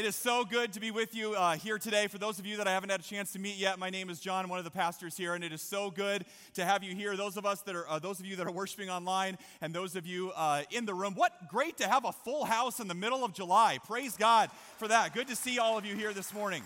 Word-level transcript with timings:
It 0.00 0.06
is 0.06 0.16
so 0.16 0.46
good 0.46 0.72
to 0.72 0.80
be 0.80 0.90
with 0.90 1.14
you 1.14 1.34
uh, 1.34 1.56
here 1.56 1.76
today. 1.76 2.06
For 2.06 2.16
those 2.16 2.38
of 2.38 2.46
you 2.46 2.56
that 2.56 2.66
I 2.66 2.70
haven't 2.70 2.88
had 2.88 3.00
a 3.00 3.02
chance 3.02 3.32
to 3.32 3.38
meet 3.38 3.58
yet, 3.58 3.78
my 3.78 3.90
name 3.90 4.08
is 4.08 4.18
John, 4.18 4.48
one 4.48 4.58
of 4.58 4.64
the 4.64 4.70
pastors 4.70 5.14
here, 5.14 5.34
and 5.34 5.44
it 5.44 5.52
is 5.52 5.60
so 5.60 5.90
good 5.90 6.24
to 6.54 6.64
have 6.64 6.82
you 6.82 6.94
here. 6.94 7.18
Those 7.18 7.36
of 7.36 7.44
us 7.44 7.60
that 7.60 7.76
are, 7.76 7.86
uh, 7.86 7.98
those 7.98 8.18
of 8.18 8.24
you 8.24 8.34
that 8.36 8.46
are 8.46 8.50
worshiping 8.50 8.88
online, 8.88 9.36
and 9.60 9.74
those 9.74 9.96
of 9.96 10.06
you 10.06 10.32
uh, 10.34 10.62
in 10.70 10.86
the 10.86 10.94
room. 10.94 11.12
What 11.16 11.50
great 11.50 11.76
to 11.76 11.86
have 11.86 12.06
a 12.06 12.12
full 12.12 12.46
house 12.46 12.80
in 12.80 12.88
the 12.88 12.94
middle 12.94 13.26
of 13.26 13.34
July. 13.34 13.76
Praise 13.86 14.16
God 14.16 14.48
for 14.78 14.88
that. 14.88 15.12
Good 15.12 15.28
to 15.28 15.36
see 15.36 15.58
all 15.58 15.76
of 15.76 15.84
you 15.84 15.94
here 15.94 16.14
this 16.14 16.32
morning. 16.32 16.62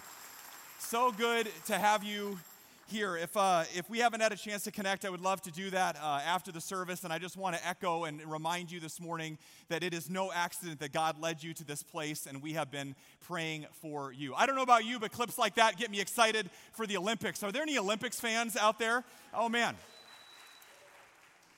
So 0.79 1.11
good 1.11 1.49
to 1.67 1.77
have 1.77 2.05
you 2.05 2.39
here. 2.87 3.17
If, 3.17 3.37
uh, 3.37 3.65
if 3.75 3.89
we 3.89 3.99
haven't 3.99 4.21
had 4.21 4.33
a 4.33 4.37
chance 4.37 4.65
to 4.65 4.71
connect, 4.71 5.05
I 5.05 5.11
would 5.11 5.21
love 5.21 5.41
to 5.43 5.51
do 5.51 5.71
that 5.71 5.97
uh, 5.97 6.21
after 6.25 6.53
the 6.53 6.61
service. 6.61 7.05
And 7.05 7.13
I 7.13 7.19
just 7.19 7.37
want 7.37 7.57
to 7.57 7.67
echo 7.67 8.05
and 8.05 8.23
remind 8.25 8.71
you 8.71 8.81
this 8.81 9.01
morning 9.01 9.39
that 9.69 9.83
it 9.83 9.95
is 9.95 10.11
no 10.11 10.33
accident 10.33 10.81
that 10.81 10.93
God 10.93 11.21
led 11.21 11.43
you 11.43 11.55
to 11.55 11.65
this 11.65 11.83
place 11.83 12.27
and 12.27 12.43
we 12.43 12.53
have 12.53 12.71
been 12.71 12.95
praying 13.27 13.67
for 13.73 14.13
you. 14.13 14.35
I 14.35 14.47
don't 14.47 14.57
know 14.57 14.63
about 14.63 14.85
you, 14.85 14.99
but 14.99 15.13
clips 15.13 15.39
like 15.39 15.55
that 15.57 15.77
get 15.77 15.91
me 15.91 16.01
excited 16.01 16.51
for 16.73 16.87
the 16.87 16.97
Olympics. 16.97 17.43
Are 17.43 17.53
there 17.53 17.63
any 17.63 17.79
Olympics 17.79 18.21
fans 18.21 18.57
out 18.57 18.79
there? 18.79 19.05
Oh, 19.33 19.49
man. 19.49 19.77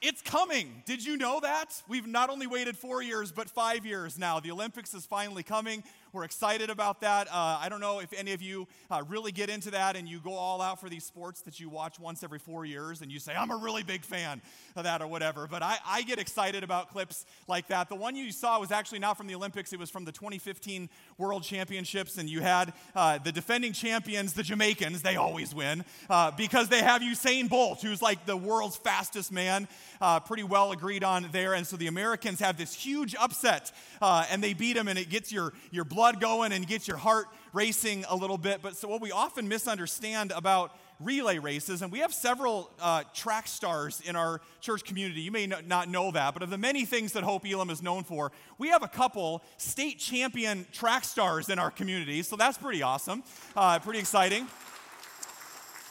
It's 0.02 0.20
coming. 0.20 0.82
Did 0.84 1.04
you 1.04 1.16
know 1.16 1.40
that? 1.40 1.82
We've 1.88 2.06
not 2.06 2.28
only 2.28 2.46
waited 2.46 2.76
four 2.76 3.02
years, 3.02 3.32
but 3.32 3.48
five 3.48 3.86
years 3.86 4.18
now. 4.18 4.40
The 4.40 4.50
Olympics 4.50 4.92
is 4.92 5.06
finally 5.06 5.42
coming. 5.42 5.82
We're 6.16 6.24
excited 6.24 6.70
about 6.70 7.02
that. 7.02 7.28
Uh, 7.28 7.58
I 7.60 7.68
don't 7.68 7.82
know 7.82 7.98
if 7.98 8.10
any 8.14 8.32
of 8.32 8.40
you 8.40 8.66
uh, 8.90 9.04
really 9.06 9.32
get 9.32 9.50
into 9.50 9.72
that 9.72 9.96
and 9.96 10.08
you 10.08 10.18
go 10.18 10.32
all 10.32 10.62
out 10.62 10.80
for 10.80 10.88
these 10.88 11.04
sports 11.04 11.42
that 11.42 11.60
you 11.60 11.68
watch 11.68 12.00
once 12.00 12.22
every 12.22 12.38
four 12.38 12.64
years 12.64 13.02
and 13.02 13.12
you 13.12 13.18
say, 13.18 13.34
I'm 13.34 13.50
a 13.50 13.56
really 13.58 13.82
big 13.82 14.02
fan 14.02 14.40
of 14.76 14.84
that 14.84 15.02
or 15.02 15.08
whatever. 15.08 15.46
But 15.46 15.62
I, 15.62 15.76
I 15.86 16.00
get 16.04 16.18
excited 16.18 16.64
about 16.64 16.88
clips 16.88 17.26
like 17.48 17.68
that. 17.68 17.90
The 17.90 17.96
one 17.96 18.16
you 18.16 18.32
saw 18.32 18.58
was 18.58 18.72
actually 18.72 19.00
not 19.00 19.18
from 19.18 19.26
the 19.26 19.34
Olympics, 19.34 19.74
it 19.74 19.78
was 19.78 19.90
from 19.90 20.06
the 20.06 20.12
2015 20.12 20.88
World 21.18 21.42
Championships. 21.42 22.16
And 22.16 22.30
you 22.30 22.40
had 22.40 22.72
uh, 22.94 23.18
the 23.18 23.30
defending 23.30 23.74
champions, 23.74 24.32
the 24.32 24.42
Jamaicans, 24.42 25.02
they 25.02 25.16
always 25.16 25.54
win 25.54 25.84
uh, 26.08 26.30
because 26.30 26.70
they 26.70 26.80
have 26.80 27.02
Usain 27.02 27.46
Bolt, 27.50 27.82
who's 27.82 28.00
like 28.00 28.24
the 28.24 28.38
world's 28.38 28.78
fastest 28.78 29.30
man, 29.30 29.68
uh, 30.00 30.20
pretty 30.20 30.44
well 30.44 30.72
agreed 30.72 31.04
on 31.04 31.28
there. 31.30 31.52
And 31.52 31.66
so 31.66 31.76
the 31.76 31.88
Americans 31.88 32.40
have 32.40 32.56
this 32.56 32.72
huge 32.72 33.14
upset 33.16 33.70
uh, 34.00 34.24
and 34.30 34.42
they 34.42 34.54
beat 34.54 34.78
him, 34.78 34.88
and 34.88 34.98
it 34.98 35.10
gets 35.10 35.30
your, 35.30 35.52
your 35.70 35.84
blood 35.84 36.05
going 36.14 36.52
and 36.52 36.66
get 36.66 36.86
your 36.86 36.96
heart 36.96 37.26
racing 37.52 38.04
a 38.08 38.16
little 38.16 38.38
bit. 38.38 38.62
But 38.62 38.76
so, 38.76 38.88
what 38.88 39.00
we 39.00 39.10
often 39.10 39.48
misunderstand 39.48 40.32
about 40.32 40.72
relay 41.00 41.38
races, 41.38 41.82
and 41.82 41.92
we 41.92 41.98
have 41.98 42.14
several 42.14 42.70
uh, 42.80 43.02
track 43.12 43.48
stars 43.48 44.00
in 44.06 44.16
our 44.16 44.40
church 44.60 44.84
community. 44.84 45.20
You 45.20 45.32
may 45.32 45.46
not 45.46 45.88
know 45.88 46.10
that, 46.12 46.32
but 46.34 46.42
of 46.42 46.50
the 46.50 46.58
many 46.58 46.84
things 46.84 47.12
that 47.12 47.22
Hope 47.22 47.44
Elam 47.46 47.70
is 47.70 47.82
known 47.82 48.04
for, 48.04 48.32
we 48.58 48.68
have 48.68 48.82
a 48.82 48.88
couple 48.88 49.42
state 49.58 49.98
champion 49.98 50.66
track 50.72 51.04
stars 51.04 51.48
in 51.48 51.58
our 51.58 51.70
community. 51.70 52.22
So 52.22 52.36
that's 52.36 52.56
pretty 52.56 52.82
awesome, 52.82 53.22
uh, 53.56 53.78
pretty 53.80 53.98
exciting 53.98 54.46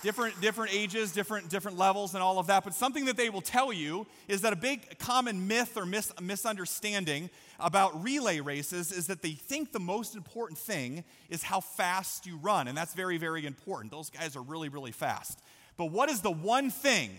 different 0.04 0.40
different 0.40 0.72
ages 0.72 1.12
different 1.12 1.50
different 1.50 1.80
levels 1.80 2.14
and 2.14 2.22
all 2.22 2.38
of 2.38 2.46
that 2.46 2.64
but 2.64 2.76
something 2.76 3.06
that 3.06 3.18
they 3.18 3.32
will 3.32 3.42
tell 3.42 3.74
you 3.74 4.06
is 4.28 4.42
that 4.42 4.54
a 4.54 4.56
big 4.56 5.00
common 5.00 5.48
myth 5.48 5.76
or 5.76 5.84
mis- 5.84 6.14
misunderstanding 6.22 7.28
about 7.60 8.04
relay 8.04 8.40
races 8.40 8.92
is 8.92 9.08
that 9.08 9.22
they 9.22 9.32
think 9.32 9.72
the 9.72 9.80
most 9.80 10.16
important 10.16 10.58
thing 10.58 11.04
is 11.30 11.44
how 11.44 11.60
fast 11.60 12.26
you 12.26 12.38
run 12.38 12.68
and 12.68 12.78
that's 12.78 12.94
very 12.94 13.18
very 13.18 13.46
important 13.46 13.92
those 13.92 14.10
guys 14.10 14.36
are 14.36 14.42
really 14.42 14.70
really 14.70 14.92
fast 14.92 15.40
but 15.78 15.86
what 15.86 16.10
is 16.10 16.22
the 16.22 16.32
one 16.32 16.70
thing 16.70 17.12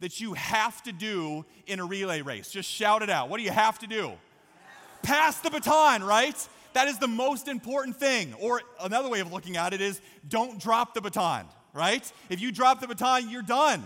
that 0.00 0.20
you 0.20 0.34
have 0.34 0.82
to 0.82 0.92
do 0.92 1.44
in 1.66 1.80
a 1.80 1.84
relay 1.84 2.22
race 2.22 2.50
just 2.50 2.68
shout 2.68 3.02
it 3.02 3.10
out 3.10 3.28
what 3.28 3.38
do 3.38 3.42
you 3.42 3.50
have 3.50 3.78
to 3.78 3.86
do 3.86 4.12
pass 5.02 5.38
the 5.40 5.50
baton 5.50 6.02
right 6.02 6.48
that 6.72 6.88
is 6.88 6.98
the 6.98 7.08
most 7.08 7.48
important 7.48 7.96
thing 7.96 8.34
or 8.40 8.62
another 8.80 9.08
way 9.08 9.20
of 9.20 9.32
looking 9.32 9.56
at 9.56 9.72
it 9.72 9.80
is 9.80 10.00
don't 10.28 10.60
drop 10.60 10.94
the 10.94 11.00
baton 11.00 11.46
right? 11.72 12.10
If 12.28 12.40
you 12.40 12.52
drop 12.52 12.80
the 12.80 12.88
baton, 12.88 13.30
you're 13.30 13.42
done. 13.42 13.82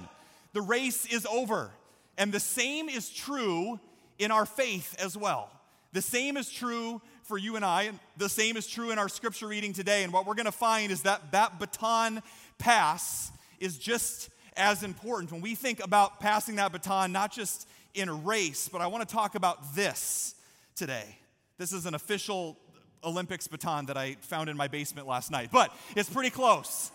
The 0.53 0.63
race 0.63 1.07
is 1.07 1.27
over. 1.27 1.71
And 2.19 2.33
the 2.33 2.41
same 2.41 2.89
is 2.89 3.11
true 3.11 3.79
in 4.19 4.31
our 4.31 4.47
faith 4.47 4.97
as 4.99 5.17
well. 5.17 5.51
The 5.97 6.03
same 6.03 6.37
is 6.37 6.51
true 6.51 7.01
for 7.23 7.39
you 7.39 7.57
and 7.57 7.65
I, 7.65 7.85
and 7.85 7.99
the 8.19 8.29
same 8.29 8.59
is 8.59 8.67
true 8.67 8.91
in 8.91 8.99
our 8.99 9.09
scripture 9.09 9.47
reading 9.47 9.73
today. 9.73 10.03
And 10.03 10.13
what 10.13 10.27
we're 10.27 10.35
going 10.35 10.45
to 10.45 10.53
find 10.53 10.93
is 10.93 11.01
that 11.05 11.33
that 11.33 11.59
baton 11.59 12.23
pass 12.59 13.33
is 13.61 13.79
just 13.79 14.29
as 14.59 14.83
important. 14.83 15.33
When 15.33 15.41
we 15.41 15.55
think 15.55 15.83
about 15.83 16.21
passing 16.21 16.57
that 16.57 16.71
baton, 16.71 17.13
not 17.13 17.33
just 17.33 17.67
in 17.95 18.11
a 18.11 18.15
race, 18.15 18.69
but 18.69 18.83
I 18.83 18.89
want 18.89 19.09
to 19.09 19.15
talk 19.15 19.37
about 19.37 19.75
this 19.75 20.35
today. 20.75 21.17
This 21.57 21.73
is 21.73 21.87
an 21.87 21.95
official 21.95 22.59
Olympics 23.03 23.49
baton 23.49 23.87
that 23.87 23.97
I 23.97 24.17
found 24.21 24.51
in 24.51 24.57
my 24.59 24.69
basement 24.69 25.09
last 25.09 25.31
night, 25.31 25.49
but 25.51 25.75
it's 25.97 26.11
pretty 26.11 26.29
close 26.31 26.91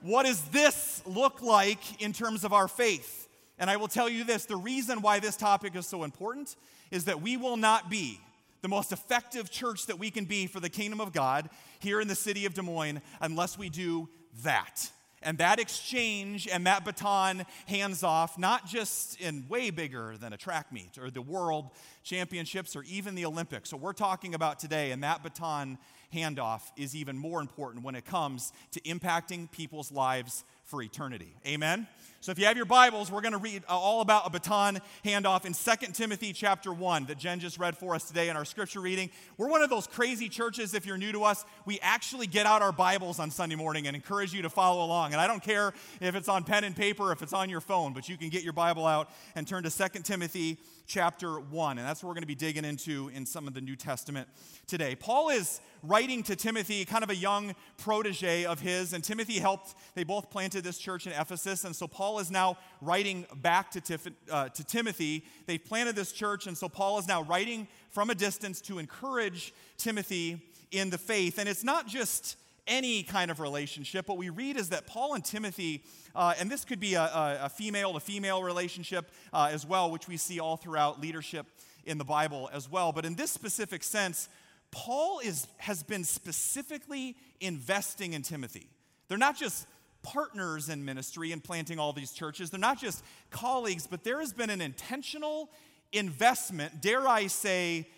what 0.00 0.26
does 0.26 0.40
this 0.50 1.02
look 1.06 1.42
like 1.42 2.00
in 2.00 2.12
terms 2.12 2.44
of 2.44 2.52
our 2.52 2.68
faith? 2.68 3.26
And 3.58 3.68
I 3.68 3.78
will 3.78 3.88
tell 3.88 4.08
you 4.08 4.22
this 4.22 4.44
the 4.44 4.54
reason 4.54 5.02
why 5.02 5.18
this 5.18 5.36
topic 5.36 5.74
is 5.74 5.88
so 5.88 6.04
important 6.04 6.54
is 6.92 7.06
that 7.06 7.20
we 7.20 7.36
will 7.36 7.56
not 7.56 7.90
be 7.90 8.20
the 8.62 8.68
most 8.68 8.92
effective 8.92 9.50
church 9.50 9.86
that 9.86 9.98
we 9.98 10.10
can 10.10 10.24
be 10.24 10.46
for 10.46 10.60
the 10.60 10.68
kingdom 10.68 11.00
of 11.00 11.12
God 11.12 11.48
here 11.78 12.00
in 12.00 12.08
the 12.08 12.14
city 12.14 12.46
of 12.46 12.54
Des 12.54 12.62
Moines 12.62 13.00
unless 13.20 13.58
we 13.58 13.68
do 13.68 14.08
that. 14.42 14.90
And 15.22 15.38
that 15.38 15.58
exchange 15.58 16.46
and 16.46 16.66
that 16.66 16.84
baton 16.84 17.44
hands 17.66 18.04
off, 18.04 18.38
not 18.38 18.66
just 18.66 19.20
in 19.20 19.46
way 19.48 19.70
bigger 19.70 20.16
than 20.16 20.32
a 20.32 20.36
track 20.36 20.72
meet 20.72 20.96
or 20.96 21.10
the 21.10 21.22
world 21.22 21.70
championships 22.04 22.76
or 22.76 22.84
even 22.84 23.16
the 23.16 23.26
Olympics. 23.26 23.70
So, 23.70 23.76
we're 23.76 23.92
talking 23.92 24.34
about 24.34 24.60
today, 24.60 24.92
and 24.92 25.02
that 25.02 25.24
baton 25.24 25.78
handoff 26.14 26.62
is 26.76 26.94
even 26.94 27.18
more 27.18 27.40
important 27.40 27.84
when 27.84 27.94
it 27.94 28.04
comes 28.04 28.52
to 28.70 28.80
impacting 28.82 29.50
people's 29.50 29.90
lives 29.90 30.44
for 30.68 30.82
eternity. 30.82 31.34
Amen? 31.46 31.86
So 32.20 32.30
if 32.30 32.38
you 32.38 32.44
have 32.44 32.56
your 32.56 32.66
Bibles, 32.66 33.10
we're 33.10 33.22
going 33.22 33.32
to 33.32 33.38
read 33.38 33.62
uh, 33.68 33.78
all 33.78 34.02
about 34.02 34.26
a 34.26 34.30
baton 34.30 34.80
handoff 35.02 35.46
in 35.46 35.54
2 35.54 35.92
Timothy 35.92 36.34
chapter 36.34 36.72
1 36.72 37.06
that 37.06 37.16
Jen 37.16 37.40
just 37.40 37.58
read 37.58 37.74
for 37.74 37.94
us 37.94 38.04
today 38.04 38.28
in 38.28 38.36
our 38.36 38.44
scripture 38.44 38.80
reading. 38.80 39.08
We're 39.38 39.48
one 39.48 39.62
of 39.62 39.70
those 39.70 39.86
crazy 39.86 40.28
churches, 40.28 40.74
if 40.74 40.84
you're 40.84 40.98
new 40.98 41.12
to 41.12 41.24
us, 41.24 41.46
we 41.64 41.80
actually 41.80 42.26
get 42.26 42.44
out 42.44 42.60
our 42.60 42.72
Bibles 42.72 43.18
on 43.18 43.30
Sunday 43.30 43.56
morning 43.56 43.86
and 43.86 43.96
encourage 43.96 44.34
you 44.34 44.42
to 44.42 44.50
follow 44.50 44.84
along. 44.84 45.12
And 45.12 45.20
I 45.22 45.26
don't 45.26 45.42
care 45.42 45.72
if 46.02 46.14
it's 46.14 46.28
on 46.28 46.44
pen 46.44 46.64
and 46.64 46.76
paper, 46.76 47.12
if 47.12 47.22
it's 47.22 47.32
on 47.32 47.48
your 47.48 47.62
phone, 47.62 47.94
but 47.94 48.08
you 48.10 48.18
can 48.18 48.28
get 48.28 48.42
your 48.42 48.52
Bible 48.52 48.84
out 48.84 49.08
and 49.34 49.48
turn 49.48 49.62
to 49.62 49.70
2 49.70 50.00
Timothy 50.02 50.58
chapter 50.88 51.38
1. 51.38 51.78
And 51.78 51.86
that's 51.86 52.02
what 52.02 52.08
we're 52.08 52.14
going 52.14 52.22
to 52.22 52.26
be 52.26 52.34
digging 52.34 52.64
into 52.64 53.10
in 53.14 53.26
some 53.26 53.46
of 53.46 53.52
the 53.52 53.60
New 53.60 53.76
Testament 53.76 54.26
today. 54.66 54.96
Paul 54.96 55.28
is 55.28 55.60
writing 55.82 56.22
to 56.24 56.34
Timothy, 56.34 56.84
kind 56.86 57.04
of 57.04 57.10
a 57.10 57.14
young 57.14 57.54
protege 57.76 58.46
of 58.46 58.58
his, 58.58 58.94
and 58.94 59.04
Timothy 59.04 59.38
helped, 59.38 59.74
they 59.94 60.02
both 60.02 60.30
planted 60.30 60.64
this 60.64 60.78
church 60.78 61.06
in 61.06 61.12
Ephesus. 61.12 61.64
And 61.64 61.76
so 61.76 61.86
Paul 61.86 62.18
is 62.18 62.30
now 62.30 62.56
writing 62.80 63.26
back 63.36 63.70
to, 63.72 63.80
Tif- 63.80 64.12
uh, 64.30 64.48
to 64.48 64.64
Timothy. 64.64 65.24
They've 65.46 65.62
planted 65.62 65.94
this 65.94 66.10
church, 66.10 66.46
and 66.46 66.56
so 66.56 66.68
Paul 66.68 66.98
is 66.98 67.06
now 67.06 67.22
writing 67.22 67.68
from 67.90 68.08
a 68.08 68.14
distance 68.14 68.60
to 68.62 68.78
encourage 68.78 69.52
Timothy 69.76 70.40
in 70.70 70.88
the 70.90 70.98
faith. 70.98 71.38
And 71.38 71.48
it's 71.48 71.64
not 71.64 71.86
just 71.86 72.36
any 72.68 73.02
kind 73.02 73.30
of 73.30 73.40
relationship. 73.40 74.08
What 74.08 74.18
we 74.18 74.28
read 74.28 74.56
is 74.56 74.68
that 74.68 74.86
Paul 74.86 75.14
and 75.14 75.24
Timothy, 75.24 75.82
uh, 76.14 76.34
and 76.38 76.50
this 76.50 76.64
could 76.64 76.78
be 76.78 76.94
a, 76.94 77.50
female 77.56 77.94
to 77.94 78.00
female 78.00 78.42
relationship 78.42 79.10
uh, 79.32 79.48
as 79.50 79.66
well, 79.66 79.90
which 79.90 80.06
we 80.06 80.16
see 80.16 80.38
all 80.38 80.56
throughout 80.56 81.00
leadership 81.00 81.46
in 81.84 81.98
the 81.98 82.04
Bible 82.04 82.48
as 82.52 82.70
well. 82.70 82.92
But 82.92 83.04
in 83.04 83.14
this 83.14 83.32
specific 83.32 83.82
sense, 83.82 84.28
Paul 84.70 85.20
is, 85.20 85.48
has 85.56 85.82
been 85.82 86.04
specifically 86.04 87.16
investing 87.40 88.12
in 88.12 88.22
Timothy. 88.22 88.68
They're 89.08 89.18
not 89.18 89.36
just 89.36 89.66
partners 90.02 90.68
in 90.68 90.84
ministry 90.84 91.32
and 91.32 91.42
planting 91.42 91.78
all 91.78 91.92
these 91.92 92.12
churches, 92.12 92.50
they're 92.50 92.60
not 92.60 92.78
just 92.78 93.02
colleagues, 93.30 93.86
but 93.86 94.04
there 94.04 94.20
has 94.20 94.32
been 94.32 94.50
an 94.50 94.60
intentional 94.60 95.50
investment, 95.92 96.80
dare 96.80 97.08
I 97.08 97.26
say, 97.26 97.88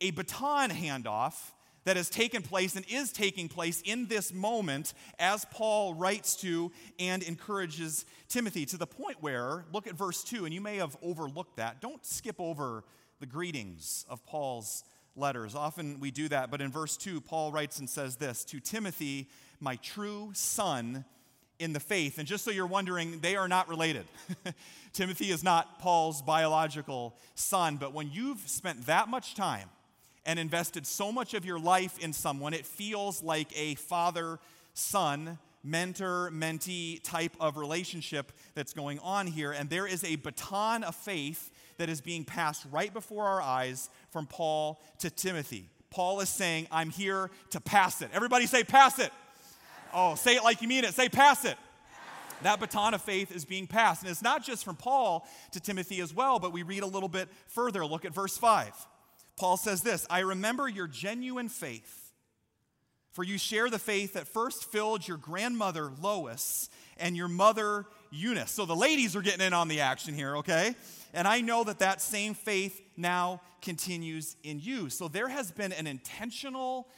a 0.00 0.10
baton 0.12 0.70
handoff 0.70 1.34
that 1.84 1.96
has 1.96 2.10
taken 2.10 2.42
place 2.42 2.76
and 2.76 2.84
is 2.88 3.12
taking 3.12 3.48
place 3.48 3.82
in 3.84 4.06
this 4.06 4.32
moment 4.32 4.94
as 5.18 5.44
Paul 5.46 5.94
writes 5.94 6.36
to 6.36 6.70
and 6.98 7.22
encourages 7.22 8.04
Timothy 8.28 8.66
to 8.66 8.76
the 8.76 8.86
point 8.86 9.18
where, 9.20 9.64
look 9.72 9.86
at 9.86 9.94
verse 9.94 10.22
2, 10.24 10.44
and 10.44 10.52
you 10.52 10.60
may 10.60 10.76
have 10.76 10.96
overlooked 11.02 11.56
that. 11.56 11.80
Don't 11.80 12.04
skip 12.04 12.36
over 12.38 12.84
the 13.20 13.26
greetings 13.26 14.04
of 14.08 14.24
Paul's 14.26 14.84
letters. 15.16 15.54
Often 15.54 16.00
we 16.00 16.10
do 16.10 16.28
that, 16.28 16.50
but 16.50 16.60
in 16.60 16.70
verse 16.70 16.96
2, 16.96 17.20
Paul 17.20 17.52
writes 17.52 17.78
and 17.78 17.88
says 17.88 18.16
this 18.16 18.44
To 18.46 18.60
Timothy, 18.60 19.28
my 19.60 19.76
true 19.76 20.30
son 20.34 21.04
in 21.58 21.72
the 21.72 21.80
faith. 21.80 22.18
And 22.18 22.28
just 22.28 22.44
so 22.44 22.50
you're 22.50 22.66
wondering, 22.66 23.18
they 23.20 23.36
are 23.36 23.48
not 23.48 23.68
related. 23.68 24.06
Timothy 24.92 25.30
is 25.30 25.42
not 25.42 25.80
Paul's 25.80 26.22
biological 26.22 27.16
son, 27.34 27.76
but 27.76 27.92
when 27.92 28.10
you've 28.12 28.40
spent 28.46 28.86
that 28.86 29.08
much 29.08 29.34
time 29.34 29.68
and 30.28 30.38
invested 30.38 30.86
so 30.86 31.10
much 31.10 31.32
of 31.32 31.46
your 31.46 31.58
life 31.58 31.98
in 31.98 32.12
someone, 32.12 32.52
it 32.52 32.66
feels 32.66 33.22
like 33.22 33.48
a 33.58 33.74
father 33.76 34.38
son, 34.74 35.38
mentor 35.64 36.30
mentee 36.34 37.02
type 37.02 37.34
of 37.40 37.56
relationship 37.56 38.30
that's 38.54 38.74
going 38.74 38.98
on 38.98 39.26
here. 39.26 39.52
And 39.52 39.70
there 39.70 39.86
is 39.86 40.04
a 40.04 40.16
baton 40.16 40.84
of 40.84 40.94
faith 40.94 41.50
that 41.78 41.88
is 41.88 42.02
being 42.02 42.24
passed 42.24 42.66
right 42.70 42.92
before 42.92 43.24
our 43.24 43.40
eyes 43.40 43.88
from 44.10 44.26
Paul 44.26 44.78
to 44.98 45.08
Timothy. 45.08 45.70
Paul 45.90 46.20
is 46.20 46.28
saying, 46.28 46.66
I'm 46.70 46.90
here 46.90 47.30
to 47.50 47.60
pass 47.60 48.02
it. 48.02 48.10
Everybody 48.12 48.44
say, 48.44 48.62
pass 48.64 48.98
it. 48.98 49.10
Oh, 49.94 50.14
say 50.14 50.36
it 50.36 50.44
like 50.44 50.60
you 50.60 50.68
mean 50.68 50.84
it. 50.84 50.92
Say, 50.92 51.08
pass 51.08 51.46
it. 51.46 51.56
That 52.42 52.60
baton 52.60 52.92
of 52.92 53.00
faith 53.00 53.34
is 53.34 53.46
being 53.46 53.66
passed. 53.66 54.02
And 54.02 54.10
it's 54.10 54.22
not 54.22 54.44
just 54.44 54.62
from 54.62 54.76
Paul 54.76 55.26
to 55.52 55.60
Timothy 55.60 56.02
as 56.02 56.12
well, 56.12 56.38
but 56.38 56.52
we 56.52 56.64
read 56.64 56.82
a 56.82 56.86
little 56.86 57.08
bit 57.08 57.30
further. 57.46 57.86
Look 57.86 58.04
at 58.04 58.12
verse 58.12 58.36
5. 58.36 58.74
Paul 59.38 59.56
says 59.56 59.82
this 59.82 60.06
I 60.10 60.20
remember 60.20 60.68
your 60.68 60.86
genuine 60.86 61.48
faith, 61.48 62.12
for 63.12 63.24
you 63.24 63.38
share 63.38 63.70
the 63.70 63.78
faith 63.78 64.14
that 64.14 64.28
first 64.28 64.64
filled 64.64 65.06
your 65.06 65.16
grandmother 65.16 65.90
Lois 66.00 66.68
and 66.98 67.16
your 67.16 67.28
mother 67.28 67.86
Eunice. 68.10 68.50
So 68.50 68.66
the 68.66 68.76
ladies 68.76 69.14
are 69.16 69.22
getting 69.22 69.46
in 69.46 69.52
on 69.52 69.68
the 69.68 69.80
action 69.80 70.14
here, 70.14 70.38
okay? 70.38 70.74
And 71.14 71.26
I 71.26 71.40
know 71.40 71.64
that 71.64 71.78
that 71.78 72.00
same 72.00 72.34
faith 72.34 72.80
now 72.96 73.40
continues 73.62 74.36
in 74.42 74.60
you. 74.60 74.90
So 74.90 75.08
there 75.08 75.28
has 75.28 75.50
been 75.50 75.72
an 75.72 75.86
intentional 75.86 76.88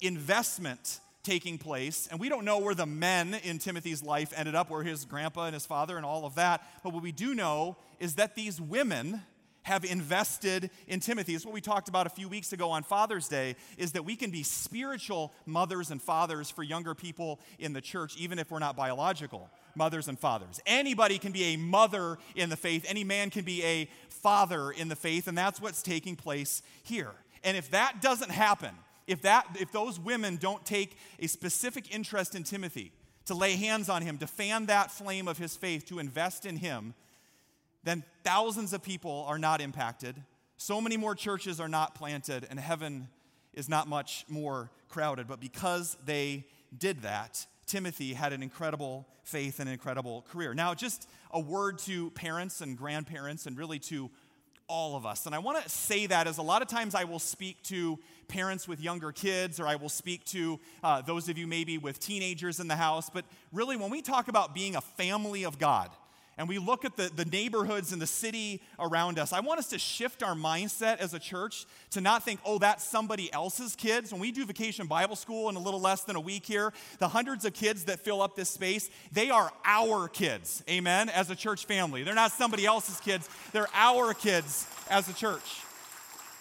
investment 0.00 1.00
taking 1.22 1.58
place. 1.58 2.08
And 2.10 2.18
we 2.18 2.28
don't 2.28 2.44
know 2.44 2.58
where 2.58 2.74
the 2.74 2.86
men 2.86 3.34
in 3.44 3.58
Timothy's 3.58 4.02
life 4.02 4.32
ended 4.34 4.54
up, 4.54 4.70
where 4.70 4.82
his 4.82 5.04
grandpa 5.04 5.44
and 5.46 5.54
his 5.54 5.66
father 5.66 5.96
and 5.96 6.06
all 6.06 6.24
of 6.24 6.36
that. 6.36 6.62
But 6.82 6.92
what 6.92 7.02
we 7.02 7.12
do 7.12 7.34
know 7.34 7.76
is 8.00 8.14
that 8.14 8.34
these 8.34 8.60
women 8.60 9.22
have 9.68 9.84
invested 9.84 10.70
in 10.86 10.98
Timothy. 10.98 11.34
It's 11.34 11.44
what 11.44 11.52
we 11.52 11.60
talked 11.60 11.90
about 11.90 12.06
a 12.06 12.10
few 12.10 12.26
weeks 12.26 12.54
ago 12.54 12.70
on 12.70 12.82
Father's 12.82 13.28
Day 13.28 13.54
is 13.76 13.92
that 13.92 14.02
we 14.02 14.16
can 14.16 14.30
be 14.30 14.42
spiritual 14.42 15.30
mothers 15.44 15.90
and 15.90 16.00
fathers 16.00 16.50
for 16.50 16.62
younger 16.62 16.94
people 16.94 17.38
in 17.58 17.74
the 17.74 17.82
church 17.82 18.16
even 18.16 18.38
if 18.38 18.50
we're 18.50 18.60
not 18.60 18.76
biological 18.76 19.50
mothers 19.74 20.08
and 20.08 20.18
fathers. 20.18 20.58
Anybody 20.64 21.18
can 21.18 21.32
be 21.32 21.52
a 21.52 21.56
mother 21.58 22.16
in 22.34 22.48
the 22.48 22.56
faith. 22.56 22.86
Any 22.88 23.04
man 23.04 23.28
can 23.28 23.44
be 23.44 23.62
a 23.62 23.88
father 24.08 24.70
in 24.70 24.88
the 24.88 24.96
faith 24.96 25.28
and 25.28 25.36
that's 25.36 25.60
what's 25.60 25.82
taking 25.82 26.16
place 26.16 26.62
here. 26.82 27.12
And 27.44 27.54
if 27.54 27.70
that 27.70 28.00
doesn't 28.00 28.30
happen, 28.30 28.74
if, 29.06 29.20
that, 29.22 29.46
if 29.60 29.70
those 29.70 30.00
women 30.00 30.36
don't 30.36 30.64
take 30.64 30.96
a 31.20 31.26
specific 31.26 31.94
interest 31.94 32.34
in 32.34 32.42
Timothy, 32.42 32.90
to 33.26 33.34
lay 33.34 33.56
hands 33.56 33.90
on 33.90 34.00
him, 34.00 34.16
to 34.16 34.26
fan 34.26 34.64
that 34.66 34.90
flame 34.90 35.28
of 35.28 35.36
his 35.36 35.54
faith, 35.54 35.84
to 35.86 35.98
invest 35.98 36.46
in 36.46 36.56
him, 36.56 36.94
then 37.88 38.04
thousands 38.24 38.72
of 38.72 38.82
people 38.82 39.24
are 39.28 39.38
not 39.38 39.60
impacted. 39.60 40.16
So 40.56 40.80
many 40.80 40.96
more 40.96 41.14
churches 41.14 41.60
are 41.60 41.68
not 41.68 41.94
planted, 41.94 42.46
and 42.50 42.60
heaven 42.60 43.08
is 43.54 43.68
not 43.68 43.88
much 43.88 44.24
more 44.28 44.70
crowded. 44.88 45.26
But 45.26 45.40
because 45.40 45.96
they 46.04 46.44
did 46.76 47.02
that, 47.02 47.46
Timothy 47.66 48.12
had 48.14 48.32
an 48.32 48.42
incredible 48.42 49.06
faith 49.22 49.60
and 49.60 49.68
an 49.68 49.72
incredible 49.72 50.24
career. 50.30 50.54
Now, 50.54 50.74
just 50.74 51.08
a 51.30 51.40
word 51.40 51.78
to 51.80 52.10
parents 52.10 52.60
and 52.60 52.76
grandparents, 52.76 53.46
and 53.46 53.56
really 53.56 53.78
to 53.80 54.10
all 54.68 54.96
of 54.96 55.06
us. 55.06 55.24
And 55.24 55.34
I 55.34 55.38
want 55.38 55.62
to 55.62 55.68
say 55.68 56.06
that 56.06 56.26
as 56.26 56.36
a 56.36 56.42
lot 56.42 56.60
of 56.60 56.68
times 56.68 56.94
I 56.94 57.04
will 57.04 57.18
speak 57.18 57.62
to 57.64 57.98
parents 58.28 58.68
with 58.68 58.80
younger 58.80 59.12
kids, 59.12 59.58
or 59.58 59.66
I 59.66 59.76
will 59.76 59.88
speak 59.88 60.24
to 60.26 60.60
uh, 60.84 61.00
those 61.00 61.28
of 61.30 61.38
you 61.38 61.46
maybe 61.46 61.78
with 61.78 61.98
teenagers 61.98 62.60
in 62.60 62.68
the 62.68 62.76
house. 62.76 63.08
But 63.08 63.24
really, 63.50 63.76
when 63.76 63.90
we 63.90 64.02
talk 64.02 64.28
about 64.28 64.54
being 64.54 64.76
a 64.76 64.82
family 64.82 65.44
of 65.44 65.58
God, 65.58 65.90
and 66.38 66.48
we 66.48 66.58
look 66.58 66.84
at 66.84 66.96
the, 66.96 67.10
the 67.14 67.24
neighborhoods 67.24 67.92
and 67.92 68.00
the 68.00 68.06
city 68.06 68.62
around 68.78 69.18
us, 69.18 69.32
I 69.32 69.40
want 69.40 69.58
us 69.58 69.66
to 69.70 69.78
shift 69.78 70.22
our 70.22 70.34
mindset 70.34 70.98
as 70.98 71.12
a 71.12 71.18
church 71.18 71.66
to 71.90 72.00
not 72.00 72.22
think, 72.22 72.38
oh, 72.44 72.58
that's 72.58 72.84
somebody 72.84 73.30
else's 73.32 73.74
kids. 73.74 74.12
When 74.12 74.20
we 74.20 74.30
do 74.30 74.46
vacation 74.46 74.86
Bible 74.86 75.16
school 75.16 75.48
in 75.48 75.56
a 75.56 75.60
little 75.60 75.80
less 75.80 76.02
than 76.02 76.14
a 76.14 76.20
week 76.20 76.46
here, 76.46 76.72
the 77.00 77.08
hundreds 77.08 77.44
of 77.44 77.54
kids 77.54 77.84
that 77.84 77.98
fill 78.00 78.22
up 78.22 78.36
this 78.36 78.48
space, 78.48 78.88
they 79.12 79.30
are 79.30 79.52
our 79.64 80.08
kids, 80.08 80.62
amen, 80.70 81.08
as 81.08 81.28
a 81.28 81.36
church 81.36 81.66
family. 81.66 82.04
They're 82.04 82.14
not 82.14 82.30
somebody 82.30 82.64
else's 82.64 83.00
kids, 83.00 83.28
they're 83.52 83.68
our 83.74 84.14
kids 84.14 84.66
as 84.88 85.08
a 85.08 85.12
church. 85.12 85.62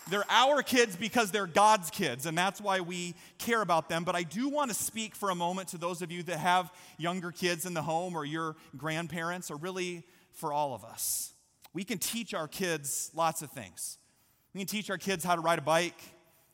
They're 0.10 0.30
our 0.30 0.64
kids 0.64 0.96
because 0.96 1.32
they're 1.32 1.48
God's 1.48 1.90
kids, 1.90 2.26
and 2.26 2.38
that's 2.38 2.62
why 2.62 2.80
we 2.80 3.14
care 3.38 3.62
about 3.62 3.90
them. 3.90 4.06
But 4.06 4.16
I 4.16 4.24
do 4.24 4.48
want 4.48 4.72
to 4.72 4.76
speak 4.76 5.16
for 5.16 5.30
a 5.30 5.36
moment 5.36 5.70
to 5.70 5.78
those 5.78 6.02
of 6.02 6.12
you 6.12 6.24
that 6.24 6.38
have 6.38 6.72
younger 6.98 7.32
kids 7.32 7.66
in 7.66 7.74
the 7.74 7.82
home 7.82 8.16
or 8.16 8.24
your 8.24 8.56
grandparents, 8.78 9.52
or 9.52 9.58
really 9.58 10.04
for 10.32 10.54
all 10.54 10.74
of 10.74 10.86
us. 10.86 11.34
We 11.74 11.84
can 11.84 11.98
teach 11.98 12.34
our 12.34 12.48
kids 12.48 13.12
lots 13.14 13.42
of 13.42 13.52
things. 13.52 13.98
We 14.54 14.62
can 14.62 14.68
teach 14.68 14.90
our 14.90 14.98
kids 14.98 15.24
how 15.24 15.36
to 15.36 15.42
ride 15.42 15.60
a 15.60 15.64
bike, 15.64 16.02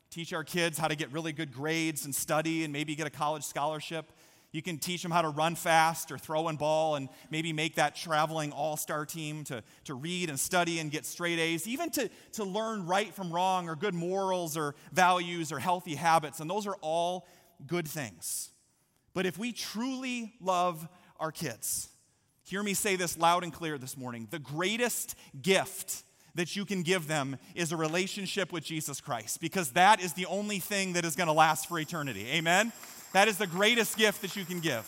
teach 0.09 0.33
our 0.33 0.43
kids 0.43 0.77
how 0.77 0.87
to 0.87 0.95
get 0.95 1.11
really 1.11 1.31
good 1.31 1.53
grades 1.53 2.05
and 2.05 2.13
study 2.13 2.63
and 2.63 2.73
maybe 2.73 2.95
get 2.95 3.07
a 3.07 3.11
college 3.11 3.43
scholarship. 3.43 4.11
You 4.53 4.61
can 4.61 4.77
teach 4.77 5.01
them 5.01 5.11
how 5.11 5.23
to 5.23 5.29
run 5.29 5.55
fast 5.55 6.11
or 6.11 6.17
throw 6.19 6.47
and 6.47 6.59
ball 6.59 6.95
and 6.95 7.09
maybe 7.31 7.51
make 7.51 7.75
that 7.75 7.95
traveling 7.95 8.51
all 8.51 8.77
star 8.77 9.03
team 9.03 9.43
to, 9.45 9.63
to 9.85 9.95
read 9.95 10.29
and 10.29 10.39
study 10.39 10.77
and 10.77 10.91
get 10.91 11.07
straight 11.07 11.39
A's, 11.39 11.67
even 11.67 11.89
to, 11.89 12.09
to 12.33 12.43
learn 12.43 12.85
right 12.85 13.11
from 13.11 13.33
wrong 13.33 13.67
or 13.67 13.75
good 13.75 13.95
morals 13.95 14.55
or 14.55 14.75
values 14.91 15.51
or 15.51 15.57
healthy 15.57 15.95
habits. 15.95 16.39
And 16.39 16.47
those 16.47 16.67
are 16.67 16.77
all 16.81 17.27
good 17.65 17.87
things. 17.87 18.51
But 19.15 19.25
if 19.25 19.39
we 19.39 19.53
truly 19.53 20.33
love 20.39 20.87
our 21.19 21.31
kids, 21.31 21.89
hear 22.43 22.61
me 22.61 22.75
say 22.75 22.95
this 22.95 23.17
loud 23.17 23.43
and 23.43 23.51
clear 23.51 23.79
this 23.79 23.97
morning 23.97 24.27
the 24.29 24.39
greatest 24.39 25.15
gift 25.41 26.03
that 26.35 26.55
you 26.55 26.63
can 26.63 26.83
give 26.83 27.07
them 27.07 27.37
is 27.55 27.71
a 27.71 27.77
relationship 27.77 28.51
with 28.51 28.63
Jesus 28.63 29.01
Christ 29.01 29.41
because 29.41 29.71
that 29.71 29.99
is 29.99 30.13
the 30.13 30.27
only 30.27 30.59
thing 30.59 30.93
that 30.93 31.05
is 31.05 31.15
going 31.15 31.27
to 31.27 31.33
last 31.33 31.67
for 31.67 31.79
eternity. 31.79 32.27
Amen? 32.31 32.71
That 33.13 33.27
is 33.27 33.37
the 33.37 33.47
greatest 33.47 33.97
gift 33.97 34.21
that 34.21 34.35
you 34.35 34.43
can 34.43 34.59
give. 34.59 34.85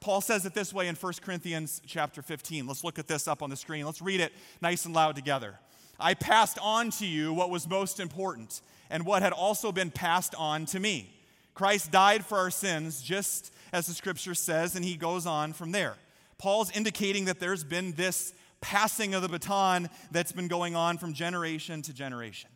Paul 0.00 0.20
says 0.20 0.46
it 0.46 0.54
this 0.54 0.72
way 0.72 0.86
in 0.86 0.94
1 0.94 1.12
Corinthians 1.20 1.82
chapter 1.84 2.22
15. 2.22 2.66
Let's 2.66 2.84
look 2.84 3.00
at 3.00 3.08
this 3.08 3.26
up 3.26 3.42
on 3.42 3.50
the 3.50 3.56
screen. 3.56 3.84
Let's 3.84 4.00
read 4.00 4.20
it 4.20 4.32
nice 4.60 4.84
and 4.84 4.94
loud 4.94 5.16
together. 5.16 5.58
I 5.98 6.14
passed 6.14 6.58
on 6.62 6.90
to 6.92 7.06
you 7.06 7.32
what 7.32 7.50
was 7.50 7.68
most 7.68 7.98
important 7.98 8.60
and 8.90 9.04
what 9.04 9.22
had 9.22 9.32
also 9.32 9.72
been 9.72 9.90
passed 9.90 10.34
on 10.36 10.66
to 10.66 10.78
me. 10.78 11.12
Christ 11.54 11.90
died 11.90 12.24
for 12.24 12.38
our 12.38 12.50
sins, 12.50 13.02
just 13.02 13.52
as 13.72 13.86
the 13.86 13.94
scripture 13.94 14.34
says, 14.34 14.76
and 14.76 14.84
he 14.84 14.96
goes 14.96 15.26
on 15.26 15.52
from 15.52 15.72
there. 15.72 15.94
Paul's 16.38 16.70
indicating 16.70 17.24
that 17.24 17.40
there's 17.40 17.64
been 17.64 17.92
this 17.92 18.34
passing 18.60 19.14
of 19.14 19.22
the 19.22 19.28
baton 19.28 19.88
that's 20.12 20.32
been 20.32 20.48
going 20.48 20.76
on 20.76 20.98
from 20.98 21.14
generation 21.14 21.82
to 21.82 21.92
generation. 21.92 22.50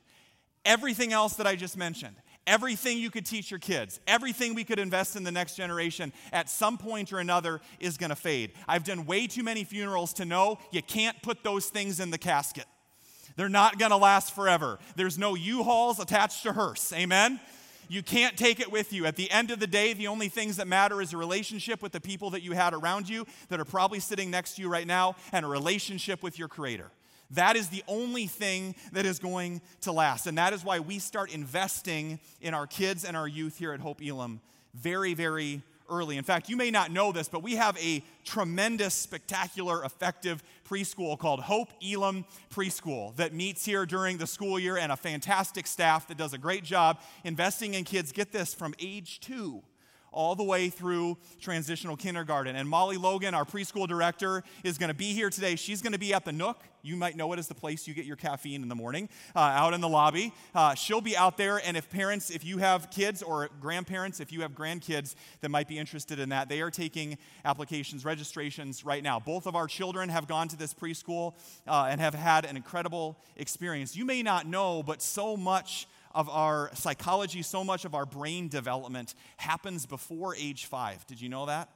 Everything 0.65 1.13
else 1.13 1.35
that 1.35 1.47
I 1.47 1.57
just 1.57 1.77
mentioned, 1.77 2.15
Everything 2.47 2.99
you 2.99 3.11
could 3.11 3.27
teach 3.27 3.51
your 3.51 3.61
kids, 3.61 4.01
everything 4.07 4.55
we 4.55 4.65
could 4.65 4.79
invest 4.79 5.15
in 5.15 5.25
the 5.25 5.31
next 5.31 5.57
generation, 5.57 6.13
at 6.33 6.49
some 6.49 6.79
point 6.79 7.13
or 7.13 7.19
another 7.19 7.61
is 7.79 7.97
going 7.97 8.11
to 8.11 8.17
fade. 8.17 8.53
I've 8.67 8.85
done 8.85 9.07
way 9.07 9.27
too 9.27 9.43
many 9.43 9.63
funerals 9.63 10.15
to 10.15 10.25
know 10.25 10.59
you 10.73 10.83
can't 10.83 11.21
put 11.23 11.45
those 11.45 11.67
things 11.67 12.01
in 12.01 12.11
the 12.11 12.19
casket. 12.19 12.65
They're 13.37 13.49
not 13.49 13.79
going 13.79 13.91
to 13.91 13.97
last 13.97 14.35
forever. 14.35 14.79
There's 14.97 15.19
no 15.19 15.35
U-Hauls 15.35 16.01
attached 16.01 16.43
to 16.43 16.53
hearse. 16.53 16.93
Amen? 16.93 17.41
You 17.89 18.03
can't 18.03 18.37
take 18.37 18.61
it 18.61 18.71
with 18.71 18.93
you. 18.93 19.05
At 19.07 19.17
the 19.17 19.31
end 19.31 19.51
of 19.51 19.59
the 19.59 19.67
day, 19.67 19.93
the 19.93 20.07
only 20.07 20.29
things 20.29 20.57
that 20.57 20.69
matter 20.69 21.03
is 21.03 21.13
a 21.13 21.17
relationship 21.17 21.83
with 21.83 21.93
the 21.93 22.01
people 22.01 22.31
that 22.31 22.43
you 22.43 22.53
had 22.53 22.73
around 22.73 23.09
you 23.09 23.27
that 23.49 23.59
are 23.59 23.65
probably 23.65 23.99
sitting 23.99 24.31
next 24.31 24.55
to 24.55 24.63
you 24.63 24.69
right 24.69 24.87
now 24.87 25.17
and 25.33 25.45
a 25.45 25.49
relationship 25.49 26.23
with 26.23 26.39
your 26.39 26.49
Creator. 26.49 26.91
That 27.33 27.57
is 27.57 27.69
the 27.69 27.85
only 27.87 28.27
thing 28.27 28.75
that 28.93 29.07
is 29.07 29.19
going 29.19 29.61
to 29.83 29.93
last. 29.93 30.27
And 30.27 30.37
that 30.39 30.53
is 30.53 30.65
why 30.65 30.81
we 30.81 30.99
start 30.99 31.33
investing 31.33 32.19
in 32.41 32.55
our 32.55 32.67
kids 32.67 33.05
and 33.05 33.17
our 33.17 33.29
youth 33.29 33.59
here 33.59 33.73
at 33.73 33.81
Hope 33.81 34.01
Elam 34.05 34.41
very, 34.75 35.15
very 35.15 35.63
early. 35.89 36.17
In 36.17 36.25
fact, 36.25 36.49
you 36.49 36.57
may 36.57 36.71
not 36.71 36.91
know 36.91 37.13
this, 37.13 37.29
but 37.29 37.43
we 37.43 37.57
have 37.57 37.77
a 37.79 38.03
tremendous, 38.25 38.95
spectacular, 38.95 39.85
effective 39.85 40.43
preschool 40.69 41.19
called 41.19 41.41
Hope 41.41 41.71
Elam 41.85 42.25
Preschool 42.51 43.15
that 43.17 43.35
meets 43.35 43.65
here 43.65 43.85
during 43.85 44.17
the 44.17 44.27
school 44.27 44.59
year 44.59 44.77
and 44.77 44.93
a 44.93 44.97
fantastic 44.97 45.67
staff 45.67 46.07
that 46.09 46.17
does 46.17 46.33
a 46.33 46.39
great 46.39 46.63
job 46.63 47.01
investing 47.25 47.75
in 47.75 47.85
kids, 47.85 48.13
get 48.13 48.33
this, 48.33 48.55
from 48.55 48.75
age 48.79 49.21
two 49.21 49.63
all 50.13 50.35
the 50.35 50.45
way 50.45 50.69
through 50.69 51.17
transitional 51.41 51.97
kindergarten. 51.97 52.57
And 52.57 52.69
Molly 52.69 52.97
Logan, 52.97 53.35
our 53.35 53.45
preschool 53.45 53.87
director, 53.87 54.43
is 54.65 54.79
going 54.79 54.89
to 54.89 54.95
be 54.95 55.13
here 55.13 55.31
today. 55.31 55.57
She's 55.57 55.83
going 55.83 55.93
to 55.93 55.99
be 55.99 56.13
at 56.15 56.25
the 56.25 56.33
Nook. 56.33 56.59
You 56.83 56.97
might 56.97 57.17
know 57.17 57.33
it 57.33 57.39
as 57.39 57.47
the 57.47 57.55
place 57.55 57.87
you 57.87 57.95
get 57.95 58.07
your 58.07 58.17
caffeine 58.17 58.63
in 58.63 58.69
the 58.69 58.75
morning, 58.75 59.09
uh, 59.37 59.41
out 59.41 59.75
in 59.75 59.81
the 59.81 59.89
lobby. 59.89 60.33
Uh, 60.55 60.75
she'll 60.75 61.03
be 61.03 61.17
out 61.17 61.37
there, 61.37 61.61
and 61.65 61.77
if 61.77 61.91
parents, 61.91 62.31
if 62.31 62.43
you 62.45 62.59
have 62.59 62.91
kids 62.91 63.23
or 63.23 63.51
grandparents, 63.61 64.19
if 64.19 64.33
you 64.33 64.41
have 64.41 64.53
grandkids 64.53 65.15
that 65.43 65.51
might 65.51 65.69
be 65.69 65.79
interested 65.79 66.19
in 66.19 66.31
that, 66.31 66.49
they 66.49 66.63
are 66.63 66.71
taking 66.71 67.19
applications, 67.45 68.05
registrations 68.05 68.85
right 68.85 69.03
now. 69.03 69.21
Both 69.21 69.47
of 69.47 69.55
our 69.55 69.67
children 69.67 70.09
have 70.09 70.27
gone 70.27 70.49
to 70.49 70.57
this 70.57 70.73
preschool 70.73 71.35
uh, 71.67 71.89
and 71.91 72.01
have 72.01 72.15
had 72.15 72.47
an 72.47 72.57
incredible 72.57 73.19
experience. 73.37 73.95
You 73.95 74.07
may 74.07 74.23
not 74.23 74.47
know, 74.47 74.83
but 74.83 75.03
so 75.03 75.37
much 75.37 75.87
of 76.13 76.29
our 76.29 76.71
psychology, 76.75 77.43
so 77.43 77.63
much 77.63 77.85
of 77.85 77.95
our 77.95 78.07
brain 78.07 78.49
development 78.49 79.15
happens 79.37 79.87
before 79.87 80.35
age 80.37 80.67
five. 80.67 81.07
Did 81.07 81.21
you 81.21 81.29
know 81.29 81.47
that? 81.47 81.69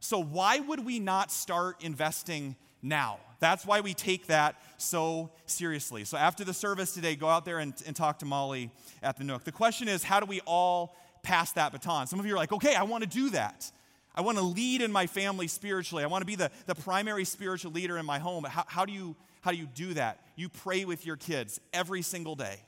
So, 0.00 0.22
why 0.22 0.60
would 0.60 0.84
we 0.84 1.00
not 1.00 1.32
start 1.32 1.82
investing 1.82 2.56
now? 2.82 3.18
That's 3.40 3.66
why 3.66 3.80
we 3.80 3.94
take 3.94 4.26
that 4.26 4.56
so 4.78 5.30
seriously. 5.46 6.04
So, 6.04 6.16
after 6.16 6.44
the 6.44 6.54
service 6.54 6.94
today, 6.94 7.16
go 7.16 7.28
out 7.28 7.44
there 7.44 7.58
and, 7.58 7.74
and 7.86 7.96
talk 7.96 8.20
to 8.20 8.26
Molly 8.26 8.70
at 9.02 9.16
the 9.16 9.24
Nook. 9.24 9.44
The 9.44 9.52
question 9.52 9.88
is, 9.88 10.04
how 10.04 10.20
do 10.20 10.26
we 10.26 10.40
all 10.46 10.96
pass 11.22 11.52
that 11.52 11.72
baton? 11.72 12.06
Some 12.06 12.20
of 12.20 12.26
you 12.26 12.34
are 12.34 12.36
like, 12.36 12.52
okay, 12.52 12.74
I 12.74 12.84
want 12.84 13.02
to 13.02 13.08
do 13.08 13.30
that. 13.30 13.70
I 14.14 14.22
want 14.22 14.38
to 14.38 14.44
lead 14.44 14.80
in 14.80 14.92
my 14.92 15.06
family 15.06 15.46
spiritually. 15.46 16.02
I 16.04 16.06
want 16.06 16.22
to 16.22 16.26
be 16.26 16.36
the, 16.36 16.50
the 16.66 16.74
primary 16.74 17.24
spiritual 17.24 17.72
leader 17.72 17.98
in 17.98 18.06
my 18.06 18.18
home. 18.18 18.44
How, 18.44 18.64
how, 18.66 18.84
do 18.86 18.92
you, 18.92 19.14
how 19.42 19.50
do 19.50 19.58
you 19.58 19.66
do 19.66 19.92
that? 19.94 20.20
You 20.36 20.48
pray 20.48 20.86
with 20.86 21.04
your 21.04 21.16
kids 21.16 21.60
every 21.74 22.00
single 22.00 22.34
day 22.34 22.60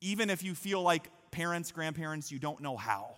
even 0.00 0.30
if 0.30 0.42
you 0.42 0.54
feel 0.54 0.82
like 0.82 1.10
parents, 1.30 1.72
grandparents, 1.72 2.30
you 2.30 2.38
don't 2.38 2.60
know 2.60 2.76
how. 2.76 3.16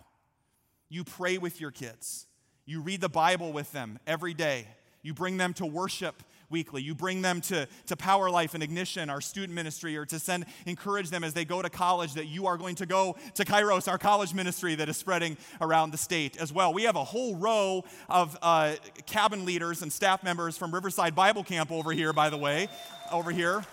You 0.89 1.03
pray 1.03 1.37
with 1.37 1.61
your 1.61 1.71
kids. 1.71 2.25
You 2.65 2.81
read 2.81 3.01
the 3.01 3.09
Bible 3.09 3.53
with 3.53 3.71
them 3.71 3.99
every 4.05 4.33
day. 4.33 4.67
You 5.01 5.13
bring 5.13 5.37
them 5.37 5.53
to 5.55 5.65
worship 5.65 6.23
weekly. 6.49 6.81
You 6.81 6.95
bring 6.95 7.21
them 7.21 7.41
to, 7.41 7.67
to 7.87 7.95
Power 7.95 8.29
Life 8.29 8.53
and 8.53 8.63
Ignition, 8.63 9.09
our 9.09 9.21
student 9.21 9.53
ministry, 9.53 9.95
or 9.95 10.05
to 10.05 10.19
send, 10.19 10.45
encourage 10.65 11.09
them 11.09 11.23
as 11.23 11.33
they 11.33 11.45
go 11.45 11.61
to 11.61 11.69
college 11.69 12.13
that 12.13 12.25
you 12.25 12.47
are 12.47 12.57
going 12.57 12.75
to 12.75 12.85
go 12.85 13.15
to 13.35 13.45
Kairos, 13.45 13.87
our 13.87 13.97
college 13.97 14.33
ministry 14.33 14.75
that 14.75 14.89
is 14.89 14.97
spreading 14.97 15.37
around 15.61 15.91
the 15.91 15.97
state 15.97 16.37
as 16.37 16.51
well. 16.51 16.73
We 16.73 16.83
have 16.83 16.95
a 16.95 17.03
whole 17.03 17.35
row 17.35 17.83
of 18.09 18.37
uh, 18.41 18.75
cabin 19.05 19.45
leaders 19.45 19.81
and 19.81 19.93
staff 19.93 20.23
members 20.23 20.57
from 20.57 20.73
Riverside 20.73 21.15
Bible 21.15 21.43
Camp 21.43 21.71
over 21.71 21.91
here, 21.91 22.13
by 22.13 22.29
the 22.29 22.37
way, 22.37 22.67
over 23.11 23.31
here. 23.31 23.63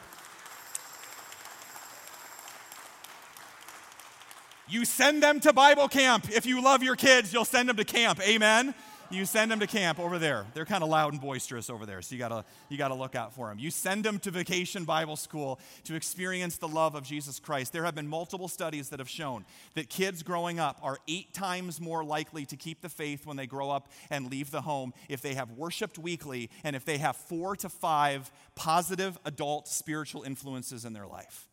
You 4.69 4.85
send 4.85 5.23
them 5.23 5.39
to 5.41 5.53
Bible 5.53 5.87
camp. 5.87 6.29
If 6.31 6.45
you 6.45 6.61
love 6.61 6.83
your 6.83 6.97
kids, 6.97 7.33
you'll 7.33 7.45
send 7.45 7.69
them 7.69 7.77
to 7.77 7.85
camp. 7.85 8.21
Amen. 8.27 8.75
You 9.11 9.25
send 9.25 9.53
them 9.53 9.61
to 9.61 9.69
camp 9.69 10.01
over 10.01 10.19
there. 10.19 10.47
They're 10.53 10.65
kind 10.65 10.83
of 10.83 10.89
loud 10.89 11.13
and 11.13 11.23
boisterous 11.23 11.71
over 11.71 11.87
there, 11.87 12.03
so 12.03 12.17
you 12.17 12.19
gotta, 12.19 12.45
you 12.69 12.77
gotta 12.77 12.95
look 12.95 13.15
out 13.15 13.33
for 13.33 13.49
them. 13.49 13.61
You 13.61 13.71
send 13.71 14.05
them 14.05 14.19
to 14.21 14.33
vacation 14.33 14.85
Bible 14.85 15.15
school 15.15 15.61
to 15.85 15.95
experience 15.95 16.59
the 16.59 16.67
love 16.67 16.97
of 16.97 17.05
Jesus 17.05 17.39
Christ. 17.39 17.73
There 17.73 17.85
have 17.85 17.95
been 17.95 18.09
multiple 18.09 18.49
studies 18.49 18.89
that 18.89 18.99
have 18.99 19.09
shown 19.09 19.45
that 19.75 19.89
kids 19.89 20.25
growing 20.25 20.59
up 20.59 20.81
are 20.83 20.99
eight 21.07 21.33
times 21.33 21.81
more 21.81 22.03
likely 22.03 22.45
to 22.47 22.57
keep 22.57 22.81
the 22.81 22.89
faith 22.89 23.25
when 23.25 23.37
they 23.37 23.47
grow 23.47 23.71
up 23.71 23.89
and 24.11 24.29
leave 24.29 24.51
the 24.51 24.63
home 24.63 24.93
if 25.09 25.23
they 25.23 25.35
have 25.35 25.53
worshiped 25.53 25.99
weekly 25.99 26.51
and 26.65 26.75
if 26.75 26.85
they 26.85 26.99
have 26.99 27.15
four 27.15 27.55
to 27.55 27.69
five 27.69 28.33
positive 28.57 29.17
adult 29.25 29.69
spiritual 29.69 30.25
influences 30.25 30.85
in 30.85 30.93
their 30.93 31.07
life. 31.07 31.47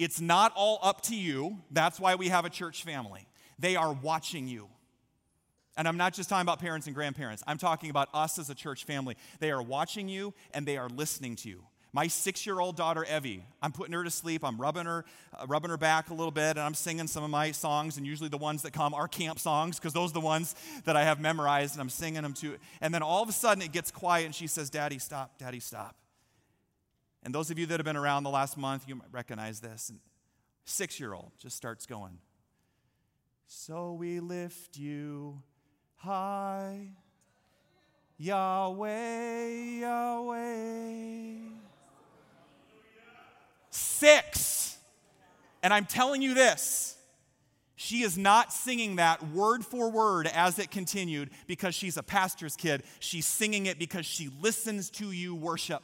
It's 0.00 0.18
not 0.18 0.52
all 0.56 0.78
up 0.82 1.02
to 1.02 1.14
you. 1.14 1.58
That's 1.70 2.00
why 2.00 2.14
we 2.14 2.28
have 2.28 2.46
a 2.46 2.50
church 2.50 2.84
family. 2.84 3.26
They 3.58 3.76
are 3.76 3.92
watching 3.92 4.48
you. 4.48 4.68
And 5.76 5.86
I'm 5.86 5.98
not 5.98 6.14
just 6.14 6.30
talking 6.30 6.42
about 6.42 6.58
parents 6.58 6.86
and 6.86 6.96
grandparents, 6.96 7.42
I'm 7.46 7.58
talking 7.58 7.90
about 7.90 8.08
us 8.14 8.38
as 8.38 8.48
a 8.48 8.54
church 8.54 8.84
family. 8.84 9.16
They 9.40 9.50
are 9.50 9.62
watching 9.62 10.08
you 10.08 10.32
and 10.54 10.64
they 10.64 10.78
are 10.78 10.88
listening 10.88 11.36
to 11.36 11.50
you. 11.50 11.64
My 11.92 12.06
six 12.06 12.46
year 12.46 12.60
old 12.60 12.76
daughter, 12.76 13.04
Evie, 13.04 13.44
I'm 13.60 13.72
putting 13.72 13.92
her 13.92 14.02
to 14.02 14.10
sleep. 14.10 14.42
I'm 14.42 14.58
rubbing 14.58 14.86
her, 14.86 15.04
uh, 15.38 15.46
rubbing 15.46 15.70
her 15.70 15.76
back 15.76 16.08
a 16.08 16.14
little 16.14 16.30
bit, 16.30 16.50
and 16.50 16.60
I'm 16.60 16.74
singing 16.74 17.06
some 17.06 17.22
of 17.22 17.30
my 17.30 17.50
songs. 17.50 17.98
And 17.98 18.06
usually 18.06 18.28
the 18.30 18.38
ones 18.38 18.62
that 18.62 18.72
come 18.72 18.94
are 18.94 19.08
camp 19.08 19.38
songs 19.38 19.78
because 19.78 19.92
those 19.92 20.10
are 20.12 20.14
the 20.14 20.20
ones 20.20 20.54
that 20.84 20.96
I 20.96 21.02
have 21.02 21.20
memorized, 21.20 21.74
and 21.74 21.80
I'm 21.82 21.90
singing 21.90 22.22
them 22.22 22.32
to. 22.34 22.56
And 22.80 22.94
then 22.94 23.02
all 23.02 23.22
of 23.22 23.28
a 23.28 23.32
sudden 23.32 23.62
it 23.62 23.72
gets 23.72 23.90
quiet, 23.90 24.24
and 24.24 24.34
she 24.34 24.46
says, 24.46 24.70
Daddy, 24.70 24.98
stop, 24.98 25.36
Daddy, 25.38 25.60
stop. 25.60 25.96
And 27.22 27.34
those 27.34 27.50
of 27.50 27.58
you 27.58 27.66
that 27.66 27.78
have 27.78 27.84
been 27.84 27.96
around 27.96 28.22
the 28.22 28.30
last 28.30 28.56
month, 28.56 28.84
you 28.88 28.94
might 28.94 29.12
recognize 29.12 29.60
this. 29.60 29.92
Six 30.64 30.98
year 30.98 31.12
old 31.12 31.32
just 31.38 31.56
starts 31.56 31.86
going, 31.86 32.18
So 33.46 33.92
we 33.92 34.20
lift 34.20 34.78
you 34.78 35.42
high, 35.96 36.92
Yahweh, 38.16 39.48
Yahweh. 39.80 41.34
Six. 43.70 44.78
And 45.62 45.74
I'm 45.74 45.84
telling 45.84 46.22
you 46.22 46.34
this. 46.34 46.96
She 47.76 48.02
is 48.02 48.18
not 48.18 48.52
singing 48.52 48.96
that 48.96 49.26
word 49.28 49.64
for 49.64 49.90
word 49.90 50.26
as 50.26 50.58
it 50.58 50.70
continued 50.70 51.30
because 51.46 51.74
she's 51.74 51.96
a 51.96 52.02
pastor's 52.02 52.54
kid. 52.54 52.82
She's 52.98 53.26
singing 53.26 53.66
it 53.66 53.78
because 53.78 54.04
she 54.04 54.30
listens 54.40 54.90
to 54.90 55.12
you 55.12 55.34
worship 55.34 55.82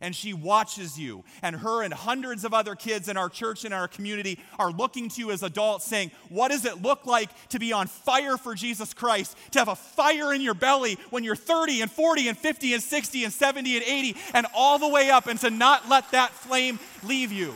and 0.00 0.14
she 0.14 0.32
watches 0.32 0.98
you. 0.98 1.24
And 1.42 1.56
her 1.56 1.82
and 1.82 1.92
hundreds 1.92 2.44
of 2.44 2.52
other 2.52 2.74
kids 2.74 3.08
in 3.08 3.16
our 3.16 3.28
church 3.28 3.64
and 3.64 3.72
our 3.72 3.88
community 3.88 4.38
are 4.58 4.70
looking 4.70 5.08
to 5.10 5.20
you 5.20 5.30
as 5.30 5.42
adults, 5.42 5.84
saying, 5.84 6.10
What 6.28 6.50
does 6.50 6.64
it 6.64 6.82
look 6.82 7.06
like 7.06 7.30
to 7.50 7.58
be 7.58 7.72
on 7.72 7.86
fire 7.86 8.36
for 8.36 8.54
Jesus 8.54 8.92
Christ? 8.94 9.36
To 9.52 9.58
have 9.58 9.68
a 9.68 9.76
fire 9.76 10.32
in 10.32 10.40
your 10.40 10.54
belly 10.54 10.98
when 11.10 11.24
you're 11.24 11.36
30 11.36 11.82
and 11.82 11.90
40 11.90 12.28
and 12.28 12.38
50 12.38 12.74
and 12.74 12.82
60 12.82 13.24
and 13.24 13.32
70 13.32 13.76
and 13.76 13.84
80 13.84 14.16
and 14.34 14.46
all 14.54 14.78
the 14.78 14.88
way 14.88 15.10
up, 15.10 15.26
and 15.26 15.38
to 15.40 15.50
not 15.50 15.88
let 15.88 16.10
that 16.12 16.30
flame 16.30 16.78
leave 17.02 17.32
you. 17.32 17.54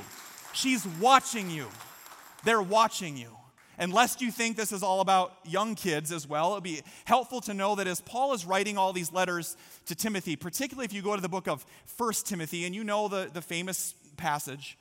She's 0.53 0.87
watching 1.01 1.51
you. 1.51 1.69
They're 2.45 2.63
watching 2.63 3.17
you. 3.17 3.37
And 3.81 3.95
lest 3.95 4.21
you 4.21 4.31
think 4.31 4.59
this 4.59 4.73
is 4.73 4.83
all 4.83 5.01
about 5.01 5.33
young 5.43 5.75
kids 5.75 6.13
as 6.13 6.29
well, 6.29 6.51
it 6.53 6.57
would 6.57 6.63
be 6.63 6.83
helpful 7.07 7.41
to 7.41 7.55
know 7.55 7.75
that 7.77 7.87
as 7.87 8.03
Paul 8.03 8.35
is 8.35 8.45
writing 8.45 8.77
all 8.77 8.93
these 8.93 9.11
letters 9.11 9.57
to 9.87 9.95
Timothy, 9.95 10.37
particularly 10.37 10.85
if 10.85 10.93
you 10.93 11.01
go 11.01 11.17
to 11.17 11.23
the 11.23 11.31
book 11.31 11.49
of 11.49 11.65
First 11.87 12.27
Timothy, 12.27 12.67
and 12.67 12.75
you 12.75 12.85
know 12.85 13.09
the, 13.09 13.31
the 13.33 13.41
famous 13.41 13.95
passage 14.19 14.77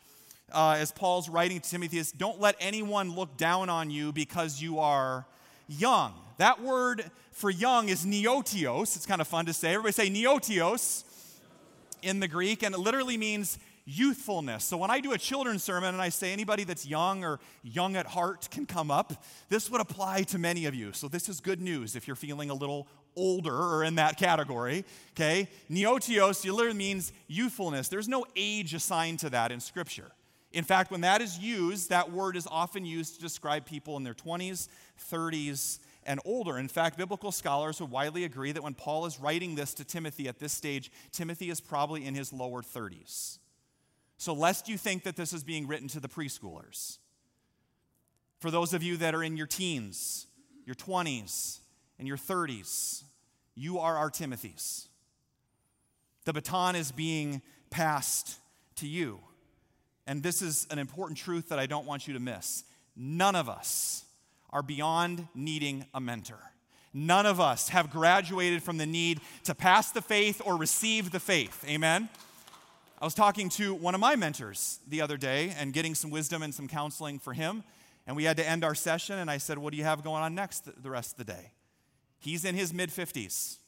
uh, 0.52 0.76
as 0.78 0.92
Paul's 0.92 1.30
writing 1.30 1.62
to 1.62 1.70
Timothy 1.70 1.98
is 1.98 2.12
don't 2.12 2.42
let 2.42 2.58
anyone 2.60 3.16
look 3.16 3.38
down 3.38 3.70
on 3.70 3.90
you 3.90 4.12
because 4.12 4.62
you 4.62 4.80
are 4.80 5.26
young. 5.70 6.14
That 6.38 6.62
word 6.62 7.10
for 7.32 7.50
young 7.50 7.88
is 7.88 8.06
neotios. 8.06 8.98
It's 8.98 9.06
kind 9.06 9.22
of 9.22 9.30
fun 9.30 9.46
to 9.46 9.54
say. 9.54 9.76
Everybody 9.76 9.94
say 9.94 10.10
neotios 10.10 11.06
in 12.02 12.20
the 12.20 12.28
Greek, 12.28 12.64
and 12.64 12.76
it 12.76 12.80
literally 12.80 13.16
means 13.16 13.60
youthfulness. 13.90 14.64
So 14.64 14.78
when 14.78 14.92
I 14.92 15.00
do 15.00 15.14
a 15.14 15.18
children's 15.18 15.64
sermon 15.64 15.94
and 15.94 16.02
I 16.02 16.10
say 16.10 16.32
anybody 16.32 16.64
that's 16.64 16.86
young 16.86 17.24
or 17.24 17.40
young 17.64 17.96
at 17.96 18.06
heart 18.06 18.50
can 18.52 18.66
come 18.66 18.92
up, 18.92 19.24
this 19.50 19.70
would 19.72 19.82
apply 19.82 20.24
to 20.24 20.38
many 20.38 20.66
of 20.66 20.76
you. 20.76 20.94
So 20.94 21.08
this 21.08 21.28
is 21.28 21.40
good 21.40 21.60
news 21.60 21.96
if 21.96 22.08
you're 22.08 22.16
feeling 22.16 22.50
a 22.50 22.54
little 22.54 22.88
older 23.16 23.56
or 23.56 23.84
in 23.84 23.96
that 23.96 24.18
category. 24.18 24.86
Okay? 25.14 25.48
Neotios 25.70 26.46
literally 26.46 26.78
means 26.78 27.12
youthfulness. 27.28 27.90
There's 27.90 28.08
no 28.08 28.26
age 28.36 28.74
assigned 28.74 29.20
to 29.20 29.30
that 29.32 29.52
in 29.52 29.60
Scripture. 29.60 30.12
In 30.52 30.64
fact, 30.64 30.92
when 30.92 31.02
that 31.02 31.22
is 31.22 31.38
used, 31.38 31.90
that 31.90 32.12
word 32.12 32.36
is 32.36 32.48
often 32.50 32.86
used 32.86 33.16
to 33.16 33.22
describe 33.22 33.66
people 33.66 33.98
in 33.98 34.04
their 34.04 34.16
20s, 34.16 34.68
30s, 35.12 35.80
and 36.04 36.20
older. 36.26 36.58
In 36.58 36.68
fact, 36.68 36.98
biblical 36.98 37.32
scholars 37.32 37.80
would 37.82 37.92
widely 37.92 38.24
agree 38.24 38.52
that 38.52 38.64
when 38.64 38.74
Paul 38.74 39.06
is 39.06 39.20
writing 39.20 39.56
this 39.56 39.74
to 39.76 39.84
Timothy 39.84 40.28
at 40.28 40.40
this 40.40 40.54
stage, 40.54 40.92
Timothy 41.12 41.50
is 41.52 41.60
probably 41.60 42.06
in 42.06 42.16
his 42.16 42.34
lower 42.34 42.64
30s. 42.64 43.38
So, 44.20 44.34
lest 44.34 44.68
you 44.68 44.78
think 44.78 45.04
that 45.04 45.16
this 45.16 45.32
is 45.32 45.46
being 45.46 45.66
written 45.66 45.88
to 45.88 46.02
the 46.02 46.10
preschoolers, 46.10 46.98
for 48.40 48.52
those 48.52 48.74
of 48.74 48.84
you 48.84 48.98
that 48.98 49.16
are 49.16 49.24
in 49.24 49.38
your 49.38 49.48
teens, 49.48 50.28
your 50.66 50.76
20s, 50.76 51.60
and 51.98 52.06
your 52.06 52.18
30s, 52.18 53.04
you 53.56 53.80
are 53.80 53.96
our 53.96 54.12
Timothys. 54.12 54.88
The 56.26 56.34
baton 56.34 56.76
is 56.76 56.92
being 56.92 57.42
passed 57.70 58.38
to 58.76 58.88
you. 58.88 59.22
And 60.06 60.22
this 60.22 60.42
is 60.42 60.68
an 60.70 60.80
important 60.80 61.18
truth 61.18 61.48
that 61.48 61.60
I 61.60 61.66
don't 61.66 61.86
want 61.86 62.06
you 62.06 62.14
to 62.14 62.20
miss. 62.20 62.66
None 62.98 63.38
of 63.38 63.48
us 63.48 64.04
are 64.50 64.62
beyond 64.62 65.30
needing 65.34 65.86
a 65.94 66.02
mentor. 66.02 66.42
None 66.94 67.26
of 67.26 67.40
us 67.40 67.70
have 67.70 67.90
graduated 67.90 68.64
from 68.64 68.80
the 68.80 68.86
need 68.86 69.22
to 69.46 69.56
pass 69.56 69.92
the 69.92 70.02
faith 70.02 70.42
or 70.44 70.58
receive 70.58 71.12
the 71.12 71.22
faith. 71.22 71.64
Amen? 71.66 72.10
I 73.02 73.06
was 73.06 73.14
talking 73.14 73.48
to 73.52 73.74
one 73.74 73.96
of 73.96 74.02
my 74.02 74.18
mentors 74.18 74.80
the 74.86 75.00
other 75.00 75.16
day 75.16 75.54
and 75.58 75.72
getting 75.72 75.96
some 75.96 76.12
wisdom 76.12 76.44
and 76.44 76.54
some 76.54 76.68
counseling 76.68 77.18
for 77.18 77.32
him. 77.32 77.64
And 78.06 78.18
we 78.18 78.26
had 78.26 78.36
to 78.38 78.48
end 78.48 78.66
our 78.66 78.76
session, 78.76 79.20
and 79.20 79.32
I 79.32 79.38
said, 79.38 79.58
What 79.58 79.72
do 79.72 79.78
you 79.78 79.86
have 79.86 80.04
going 80.04 80.22
on 80.22 80.36
next 80.36 80.68
the 80.82 80.90
rest 80.90 81.12
of 81.12 81.18
the 81.26 81.32
day? 81.32 81.52
He's 82.20 82.44
in 82.44 82.56
his 82.56 82.74
mid 82.74 82.90
50s. 82.90 83.60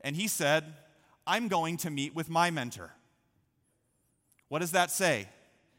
And 0.00 0.16
he 0.16 0.26
said, 0.26 0.64
I'm 1.26 1.48
going 1.48 1.76
to 1.78 1.90
meet 1.90 2.16
with 2.16 2.28
my 2.28 2.50
mentor. 2.50 2.92
What 4.48 4.60
does 4.60 4.72
that 4.72 4.90
say? 4.90 5.28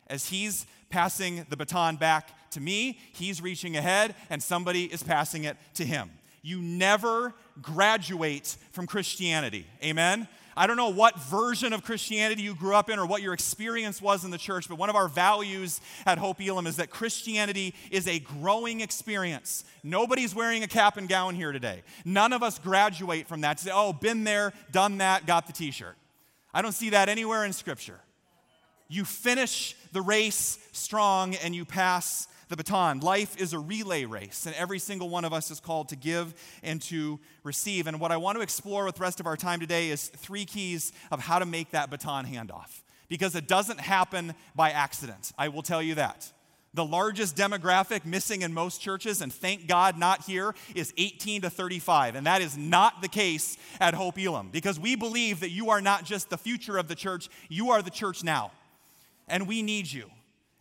As 0.07 0.27
he's 0.27 0.65
passing 0.89 1.45
the 1.49 1.57
baton 1.57 1.97
back 1.97 2.51
to 2.51 2.61
me, 2.61 2.99
he's 3.13 3.41
reaching 3.41 3.75
ahead, 3.75 4.15
and 4.29 4.41
somebody 4.41 4.85
is 4.85 5.03
passing 5.03 5.43
it 5.43 5.57
to 5.75 5.85
him. 5.85 6.11
You 6.41 6.61
never 6.61 7.33
graduate 7.61 8.55
from 8.71 8.87
Christianity. 8.87 9.65
Amen? 9.83 10.27
I 10.55 10.67
don't 10.67 10.77
know 10.77 10.89
what 10.89 11.19
version 11.19 11.73
of 11.73 11.83
Christianity 11.83 12.41
you 12.41 12.55
grew 12.55 12.75
up 12.75 12.89
in 12.89 12.99
or 12.99 13.05
what 13.05 13.21
your 13.21 13.33
experience 13.33 14.01
was 14.01 14.25
in 14.25 14.31
the 14.31 14.37
church, 14.37 14.67
but 14.67 14.77
one 14.77 14.89
of 14.89 14.95
our 14.95 15.07
values 15.07 15.79
at 16.05 16.17
Hope 16.17 16.41
Elam 16.41 16.67
is 16.67 16.77
that 16.77 16.89
Christianity 16.89 17.73
is 17.91 18.07
a 18.07 18.19
growing 18.19 18.81
experience. 18.81 19.63
Nobody's 19.83 20.35
wearing 20.35 20.63
a 20.63 20.67
cap 20.67 20.97
and 20.97 21.07
gown 21.07 21.35
here 21.35 21.51
today. 21.51 21.83
None 22.03 22.33
of 22.33 22.43
us 22.43 22.59
graduate 22.59 23.27
from 23.27 23.41
that 23.41 23.57
to 23.57 23.63
say, 23.65 23.71
oh, 23.73 23.93
been 23.93 24.23
there, 24.23 24.53
done 24.71 24.97
that, 24.97 25.25
got 25.25 25.47
the 25.47 25.53
t 25.53 25.71
shirt. 25.71 25.95
I 26.53 26.61
don't 26.61 26.73
see 26.73 26.89
that 26.91 27.09
anywhere 27.09 27.45
in 27.45 27.53
Scripture. 27.53 27.99
You 28.87 29.05
finish 29.05 29.75
the 29.91 30.01
race 30.01 30.57
strong 30.71 31.35
and 31.35 31.55
you 31.55 31.63
pass 31.63 32.27
the 32.49 32.57
baton. 32.57 32.99
Life 32.99 33.39
is 33.39 33.53
a 33.53 33.59
relay 33.59 34.05
race, 34.05 34.45
and 34.45 34.55
every 34.55 34.79
single 34.79 35.07
one 35.07 35.23
of 35.23 35.31
us 35.31 35.49
is 35.51 35.59
called 35.59 35.89
to 35.89 35.95
give 35.95 36.33
and 36.63 36.81
to 36.83 37.19
receive. 37.43 37.87
And 37.87 37.99
what 37.99 38.11
I 38.11 38.17
want 38.17 38.37
to 38.37 38.41
explore 38.41 38.85
with 38.85 38.95
the 38.95 39.01
rest 39.01 39.19
of 39.19 39.27
our 39.27 39.37
time 39.37 39.59
today 39.59 39.89
is 39.89 40.09
three 40.09 40.45
keys 40.45 40.91
of 41.11 41.19
how 41.19 41.39
to 41.39 41.45
make 41.45 41.71
that 41.71 41.89
baton 41.89 42.25
handoff. 42.25 42.81
Because 43.07 43.35
it 43.35 43.47
doesn't 43.47 43.79
happen 43.79 44.33
by 44.55 44.71
accident. 44.71 45.31
I 45.37 45.47
will 45.47 45.63
tell 45.63 45.81
you 45.81 45.95
that. 45.95 46.31
The 46.73 46.85
largest 46.85 47.35
demographic 47.35 48.05
missing 48.05 48.43
in 48.43 48.53
most 48.53 48.79
churches, 48.79 49.21
and 49.21 49.33
thank 49.33 49.67
God 49.67 49.97
not 49.97 50.25
here, 50.25 50.53
is 50.75 50.93
18 50.97 51.41
to 51.41 51.49
35. 51.49 52.15
And 52.15 52.27
that 52.27 52.41
is 52.43 52.55
not 52.55 53.01
the 53.01 53.07
case 53.07 53.57
at 53.79 53.95
Hope 53.95 54.19
Elam 54.19 54.49
because 54.51 54.79
we 54.79 54.95
believe 54.95 55.39
that 55.39 55.49
you 55.49 55.71
are 55.71 55.81
not 55.81 56.03
just 56.03 56.29
the 56.29 56.37
future 56.37 56.77
of 56.77 56.87
the 56.87 56.93
church, 56.93 57.27
you 57.47 57.71
are 57.71 57.81
the 57.81 57.89
church 57.89 58.23
now. 58.23 58.51
And 59.27 59.47
we 59.47 59.63
need 59.63 59.91
you. 59.91 60.11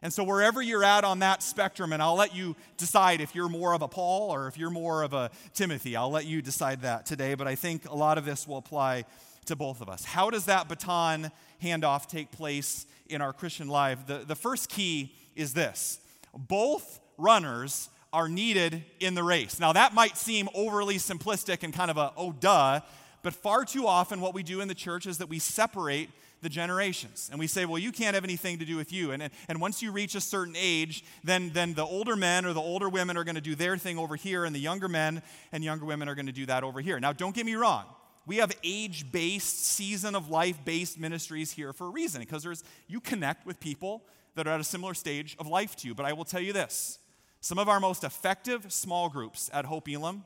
And 0.00 0.12
so, 0.12 0.22
wherever 0.22 0.62
you're 0.62 0.84
at 0.84 1.02
on 1.02 1.18
that 1.20 1.42
spectrum, 1.42 1.92
and 1.92 2.00
I'll 2.00 2.14
let 2.14 2.34
you 2.34 2.54
decide 2.76 3.20
if 3.20 3.34
you're 3.34 3.48
more 3.48 3.74
of 3.74 3.82
a 3.82 3.88
Paul 3.88 4.30
or 4.32 4.46
if 4.46 4.56
you're 4.56 4.70
more 4.70 5.02
of 5.02 5.12
a 5.12 5.30
Timothy, 5.54 5.96
I'll 5.96 6.10
let 6.10 6.24
you 6.24 6.40
decide 6.40 6.82
that 6.82 7.04
today, 7.04 7.34
but 7.34 7.48
I 7.48 7.56
think 7.56 7.88
a 7.88 7.94
lot 7.94 8.16
of 8.16 8.24
this 8.24 8.46
will 8.46 8.58
apply 8.58 9.04
to 9.46 9.56
both 9.56 9.80
of 9.80 9.88
us. 9.88 10.04
How 10.04 10.30
does 10.30 10.44
that 10.44 10.68
baton 10.68 11.32
handoff 11.62 12.06
take 12.06 12.30
place 12.30 12.86
in 13.08 13.20
our 13.20 13.32
Christian 13.32 13.66
life? 13.66 14.06
The, 14.06 14.18
the 14.18 14.36
first 14.36 14.68
key 14.68 15.14
is 15.34 15.54
this 15.54 15.98
both 16.32 17.00
runners 17.16 17.88
are 18.12 18.28
needed 18.28 18.84
in 19.00 19.14
the 19.14 19.22
race. 19.22 19.58
Now, 19.58 19.72
that 19.72 19.94
might 19.94 20.16
seem 20.16 20.48
overly 20.54 20.96
simplistic 20.96 21.62
and 21.62 21.74
kind 21.74 21.90
of 21.90 21.96
a, 21.96 22.12
oh, 22.16 22.32
duh, 22.32 22.80
but 23.22 23.34
far 23.34 23.64
too 23.64 23.86
often 23.86 24.20
what 24.20 24.32
we 24.32 24.42
do 24.42 24.60
in 24.60 24.68
the 24.68 24.74
church 24.74 25.06
is 25.06 25.18
that 25.18 25.28
we 25.28 25.38
separate 25.38 26.08
the 26.40 26.48
generations. 26.48 27.28
And 27.30 27.38
we 27.38 27.46
say, 27.46 27.64
well, 27.64 27.78
you 27.78 27.92
can't 27.92 28.14
have 28.14 28.24
anything 28.24 28.58
to 28.58 28.64
do 28.64 28.76
with 28.76 28.92
you. 28.92 29.12
And, 29.12 29.30
and 29.48 29.60
once 29.60 29.82
you 29.82 29.92
reach 29.92 30.14
a 30.14 30.20
certain 30.20 30.54
age, 30.56 31.04
then, 31.24 31.50
then 31.52 31.74
the 31.74 31.84
older 31.84 32.16
men 32.16 32.44
or 32.44 32.52
the 32.52 32.60
older 32.60 32.88
women 32.88 33.16
are 33.16 33.24
going 33.24 33.34
to 33.34 33.40
do 33.40 33.54
their 33.54 33.76
thing 33.76 33.98
over 33.98 34.16
here, 34.16 34.44
and 34.44 34.54
the 34.54 34.60
younger 34.60 34.88
men 34.88 35.22
and 35.52 35.64
younger 35.64 35.84
women 35.84 36.08
are 36.08 36.14
going 36.14 36.26
to 36.26 36.32
do 36.32 36.46
that 36.46 36.62
over 36.64 36.80
here. 36.80 37.00
Now, 37.00 37.12
don't 37.12 37.34
get 37.34 37.46
me 37.46 37.54
wrong. 37.54 37.84
We 38.26 38.36
have 38.36 38.52
age 38.62 39.10
based, 39.10 39.64
season 39.64 40.14
of 40.14 40.28
life 40.28 40.64
based 40.64 41.00
ministries 41.00 41.50
here 41.50 41.72
for 41.72 41.86
a 41.86 41.90
reason, 41.90 42.20
because 42.20 42.42
there's, 42.42 42.62
you 42.86 43.00
connect 43.00 43.46
with 43.46 43.58
people 43.58 44.02
that 44.34 44.46
are 44.46 44.54
at 44.54 44.60
a 44.60 44.64
similar 44.64 44.94
stage 44.94 45.34
of 45.38 45.46
life 45.46 45.74
to 45.76 45.88
you. 45.88 45.94
But 45.94 46.06
I 46.06 46.12
will 46.12 46.24
tell 46.24 46.40
you 46.40 46.52
this 46.52 46.98
some 47.40 47.58
of 47.58 47.68
our 47.68 47.80
most 47.80 48.04
effective 48.04 48.72
small 48.72 49.08
groups 49.08 49.50
at 49.52 49.64
Hope 49.64 49.88
Elam 49.88 50.24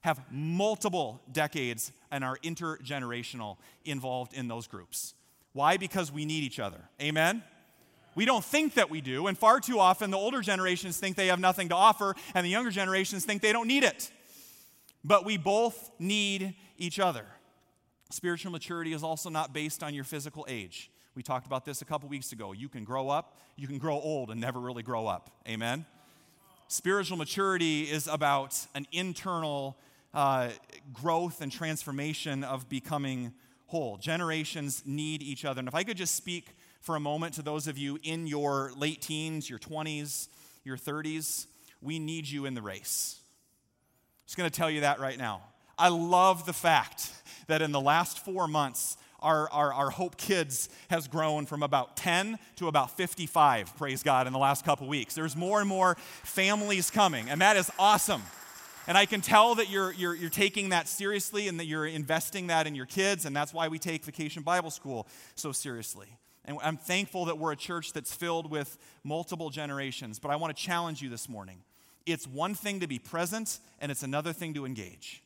have 0.00 0.20
multiple 0.30 1.20
decades 1.32 1.90
and 2.10 2.22
are 2.22 2.38
intergenerational 2.38 3.56
involved 3.84 4.32
in 4.34 4.46
those 4.46 4.66
groups. 4.66 5.14
Why? 5.56 5.78
Because 5.78 6.12
we 6.12 6.26
need 6.26 6.44
each 6.44 6.60
other. 6.60 6.82
Amen? 7.00 7.42
We 8.14 8.26
don't 8.26 8.44
think 8.44 8.74
that 8.74 8.90
we 8.90 9.00
do, 9.00 9.26
and 9.26 9.38
far 9.38 9.58
too 9.58 9.78
often 9.78 10.10
the 10.10 10.18
older 10.18 10.42
generations 10.42 10.98
think 10.98 11.16
they 11.16 11.28
have 11.28 11.40
nothing 11.40 11.70
to 11.70 11.74
offer, 11.74 12.14
and 12.34 12.44
the 12.44 12.50
younger 12.50 12.70
generations 12.70 13.24
think 13.24 13.40
they 13.40 13.54
don't 13.54 13.66
need 13.66 13.82
it. 13.82 14.10
But 15.02 15.24
we 15.24 15.38
both 15.38 15.92
need 15.98 16.56
each 16.76 17.00
other. 17.00 17.24
Spiritual 18.10 18.52
maturity 18.52 18.92
is 18.92 19.02
also 19.02 19.30
not 19.30 19.54
based 19.54 19.82
on 19.82 19.94
your 19.94 20.04
physical 20.04 20.44
age. 20.46 20.90
We 21.14 21.22
talked 21.22 21.46
about 21.46 21.64
this 21.64 21.80
a 21.80 21.86
couple 21.86 22.10
weeks 22.10 22.32
ago. 22.32 22.52
You 22.52 22.68
can 22.68 22.84
grow 22.84 23.08
up, 23.08 23.38
you 23.56 23.66
can 23.66 23.78
grow 23.78 23.98
old 23.98 24.30
and 24.30 24.38
never 24.38 24.60
really 24.60 24.82
grow 24.82 25.06
up. 25.06 25.30
Amen? 25.48 25.86
Spiritual 26.68 27.16
maturity 27.16 27.84
is 27.84 28.06
about 28.08 28.66
an 28.74 28.86
internal 28.92 29.78
uh, 30.12 30.50
growth 30.92 31.40
and 31.40 31.50
transformation 31.50 32.44
of 32.44 32.68
becoming 32.68 33.32
whole. 33.66 33.96
Generations 33.96 34.82
need 34.86 35.22
each 35.22 35.44
other. 35.44 35.58
And 35.58 35.68
if 35.68 35.74
I 35.74 35.82
could 35.82 35.96
just 35.96 36.14
speak 36.14 36.56
for 36.80 36.96
a 36.96 37.00
moment 37.00 37.34
to 37.34 37.42
those 37.42 37.66
of 37.66 37.76
you 37.76 37.98
in 38.02 38.26
your 38.26 38.72
late 38.76 39.02
teens, 39.02 39.50
your 39.50 39.58
20s, 39.58 40.28
your 40.64 40.76
30s, 40.76 41.46
we 41.82 41.98
need 41.98 42.28
you 42.28 42.46
in 42.46 42.54
the 42.54 42.62
race. 42.62 43.18
I'm 43.18 44.26
just 44.26 44.36
going 44.36 44.50
to 44.50 44.56
tell 44.56 44.70
you 44.70 44.80
that 44.82 45.00
right 45.00 45.18
now. 45.18 45.42
I 45.78 45.88
love 45.88 46.46
the 46.46 46.52
fact 46.52 47.10
that 47.48 47.62
in 47.62 47.72
the 47.72 47.80
last 47.80 48.24
four 48.24 48.48
months, 48.48 48.96
our, 49.20 49.50
our, 49.50 49.72
our 49.72 49.90
Hope 49.90 50.16
Kids 50.16 50.68
has 50.88 51.08
grown 51.08 51.46
from 51.46 51.62
about 51.62 51.96
10 51.96 52.38
to 52.56 52.68
about 52.68 52.96
55, 52.96 53.76
praise 53.76 54.02
God, 54.02 54.26
in 54.26 54.32
the 54.32 54.38
last 54.38 54.64
couple 54.64 54.86
weeks. 54.86 55.14
There's 55.14 55.36
more 55.36 55.60
and 55.60 55.68
more 55.68 55.96
families 56.22 56.90
coming, 56.90 57.28
and 57.28 57.40
that 57.40 57.56
is 57.56 57.70
awesome. 57.78 58.22
And 58.86 58.96
I 58.96 59.04
can 59.04 59.20
tell 59.20 59.56
that 59.56 59.68
you're, 59.68 59.92
you're, 59.92 60.14
you're 60.14 60.30
taking 60.30 60.68
that 60.68 60.86
seriously 60.86 61.48
and 61.48 61.58
that 61.58 61.66
you're 61.66 61.86
investing 61.86 62.46
that 62.48 62.66
in 62.66 62.74
your 62.74 62.86
kids, 62.86 63.24
and 63.24 63.34
that's 63.34 63.52
why 63.52 63.68
we 63.68 63.78
take 63.78 64.04
Vacation 64.04 64.42
Bible 64.42 64.70
School 64.70 65.08
so 65.34 65.50
seriously. 65.50 66.06
And 66.44 66.58
I'm 66.62 66.76
thankful 66.76 67.24
that 67.24 67.38
we're 67.38 67.52
a 67.52 67.56
church 67.56 67.92
that's 67.92 68.14
filled 68.14 68.48
with 68.50 68.78
multiple 69.02 69.50
generations. 69.50 70.20
But 70.20 70.30
I 70.30 70.36
want 70.36 70.56
to 70.56 70.62
challenge 70.62 71.02
you 71.02 71.08
this 71.08 71.28
morning. 71.28 71.58
It's 72.06 72.28
one 72.28 72.54
thing 72.54 72.80
to 72.80 72.86
be 72.86 73.00
present, 73.00 73.58
and 73.80 73.90
it's 73.90 74.04
another 74.04 74.32
thing 74.32 74.54
to 74.54 74.64
engage. 74.64 75.24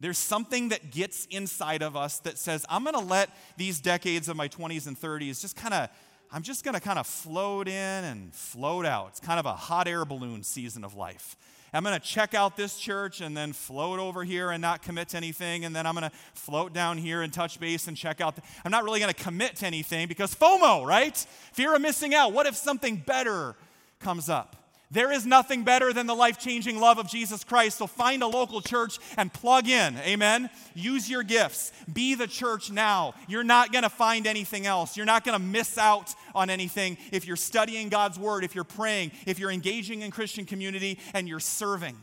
There's 0.00 0.16
something 0.16 0.70
that 0.70 0.90
gets 0.90 1.26
inside 1.26 1.82
of 1.82 1.96
us 1.96 2.20
that 2.20 2.38
says, 2.38 2.64
I'm 2.70 2.84
going 2.84 2.94
to 2.94 3.00
let 3.00 3.30
these 3.58 3.80
decades 3.80 4.28
of 4.28 4.36
my 4.36 4.48
20s 4.48 4.86
and 4.86 4.98
30s 4.98 5.42
just 5.42 5.56
kind 5.56 5.74
of, 5.74 5.90
I'm 6.32 6.42
just 6.42 6.64
going 6.64 6.74
to 6.74 6.80
kind 6.80 6.98
of 6.98 7.06
float 7.06 7.68
in 7.68 7.74
and 8.04 8.32
float 8.32 8.86
out. 8.86 9.08
It's 9.08 9.20
kind 9.20 9.40
of 9.40 9.44
a 9.44 9.54
hot 9.54 9.88
air 9.88 10.06
balloon 10.06 10.42
season 10.42 10.84
of 10.84 10.94
life. 10.94 11.36
I'm 11.72 11.82
going 11.82 11.98
to 11.98 12.04
check 12.04 12.34
out 12.34 12.56
this 12.56 12.78
church 12.78 13.20
and 13.20 13.36
then 13.36 13.52
float 13.52 13.98
over 13.98 14.24
here 14.24 14.50
and 14.50 14.62
not 14.62 14.82
commit 14.82 15.08
to 15.10 15.16
anything. 15.16 15.64
And 15.64 15.76
then 15.76 15.86
I'm 15.86 15.94
going 15.94 16.08
to 16.08 16.16
float 16.34 16.72
down 16.72 16.98
here 16.98 17.22
and 17.22 17.32
touch 17.32 17.60
base 17.60 17.88
and 17.88 17.96
check 17.96 18.20
out. 18.20 18.36
The, 18.36 18.42
I'm 18.64 18.70
not 18.70 18.84
really 18.84 19.00
going 19.00 19.12
to 19.12 19.22
commit 19.22 19.56
to 19.56 19.66
anything 19.66 20.08
because 20.08 20.34
FOMO, 20.34 20.86
right? 20.86 21.16
Fear 21.52 21.74
of 21.74 21.82
missing 21.82 22.14
out. 22.14 22.32
What 22.32 22.46
if 22.46 22.56
something 22.56 22.96
better 22.96 23.54
comes 24.00 24.28
up? 24.28 24.67
There 24.90 25.12
is 25.12 25.26
nothing 25.26 25.64
better 25.64 25.92
than 25.92 26.06
the 26.06 26.14
life 26.14 26.38
changing 26.38 26.80
love 26.80 26.98
of 26.98 27.08
Jesus 27.08 27.44
Christ. 27.44 27.76
So 27.76 27.86
find 27.86 28.22
a 28.22 28.26
local 28.26 28.62
church 28.62 28.98
and 29.18 29.30
plug 29.30 29.68
in. 29.68 29.98
Amen. 29.98 30.48
Use 30.74 31.10
your 31.10 31.22
gifts. 31.22 31.72
Be 31.92 32.14
the 32.14 32.26
church 32.26 32.70
now. 32.70 33.12
You're 33.28 33.44
not 33.44 33.70
going 33.70 33.82
to 33.82 33.90
find 33.90 34.26
anything 34.26 34.64
else. 34.64 34.96
You're 34.96 35.04
not 35.04 35.24
going 35.24 35.38
to 35.38 35.44
miss 35.44 35.76
out 35.76 36.14
on 36.34 36.48
anything 36.48 36.96
if 37.12 37.26
you're 37.26 37.36
studying 37.36 37.90
God's 37.90 38.18
word, 38.18 38.44
if 38.44 38.54
you're 38.54 38.64
praying, 38.64 39.12
if 39.26 39.38
you're 39.38 39.50
engaging 39.50 40.00
in 40.00 40.10
Christian 40.10 40.46
community, 40.46 40.98
and 41.12 41.28
you're 41.28 41.38
serving. 41.38 41.96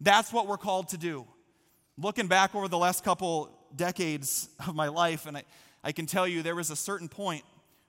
That's 0.00 0.32
what 0.32 0.46
we're 0.46 0.58
called 0.58 0.88
to 0.90 0.98
do. 0.98 1.26
Looking 1.98 2.28
back 2.28 2.54
over 2.54 2.68
the 2.68 2.78
last 2.78 3.02
couple 3.02 3.50
decades 3.74 4.48
of 4.66 4.76
my 4.76 4.88
life, 4.88 5.26
and 5.26 5.36
I, 5.36 5.42
I 5.82 5.90
can 5.90 6.06
tell 6.06 6.28
you 6.28 6.42
there 6.42 6.54
was 6.54 6.70
a 6.70 6.76
certain 6.76 7.08
point 7.08 7.42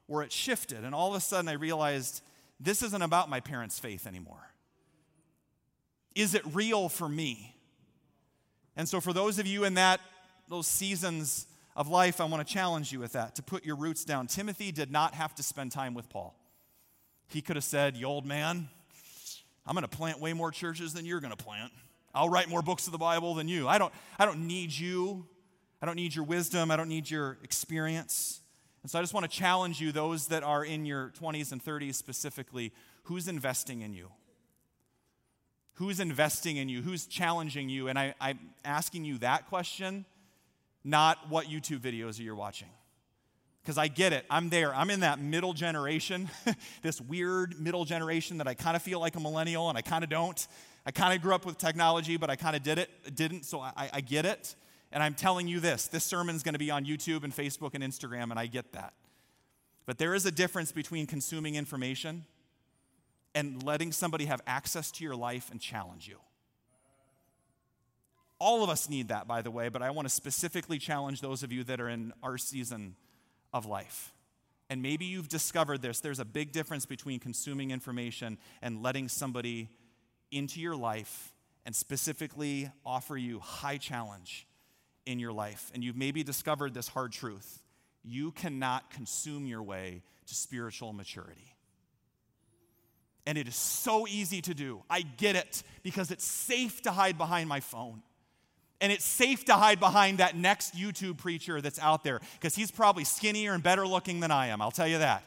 where 0.07 0.23
it 0.23 0.31
shifted, 0.31 0.83
and 0.83 0.95
all 0.95 1.09
of 1.09 1.15
a 1.15 1.21
sudden 1.21 1.47
I 1.47 1.53
realized 1.53 2.21
this 2.59 2.81
isn't 2.83 3.01
about 3.01 3.29
my 3.29 3.39
parents' 3.39 3.79
faith 3.79 4.07
anymore. 4.07 4.49
Is 6.15 6.35
it 6.35 6.43
real 6.53 6.89
for 6.89 7.09
me? 7.09 7.55
And 8.75 8.87
so, 8.87 8.99
for 9.01 9.13
those 9.13 9.39
of 9.39 9.47
you 9.47 9.63
in 9.63 9.75
that, 9.75 9.99
those 10.49 10.67
seasons 10.67 11.47
of 11.75 11.87
life, 11.87 12.21
I 12.21 12.25
want 12.25 12.45
to 12.45 12.53
challenge 12.53 12.91
you 12.91 12.99
with 12.99 13.13
that, 13.13 13.35
to 13.35 13.43
put 13.43 13.65
your 13.65 13.75
roots 13.75 14.05
down. 14.05 14.27
Timothy 14.27 14.71
did 14.71 14.91
not 14.91 15.15
have 15.15 15.33
to 15.35 15.43
spend 15.43 15.71
time 15.71 15.93
with 15.93 16.09
Paul. 16.09 16.35
He 17.27 17.41
could 17.41 17.55
have 17.55 17.63
said, 17.63 17.95
You 17.95 18.05
old 18.05 18.25
man, 18.25 18.69
I'm 19.65 19.75
going 19.75 19.87
to 19.87 19.97
plant 19.97 20.19
way 20.19 20.33
more 20.33 20.51
churches 20.51 20.93
than 20.93 21.05
you're 21.05 21.19
going 21.19 21.35
to 21.35 21.43
plant. 21.43 21.71
I'll 22.13 22.29
write 22.29 22.47
more 22.47 22.61
books 22.61 22.85
of 22.85 22.91
the 22.91 22.99
Bible 22.99 23.33
than 23.33 23.47
you. 23.47 23.67
I 23.67 23.79
don't, 23.79 23.93
I 24.19 24.25
don't 24.25 24.45
need 24.47 24.71
you. 24.71 25.25
I 25.81 25.85
don't 25.85 25.95
need 25.95 26.15
your 26.15 26.25
wisdom. 26.25 26.69
I 26.69 26.75
don't 26.75 26.89
need 26.89 27.09
your 27.09 27.37
experience. 27.43 28.39
And 28.83 28.91
so 28.91 28.99
I 28.99 29.01
just 29.01 29.13
want 29.13 29.29
to 29.29 29.31
challenge 29.31 29.79
you, 29.79 29.91
those 29.93 30.27
that 30.27 30.43
are 30.43 30.63
in 30.63 30.85
your 30.85 31.11
20s 31.19 31.53
and 31.53 31.63
30s 31.63 31.95
specifically, 31.95 32.73
who's 33.03 33.29
investing 33.29 33.81
in 33.81 33.93
you? 33.93 34.09
Who's 35.75 36.01
investing 36.01 36.57
in 36.57 36.69
you? 36.69 36.81
Who's 36.81 37.07
challenging 37.07 37.69
you? 37.69 37.87
And 37.87 37.97
I, 37.97 38.13
I'm 38.19 38.39
asking 38.65 39.05
you 39.05 39.17
that 39.19 39.47
question, 39.47 40.05
not 40.83 41.29
what 41.29 41.47
YouTube 41.47 41.79
videos 41.79 42.19
are 42.19 42.23
you 42.23 42.35
watching. 42.35 42.67
Because 43.63 43.77
I 43.77 43.87
get 43.87 44.11
it. 44.11 44.25
I'm 44.29 44.49
there. 44.49 44.75
I'm 44.75 44.89
in 44.89 44.99
that 44.99 45.17
middle 45.17 45.53
generation, 45.53 46.29
this 46.81 46.99
weird 46.99 47.59
middle 47.59 47.85
generation 47.85 48.39
that 48.39 48.47
I 48.47 48.53
kind 48.53 48.75
of 48.75 48.81
feel 48.81 48.99
like 48.99 49.15
a 49.15 49.19
millennial 49.21 49.69
and 49.69 49.77
I 49.77 49.81
kind 49.81 50.03
of 50.03 50.09
don't. 50.09 50.45
I 50.85 50.91
kind 50.91 51.15
of 51.15 51.21
grew 51.21 51.33
up 51.33 51.45
with 51.45 51.57
technology, 51.57 52.17
but 52.17 52.29
I 52.29 52.35
kind 52.35 52.57
of 52.57 52.61
did 52.63 52.77
it, 52.77 52.89
didn't, 53.15 53.45
so 53.45 53.61
I, 53.61 53.89
I 53.93 54.01
get 54.01 54.25
it. 54.25 54.55
And 54.93 55.01
I'm 55.01 55.15
telling 55.15 55.47
you 55.47 55.59
this 55.59 55.87
this 55.87 56.05
sermon's 56.05 56.43
going 56.43 56.53
to 56.53 56.59
be 56.59 56.71
on 56.71 56.85
YouTube 56.85 57.23
and 57.23 57.35
Facebook 57.35 57.71
and 57.73 57.83
Instagram, 57.83 58.29
and 58.29 58.39
I 58.39 58.45
get 58.45 58.71
that. 58.73 58.93
But 59.85 59.97
there 59.97 60.13
is 60.13 60.25
a 60.25 60.31
difference 60.31 60.71
between 60.71 61.07
consuming 61.07 61.55
information 61.55 62.23
and 63.35 63.61
letting 63.63 63.91
somebody 63.91 64.25
have 64.25 64.39
access 64.47 64.91
to 64.91 65.03
your 65.03 65.15
life 65.15 65.49
and 65.51 65.59
challenge 65.59 66.07
you. 66.07 66.17
All 68.39 68.63
of 68.63 68.69
us 68.69 68.87
need 68.89 69.07
that, 69.07 69.27
by 69.27 69.41
the 69.41 69.51
way, 69.51 69.67
but 69.69 69.81
I 69.81 69.89
want 69.89 70.07
to 70.07 70.13
specifically 70.13 70.77
challenge 70.77 71.21
those 71.21 71.43
of 71.43 71.51
you 71.51 71.63
that 71.65 71.81
are 71.81 71.89
in 71.89 72.13
our 72.21 72.37
season 72.37 72.95
of 73.51 73.65
life. 73.65 74.13
And 74.69 74.81
maybe 74.81 75.05
you've 75.05 75.27
discovered 75.27 75.81
this. 75.81 75.99
There's 75.99 76.19
a 76.19 76.25
big 76.25 76.51
difference 76.51 76.85
between 76.85 77.19
consuming 77.19 77.71
information 77.71 78.37
and 78.61 78.83
letting 78.83 79.07
somebody 79.07 79.69
into 80.31 80.61
your 80.61 80.75
life 80.75 81.33
and 81.65 81.75
specifically 81.75 82.71
offer 82.85 83.17
you 83.17 83.39
high 83.39 83.77
challenge 83.77 84.47
in 85.05 85.19
your 85.19 85.33
life. 85.33 85.71
And 85.73 85.83
you've 85.83 85.97
maybe 85.97 86.23
discovered 86.23 86.73
this 86.73 86.87
hard 86.87 87.11
truth 87.11 87.59
you 88.05 88.31
cannot 88.31 88.89
consume 88.91 89.45
your 89.45 89.63
way 89.63 90.01
to 90.27 90.35
spiritual 90.35 90.91
maturity. 90.91 91.55
And 93.25 93.37
it 93.37 93.47
is 93.47 93.55
so 93.55 94.05
easy 94.07 94.41
to 94.41 94.53
do. 94.53 94.83
I 94.89 95.01
get 95.01 95.37
it 95.37 95.63
because 95.81 96.11
it's 96.11 96.25
safe 96.25 96.81
to 96.81 96.91
hide 96.91 97.17
behind 97.17 97.47
my 97.47 97.61
phone. 97.61 98.01
And 98.81 98.91
it's 98.91 99.05
safe 99.05 99.45
to 99.45 99.53
hide 99.53 99.79
behind 99.79 100.17
that 100.17 100.35
next 100.35 100.75
YouTube 100.75 101.17
preacher 101.17 101.61
that's 101.61 101.79
out 101.79 102.03
there 102.03 102.19
because 102.33 102.53
he's 102.53 102.69
probably 102.69 103.05
skinnier 103.05 103.53
and 103.53 103.63
better 103.63 103.87
looking 103.87 104.19
than 104.19 104.31
I 104.31 104.47
am, 104.47 104.61
I'll 104.61 104.71
tell 104.71 104.87
you 104.87 104.97
that. 104.97 105.23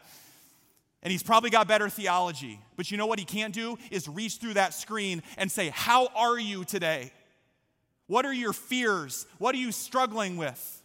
And 1.02 1.10
he's 1.10 1.22
probably 1.22 1.48
got 1.48 1.66
better 1.66 1.88
theology. 1.88 2.60
But 2.76 2.90
you 2.90 2.98
know 2.98 3.06
what 3.06 3.18
he 3.18 3.24
can't 3.24 3.54
do? 3.54 3.78
Is 3.90 4.08
reach 4.08 4.36
through 4.36 4.54
that 4.54 4.74
screen 4.74 5.22
and 5.38 5.50
say, 5.50 5.70
How 5.70 6.08
are 6.14 6.38
you 6.38 6.64
today? 6.64 7.12
What 8.06 8.24
are 8.24 8.32
your 8.32 8.52
fears? 8.52 9.26
What 9.38 9.54
are 9.54 9.58
you 9.58 9.72
struggling 9.72 10.36
with? 10.36 10.82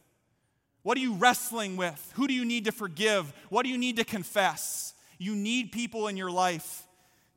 What 0.84 0.98
are 0.98 1.02
you 1.02 1.14
wrestling 1.14 1.78
with? 1.78 2.12
Who 2.16 2.28
do 2.28 2.34
you 2.34 2.46
need 2.46 2.66
to 2.66 2.72
forgive? 2.72 3.32
What 3.50 3.64
do 3.64 3.70
you 3.70 3.78
need 3.78 3.98
to 3.98 4.04
confess? 4.04 4.94
You 5.20 5.36
need 5.36 5.72
people 5.72 6.08
in 6.08 6.18
your 6.18 6.32
life 6.32 6.88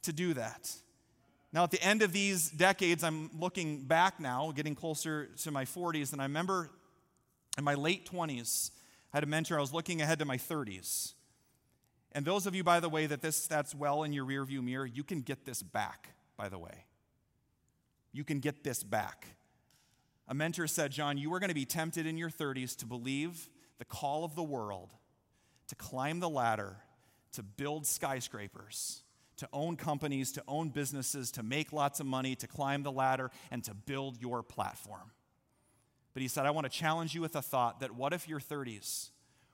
to 0.03 0.13
do 0.13 0.35
that. 0.35 0.75
Now, 1.53 1.65
at 1.65 1.71
the 1.71 1.83
end 1.83 2.03
of 2.03 2.13
these 2.13 2.51
decades, 2.51 3.05
I'm 3.05 3.31
looking 3.39 3.83
back 3.83 4.19
now, 4.19 4.53
getting 4.57 4.75
closer 4.75 5.27
to 5.43 5.51
my 5.51 5.65
40s, 5.65 6.13
and 6.13 6.21
I 6.21 6.25
remember 6.25 6.71
in 7.57 7.63
my 7.63 7.75
late 7.75 8.11
20s, 8.11 8.71
I 9.13 9.19
had 9.19 9.25
a 9.25 9.27
mentor, 9.27 9.59
I 9.59 9.61
was 9.61 9.73
looking 9.73 10.03
ahead 10.03 10.19
to 10.19 10.25
my 10.25 10.37
30s. 10.37 11.13
And 12.11 12.25
those 12.25 12.47
of 12.47 12.55
you, 12.55 12.65
by 12.65 12.81
the 12.81 12.89
way, 12.89 13.07
that 13.07 13.23
this 13.23 13.47
that's 13.47 13.75
well 13.75 14.03
in 14.03 14.13
your 14.13 14.25
rearview 14.25 14.63
mirror, 14.63 14.87
you 14.87 15.05
can 15.05 15.21
get 15.21 15.45
this 15.45 15.63
back, 15.63 16.09
by 16.37 16.49
the 16.49 16.59
way. 16.59 16.87
You 18.13 18.25
can 18.25 18.41
get 18.41 18.65
this 18.65 18.83
back. 18.83 19.27
A 20.27 20.35
mentor 20.35 20.67
said, 20.67 20.91
John, 20.91 21.19
you 21.19 21.33
are 21.35 21.41
going 21.41 21.49
to 21.49 21.55
be 21.55 21.67
tempted 21.67 22.07
in 22.07 22.17
your 22.17 22.31
30s 22.31 22.77
to 22.77 22.87
believe 22.87 23.49
the 23.79 23.85
call 23.85 24.25
of 24.25 24.35
the 24.35 24.43
world, 24.43 24.91
to 25.69 25.75
climb 25.75 26.21
the 26.21 26.29
ladder, 26.29 26.77
to 27.33 27.43
build 27.43 27.87
skyscrapers 27.87 29.05
to 29.37 29.49
own 29.53 29.77
companies, 29.77 30.33
to 30.33 30.43
own 30.47 30.69
businesses, 30.69 31.31
to 31.33 31.43
make 31.43 31.73
lots 31.73 32.01
of 32.01 32.07
money, 32.07 32.35
to 32.37 32.47
climb 32.47 32.83
the 32.83 32.93
ladder, 32.93 33.31
and 33.51 33.65
to 33.65 33.75
build 33.75 34.21
your 34.21 34.43
platform. 34.43 35.11
But 36.13 36.23
he 36.23 36.29
said, 36.29 36.47
I 36.47 36.51
want 36.51 36.65
to 36.65 36.71
challenge 36.71 37.15
you 37.15 37.21
with 37.21 37.35
a 37.35 37.43
thought 37.43 37.81
that 37.81 37.95
what 37.95 38.13
if 38.13 38.29
your 38.29 38.41
30s 38.41 39.11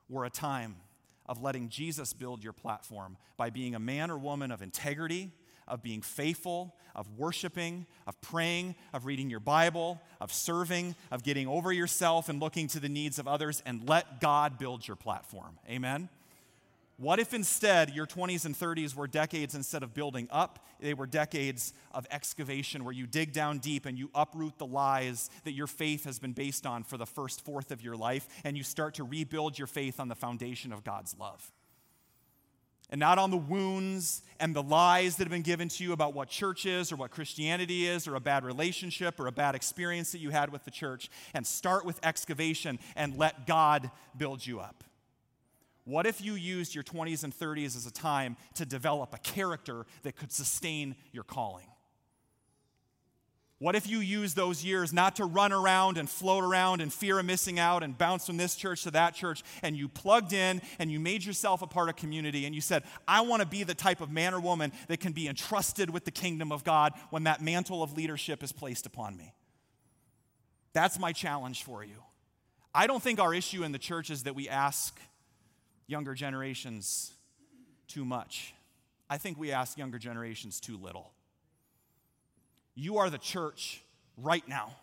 were 0.09 0.25
a 0.25 0.31
time 0.31 0.77
of 1.25 1.41
letting 1.41 1.69
Jesus 1.69 2.13
build 2.13 2.45
your 2.45 2.53
platform 2.53 3.17
by 3.37 3.51
being 3.51 3.75
a 3.75 3.79
man 3.79 4.11
or 4.11 4.19
woman 4.19 4.51
of 4.51 4.61
integrity, 4.61 5.31
of 5.71 5.83
being 5.83 6.03
faithful, 6.03 6.75
of 6.95 7.09
worshiping, 7.17 7.87
of 8.07 8.21
praying, 8.21 8.75
of 8.93 9.07
reading 9.07 9.31
your 9.31 9.41
Bible, 9.41 10.01
of 10.21 10.33
serving, 10.33 10.95
of 11.11 11.23
getting 11.23 11.49
over 11.49 11.73
yourself 11.73 12.29
and 12.29 12.41
looking 12.41 12.69
to 12.69 12.81
the 12.81 12.89
needs 12.89 13.19
of 13.19 13.27
others, 13.27 13.63
and 13.65 13.89
let 13.89 14.21
God 14.21 14.59
build 14.59 14.87
your 14.87 14.97
platform. 14.97 15.59
Amen? 15.69 16.09
What 17.01 17.19
if 17.19 17.33
instead 17.33 17.95
your 17.95 18.07
20s 18.07 18.45
and 18.45 18.55
30s 18.55 18.95
were 18.95 19.07
decades 19.07 19.55
instead 19.55 19.83
of 19.83 19.95
building 19.95 20.29
up, 20.31 20.67
they 20.81 20.93
were 20.93 21.07
decades 21.07 21.73
of 21.93 22.07
excavation 22.11 22.85
where 22.85 22.93
you 22.93 23.07
dig 23.07 23.33
down 23.33 23.57
deep 23.57 23.87
and 23.87 23.99
you 23.99 24.11
uproot 24.15 24.59
the 24.59 24.67
lies 24.67 25.31
that 25.45 25.53
your 25.53 25.67
faith 25.67 26.05
has 26.05 26.19
been 26.19 26.35
based 26.35 26.67
on 26.67 26.85
for 26.85 26.99
the 26.99 27.07
first 27.07 27.43
fourth 27.43 27.71
of 27.71 27.81
your 27.81 27.97
life 27.97 28.29
and 28.45 28.55
you 28.55 28.63
start 28.63 28.97
to 28.97 29.05
rebuild 29.05 29.59
your 29.59 29.67
faith 29.67 29.99
on 29.99 30.09
the 30.09 30.15
foundation 30.15 30.75
of 30.75 30.85
God's 30.85 31.17
love? 31.19 31.51
And 32.91 32.99
not 32.99 33.19
on 33.19 33.31
the 33.31 33.37
wounds 33.37 34.23
and 34.41 34.55
the 34.55 34.63
lies 34.63 35.17
that 35.17 35.25
have 35.25 35.31
been 35.31 35.43
given 35.43 35.69
to 35.69 35.85
you 35.85 35.93
about 35.93 36.13
what 36.13 36.29
church 36.29 36.67
is 36.67 36.91
or 36.91 36.97
what 36.97 37.13
Christianity 37.13 37.87
is 37.87 38.09
or 38.09 38.17
a 38.17 38.21
bad 38.21 38.45
relationship 38.45 39.21
or 39.21 39.29
a 39.29 39.33
bad 39.33 39.55
experience 39.55 40.13
that 40.13 40.19
you 40.19 40.31
had 40.31 40.51
with 40.51 40.65
the 40.65 40.71
church. 40.71 41.09
And 41.33 41.47
start 41.47 41.85
with 41.85 42.01
excavation 42.05 42.81
and 42.97 43.17
let 43.17 43.47
God 43.47 43.91
build 44.17 44.45
you 44.45 44.59
up. 44.59 44.83
What 45.85 46.07
if 46.07 46.21
you 46.21 46.35
used 46.35 46.75
your 46.75 46.85
20s 46.85 47.25
and 47.25 47.33
30s 47.33 47.77
as 47.77 47.87
a 47.87 47.93
time 47.93 48.37
to 48.55 48.67
develop 48.67 49.15
a 49.15 49.19
character 49.19 49.87
that 50.03 50.17
could 50.17 50.33
sustain 50.33 50.97
your 51.13 51.25
calling? 51.25 51.67
What 53.61 53.77
if 53.77 53.87
you 53.87 53.99
use 53.99 54.33
those 54.33 54.65
years 54.65 54.91
not 54.91 55.17
to 55.17 55.27
run 55.27 55.53
around 55.53 55.99
and 55.99 56.09
float 56.09 56.45
around 56.45 56.81
and 56.81 56.91
fear 56.91 57.19
of 57.19 57.27
missing 57.27 57.59
out 57.59 57.83
and 57.83 57.97
bounce 57.97 58.25
from 58.25 58.39
this 58.39 58.57
church 58.57 58.85
to 58.85 58.91
that 58.93 59.15
church 59.15 59.43
and 59.63 59.77
you 59.77 59.87
plugged 59.87 60.33
in 60.33 60.63
and 60.79 60.91
you 60.91 60.99
made 60.99 61.23
yourself 61.23 61.61
a 61.61 61.67
part 61.67 61.91
of 61.91 61.97
community 61.97 62.47
and 62.47 62.55
you 62.55 62.63
said, 62.63 62.85
I 63.07 63.21
want 63.21 63.43
to 63.43 63.47
be 63.47 63.63
the 63.63 63.75
type 63.75 64.01
of 64.01 64.11
man 64.11 64.33
or 64.33 64.41
woman 64.41 64.73
that 64.89 65.01
can 65.01 65.13
be 65.13 65.29
entrusted 65.29 65.91
with 65.91 66.07
the 66.07 66.11
kingdom 66.11 66.53
of 66.53 66.65
God 66.65 66.95
when 67.11 67.25
that 67.25 67.43
mantle 67.43 67.83
of 67.83 67.95
leadership 67.95 68.43
is 68.43 68.51
placed 68.51 68.87
upon 68.87 69.15
me? 69.15 69.35
That's 70.73 70.99
my 70.99 71.13
challenge 71.13 71.63
for 71.63 71.85
you. 71.85 72.03
I 72.75 72.87
don't 72.87 73.03
think 73.03 73.21
our 73.21 73.35
issue 73.35 73.63
in 73.63 73.73
the 73.73 73.79
church 73.79 74.09
is 74.09 74.23
that 74.23 74.35
we 74.35 74.49
ask 74.49 74.99
younger 75.87 76.15
generations 76.15 77.13
too 77.89 78.07
much. 78.07 78.55
I 79.11 79.19
think 79.19 79.37
we 79.37 79.53
ask 79.53 79.77
younger 79.77 79.99
generations 79.99 80.61
too 80.61 80.79
little. 80.79 81.13
You 82.75 82.99
are 82.99 83.11
the 83.11 83.19
church 83.19 83.83
right 84.17 84.47
now. 84.49 84.77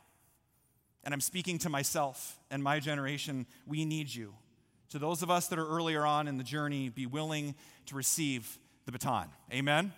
And 1.04 1.14
I'm 1.14 1.22
speaking 1.22 1.58
to 1.60 1.70
myself 1.70 2.40
and 2.52 2.62
my 2.62 2.80
generation. 2.80 3.46
We 3.66 3.86
need 3.86 4.14
you. 4.14 4.34
To 4.90 5.00
those 5.00 5.22
of 5.22 5.32
us 5.32 5.48
that 5.48 5.60
are 5.60 5.68
earlier 5.68 6.06
on 6.06 6.28
in 6.28 6.38
the 6.38 6.44
journey, 6.44 6.90
be 6.90 7.06
willing 7.06 7.56
to 7.88 7.96
receive 7.96 8.58
the 8.86 8.92
baton. 8.92 9.30
Amen? 9.54 9.94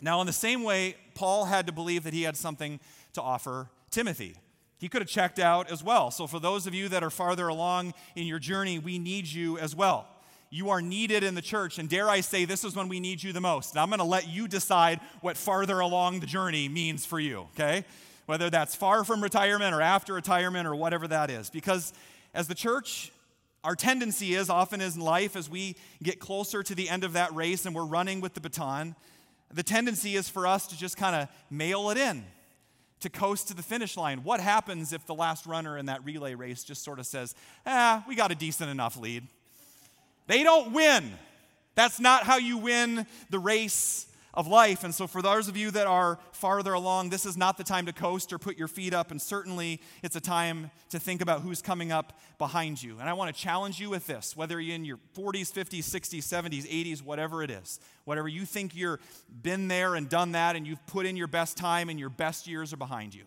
Now, 0.00 0.20
in 0.20 0.26
the 0.26 0.32
same 0.32 0.62
way, 0.62 0.96
Paul 1.14 1.44
had 1.44 1.66
to 1.66 1.72
believe 1.72 2.04
that 2.04 2.14
he 2.14 2.22
had 2.22 2.36
something 2.36 2.80
to 3.12 3.22
offer 3.22 3.68
Timothy. 3.90 4.36
He 4.78 4.88
could 4.88 5.02
have 5.02 5.08
checked 5.08 5.38
out 5.38 5.70
as 5.70 5.84
well. 5.84 6.10
So, 6.10 6.26
for 6.26 6.40
those 6.40 6.66
of 6.66 6.74
you 6.74 6.88
that 6.88 7.02
are 7.02 7.10
farther 7.10 7.48
along 7.48 7.92
in 8.16 8.26
your 8.26 8.38
journey, 8.38 8.78
we 8.78 8.98
need 8.98 9.26
you 9.26 9.58
as 9.58 9.76
well. 9.76 10.08
You 10.52 10.70
are 10.70 10.82
needed 10.82 11.22
in 11.22 11.36
the 11.36 11.42
church, 11.42 11.78
and 11.78 11.88
dare 11.88 12.10
I 12.10 12.20
say, 12.20 12.44
this 12.44 12.64
is 12.64 12.74
when 12.74 12.88
we 12.88 12.98
need 12.98 13.22
you 13.22 13.32
the 13.32 13.40
most. 13.40 13.72
And 13.72 13.80
I'm 13.80 13.88
going 13.88 13.98
to 13.98 14.04
let 14.04 14.28
you 14.28 14.48
decide 14.48 15.00
what 15.20 15.36
farther 15.36 15.78
along 15.78 16.18
the 16.18 16.26
journey 16.26 16.68
means 16.68 17.06
for 17.06 17.20
you, 17.20 17.46
okay? 17.54 17.84
Whether 18.26 18.50
that's 18.50 18.74
far 18.74 19.04
from 19.04 19.22
retirement 19.22 19.72
or 19.72 19.80
after 19.80 20.12
retirement 20.12 20.66
or 20.66 20.74
whatever 20.74 21.06
that 21.06 21.30
is. 21.30 21.50
Because 21.50 21.92
as 22.34 22.48
the 22.48 22.54
church, 22.56 23.12
our 23.62 23.76
tendency 23.76 24.34
is 24.34 24.50
often 24.50 24.80
in 24.80 24.98
life 24.98 25.36
as 25.36 25.48
we 25.48 25.76
get 26.02 26.18
closer 26.18 26.64
to 26.64 26.74
the 26.74 26.88
end 26.88 27.04
of 27.04 27.12
that 27.12 27.32
race 27.32 27.64
and 27.64 27.74
we're 27.74 27.84
running 27.84 28.20
with 28.20 28.34
the 28.34 28.40
baton, 28.40 28.96
the 29.52 29.62
tendency 29.62 30.16
is 30.16 30.28
for 30.28 30.48
us 30.48 30.66
to 30.68 30.76
just 30.76 30.96
kind 30.96 31.14
of 31.14 31.28
mail 31.48 31.90
it 31.90 31.96
in, 31.96 32.24
to 33.00 33.08
coast 33.08 33.48
to 33.48 33.54
the 33.54 33.62
finish 33.62 33.96
line. 33.96 34.24
What 34.24 34.40
happens 34.40 34.92
if 34.92 35.06
the 35.06 35.14
last 35.14 35.46
runner 35.46 35.78
in 35.78 35.86
that 35.86 36.04
relay 36.04 36.34
race 36.34 36.64
just 36.64 36.82
sort 36.82 36.98
of 36.98 37.06
says, 37.06 37.36
ah, 37.66 38.04
we 38.08 38.16
got 38.16 38.32
a 38.32 38.34
decent 38.34 38.68
enough 38.68 38.96
lead? 38.96 39.26
They 40.30 40.44
don't 40.44 40.72
win. 40.72 41.10
That's 41.74 41.98
not 41.98 42.22
how 42.22 42.36
you 42.36 42.56
win 42.56 43.04
the 43.30 43.40
race 43.40 44.06
of 44.32 44.46
life. 44.46 44.84
And 44.84 44.94
so, 44.94 45.08
for 45.08 45.22
those 45.22 45.48
of 45.48 45.56
you 45.56 45.72
that 45.72 45.88
are 45.88 46.20
farther 46.30 46.72
along, 46.72 47.10
this 47.10 47.26
is 47.26 47.36
not 47.36 47.58
the 47.58 47.64
time 47.64 47.86
to 47.86 47.92
coast 47.92 48.32
or 48.32 48.38
put 48.38 48.56
your 48.56 48.68
feet 48.68 48.94
up. 48.94 49.10
And 49.10 49.20
certainly, 49.20 49.80
it's 50.04 50.14
a 50.14 50.20
time 50.20 50.70
to 50.90 51.00
think 51.00 51.20
about 51.20 51.40
who's 51.40 51.60
coming 51.60 51.90
up 51.90 52.16
behind 52.38 52.80
you. 52.80 53.00
And 53.00 53.08
I 53.08 53.12
want 53.14 53.34
to 53.34 53.42
challenge 53.42 53.80
you 53.80 53.90
with 53.90 54.06
this 54.06 54.36
whether 54.36 54.60
you're 54.60 54.76
in 54.76 54.84
your 54.84 55.00
40s, 55.16 55.52
50s, 55.52 55.80
60s, 55.80 56.22
70s, 56.22 56.62
80s, 56.64 57.02
whatever 57.02 57.42
it 57.42 57.50
is, 57.50 57.80
whatever 58.04 58.28
you 58.28 58.44
think 58.44 58.76
you've 58.76 59.00
been 59.42 59.66
there 59.66 59.96
and 59.96 60.08
done 60.08 60.30
that, 60.32 60.54
and 60.54 60.64
you've 60.64 60.86
put 60.86 61.06
in 61.06 61.16
your 61.16 61.26
best 61.26 61.56
time 61.56 61.88
and 61.88 61.98
your 61.98 62.08
best 62.08 62.46
years 62.46 62.72
are 62.72 62.76
behind 62.76 63.16
you. 63.16 63.24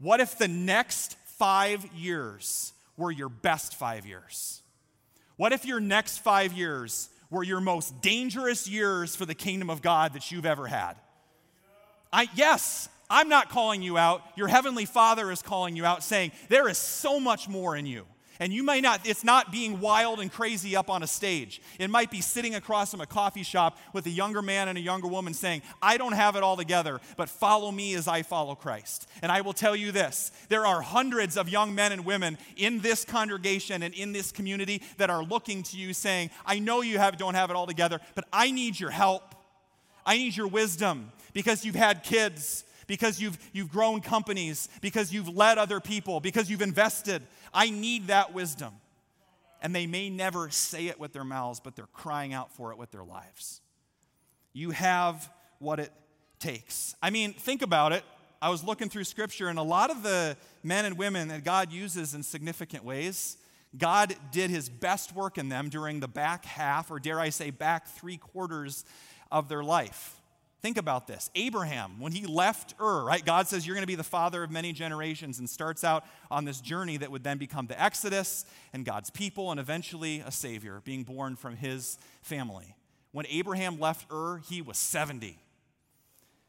What 0.00 0.18
if 0.18 0.36
the 0.36 0.48
next 0.48 1.16
five 1.38 1.86
years 1.94 2.72
were 2.96 3.12
your 3.12 3.28
best 3.28 3.76
five 3.76 4.04
years? 4.04 4.61
What 5.36 5.52
if 5.52 5.64
your 5.64 5.80
next 5.80 6.18
five 6.18 6.52
years 6.52 7.08
were 7.30 7.42
your 7.42 7.60
most 7.60 8.00
dangerous 8.02 8.68
years 8.68 9.16
for 9.16 9.26
the 9.26 9.34
kingdom 9.34 9.70
of 9.70 9.82
God 9.82 10.12
that 10.14 10.30
you've 10.30 10.46
ever 10.46 10.66
had? 10.66 10.94
I, 12.12 12.28
yes, 12.34 12.88
I'm 13.08 13.28
not 13.28 13.48
calling 13.48 13.82
you 13.82 13.96
out. 13.96 14.22
Your 14.36 14.48
heavenly 14.48 14.84
Father 14.84 15.30
is 15.30 15.42
calling 15.42 15.76
you 15.76 15.84
out, 15.84 16.02
saying, 16.02 16.32
There 16.48 16.68
is 16.68 16.78
so 16.78 17.18
much 17.18 17.48
more 17.48 17.76
in 17.76 17.86
you. 17.86 18.06
And 18.42 18.52
you 18.52 18.64
may 18.64 18.80
not, 18.80 19.06
it's 19.06 19.22
not 19.22 19.52
being 19.52 19.78
wild 19.78 20.18
and 20.18 20.30
crazy 20.30 20.74
up 20.74 20.90
on 20.90 21.04
a 21.04 21.06
stage. 21.06 21.62
It 21.78 21.88
might 21.90 22.10
be 22.10 22.20
sitting 22.20 22.56
across 22.56 22.90
from 22.90 23.00
a 23.00 23.06
coffee 23.06 23.44
shop 23.44 23.78
with 23.92 24.04
a 24.06 24.10
younger 24.10 24.42
man 24.42 24.66
and 24.66 24.76
a 24.76 24.80
younger 24.80 25.06
woman 25.06 25.32
saying, 25.32 25.62
I 25.80 25.96
don't 25.96 26.14
have 26.14 26.34
it 26.34 26.42
all 26.42 26.56
together, 26.56 27.00
but 27.16 27.28
follow 27.28 27.70
me 27.70 27.94
as 27.94 28.08
I 28.08 28.22
follow 28.22 28.56
Christ. 28.56 29.08
And 29.22 29.30
I 29.30 29.42
will 29.42 29.52
tell 29.52 29.76
you 29.76 29.92
this 29.92 30.32
there 30.48 30.66
are 30.66 30.82
hundreds 30.82 31.36
of 31.36 31.48
young 31.48 31.72
men 31.72 31.92
and 31.92 32.04
women 32.04 32.36
in 32.56 32.80
this 32.80 33.04
congregation 33.04 33.84
and 33.84 33.94
in 33.94 34.10
this 34.10 34.32
community 34.32 34.82
that 34.96 35.08
are 35.08 35.22
looking 35.22 35.62
to 35.62 35.76
you 35.76 35.94
saying, 35.94 36.30
I 36.44 36.58
know 36.58 36.82
you 36.82 36.98
have, 36.98 37.16
don't 37.16 37.34
have 37.34 37.48
it 37.50 37.54
all 37.54 37.68
together, 37.68 38.00
but 38.16 38.24
I 38.32 38.50
need 38.50 38.80
your 38.80 38.90
help. 38.90 39.36
I 40.04 40.16
need 40.16 40.36
your 40.36 40.48
wisdom 40.48 41.12
because 41.32 41.64
you've 41.64 41.76
had 41.76 42.02
kids, 42.02 42.64
because 42.86 43.20
you've, 43.20 43.38
you've 43.52 43.70
grown 43.70 44.00
companies, 44.00 44.68
because 44.80 45.12
you've 45.12 45.28
led 45.28 45.58
other 45.58 45.80
people, 45.80 46.20
because 46.20 46.50
you've 46.50 46.62
invested. 46.62 47.22
I 47.52 47.70
need 47.70 48.08
that 48.08 48.32
wisdom. 48.32 48.74
And 49.60 49.74
they 49.74 49.86
may 49.86 50.10
never 50.10 50.50
say 50.50 50.88
it 50.88 50.98
with 50.98 51.12
their 51.12 51.24
mouths, 51.24 51.60
but 51.60 51.76
they're 51.76 51.86
crying 51.86 52.32
out 52.32 52.52
for 52.52 52.72
it 52.72 52.78
with 52.78 52.90
their 52.90 53.04
lives. 53.04 53.60
You 54.52 54.70
have 54.70 55.30
what 55.58 55.78
it 55.78 55.92
takes. 56.40 56.96
I 57.00 57.10
mean, 57.10 57.32
think 57.32 57.62
about 57.62 57.92
it. 57.92 58.02
I 58.40 58.50
was 58.50 58.64
looking 58.64 58.88
through 58.88 59.04
scripture, 59.04 59.46
and 59.46 59.58
a 59.58 59.62
lot 59.62 59.90
of 59.90 60.02
the 60.02 60.36
men 60.64 60.84
and 60.84 60.98
women 60.98 61.28
that 61.28 61.44
God 61.44 61.70
uses 61.70 62.12
in 62.12 62.24
significant 62.24 62.84
ways, 62.84 63.36
God 63.78 64.16
did 64.32 64.50
his 64.50 64.68
best 64.68 65.14
work 65.14 65.38
in 65.38 65.48
them 65.48 65.68
during 65.68 66.00
the 66.00 66.08
back 66.08 66.44
half, 66.44 66.90
or 66.90 66.98
dare 66.98 67.20
I 67.20 67.28
say, 67.28 67.50
back 67.50 67.86
three 67.86 68.16
quarters 68.16 68.84
of 69.30 69.48
their 69.48 69.62
life. 69.62 70.20
Think 70.62 70.78
about 70.78 71.08
this. 71.08 71.28
Abraham, 71.34 71.98
when 71.98 72.12
he 72.12 72.24
left 72.24 72.74
Ur, 72.80 73.04
right? 73.04 73.24
God 73.24 73.48
says, 73.48 73.66
You're 73.66 73.74
going 73.74 73.82
to 73.82 73.88
be 73.88 73.96
the 73.96 74.04
father 74.04 74.44
of 74.44 74.50
many 74.52 74.72
generations, 74.72 75.40
and 75.40 75.50
starts 75.50 75.82
out 75.82 76.04
on 76.30 76.44
this 76.44 76.60
journey 76.60 76.96
that 76.98 77.10
would 77.10 77.24
then 77.24 77.36
become 77.36 77.66
the 77.66 77.82
Exodus 77.82 78.46
and 78.72 78.84
God's 78.84 79.10
people, 79.10 79.50
and 79.50 79.58
eventually 79.58 80.20
a 80.20 80.30
Savior 80.30 80.80
being 80.84 81.02
born 81.02 81.34
from 81.34 81.56
his 81.56 81.98
family. 82.22 82.76
When 83.10 83.26
Abraham 83.26 83.80
left 83.80 84.06
Ur, 84.12 84.40
he 84.48 84.62
was 84.62 84.78
70. 84.78 85.36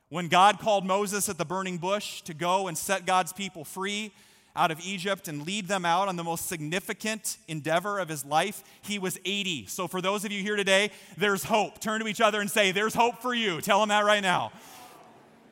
When 0.10 0.28
God 0.28 0.60
called 0.60 0.86
Moses 0.86 1.28
at 1.28 1.40
the 1.40 1.46
burning 1.46 1.80
bush 1.80 2.22
to 2.22 2.36
go 2.36 2.68
and 2.68 2.78
set 2.78 3.08
God's 3.08 3.34
people 3.34 3.66
free, 3.66 4.14
out 4.56 4.72
of 4.72 4.80
Egypt 4.86 5.28
and 5.28 5.46
lead 5.46 5.68
them 5.68 5.86
out 5.86 6.08
on 6.08 6.16
the 6.16 6.24
most 6.24 6.48
significant 6.48 7.38
endeavor 7.48 8.00
of 8.00 8.08
his 8.08 8.24
life, 8.24 8.64
he 8.82 9.00
was 9.00 9.20
80. 9.26 9.66
So, 9.68 9.88
for 9.88 10.02
those 10.02 10.26
of 10.26 10.32
you 10.32 10.42
here 10.42 10.56
today, 10.56 10.92
there's 11.18 11.44
hope. 11.44 11.80
Turn 11.80 12.00
to 12.02 12.08
each 12.08 12.22
other 12.22 12.40
and 12.40 12.50
say, 12.50 12.72
There's 12.72 12.94
hope 12.94 13.22
for 13.22 13.34
you. 13.34 13.62
Tell 13.62 13.80
them 13.80 13.90
that 13.90 14.06
right 14.06 14.22
now. 14.22 14.52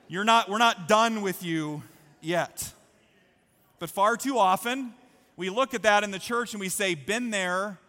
You're 0.07 0.23
not, 0.23 0.49
we're 0.49 0.57
not 0.57 0.87
done 0.87 1.21
with 1.21 1.43
you 1.43 1.83
yet. 2.21 2.73
But 3.79 3.89
far 3.89 4.17
too 4.17 4.37
often, 4.37 4.93
we 5.35 5.49
look 5.49 5.73
at 5.73 5.83
that 5.83 6.03
in 6.03 6.11
the 6.11 6.19
church 6.19 6.53
and 6.53 6.59
we 6.59 6.69
say, 6.69 6.93
Been 6.93 7.31
there, 7.31 7.79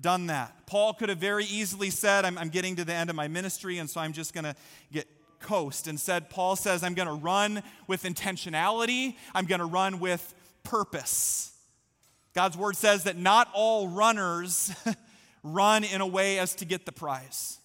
done 0.00 0.28
that. 0.28 0.66
Paul 0.66 0.94
could 0.94 1.08
have 1.08 1.18
very 1.18 1.44
easily 1.46 1.90
said, 1.90 2.24
I'm, 2.24 2.38
I'm 2.38 2.48
getting 2.48 2.76
to 2.76 2.84
the 2.84 2.94
end 2.94 3.10
of 3.10 3.16
my 3.16 3.26
ministry, 3.26 3.78
and 3.78 3.90
so 3.90 4.00
I'm 4.00 4.12
just 4.12 4.32
going 4.32 4.44
to 4.44 4.54
get 4.92 5.08
coast 5.40 5.88
and 5.88 5.98
said, 5.98 6.30
Paul 6.30 6.54
says, 6.54 6.84
I'm 6.84 6.94
going 6.94 7.08
to 7.08 7.14
run 7.14 7.62
with 7.86 8.04
intentionality. 8.04 9.16
I'm 9.34 9.46
going 9.46 9.58
to 9.58 9.66
run 9.66 9.98
with 9.98 10.34
purpose. 10.62 11.52
God's 12.34 12.56
word 12.56 12.76
says 12.76 13.04
that 13.04 13.16
not 13.16 13.48
all 13.52 13.88
runners 13.88 14.72
run 15.42 15.84
in 15.84 16.00
a 16.00 16.06
way 16.06 16.38
as 16.38 16.54
to 16.56 16.64
get 16.64 16.86
the 16.86 16.92
prize. 16.92 17.58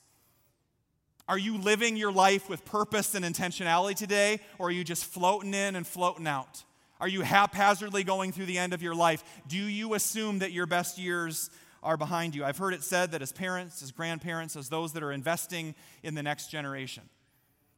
Are 1.28 1.38
you 1.38 1.58
living 1.58 1.98
your 1.98 2.12
life 2.12 2.50
with 2.50 2.66
purpose 2.66 3.16
and 3.16 3.26
intentionality 3.26 3.96
today, 3.96 4.40
or 4.60 4.68
are 4.68 4.72
you 4.72 4.84
just 4.84 5.06
floating 5.06 5.54
in 5.54 5.76
and 5.76 5.86
floating 5.86 6.28
out? 6.28 6.64
Are 7.00 7.08
you 7.08 7.22
haphazardly 7.22 8.04
going 8.04 8.32
through 8.32 8.46
the 8.46 8.58
end 8.58 8.74
of 8.74 8.82
your 8.82 8.96
life? 8.96 9.24
Do 9.48 9.58
you 9.58 9.96
assume 9.96 10.40
that 10.40 10.52
your 10.52 10.66
best 10.66 10.98
years 10.98 11.50
are 11.84 11.98
behind 11.98 12.36
you? 12.36 12.46
I've 12.46 12.58
heard 12.58 12.74
it 12.74 12.84
said 12.84 13.12
that 13.12 13.22
as 13.22 13.32
parents, 13.32 13.82
as 13.82 13.92
grandparents, 13.92 14.56
as 14.56 14.70
those 14.70 14.94
that 14.94 15.04
are 15.04 15.12
investing 15.12 15.76
in 16.04 16.16
the 16.16 16.24
next 16.24 16.52
generation, 16.52 17.04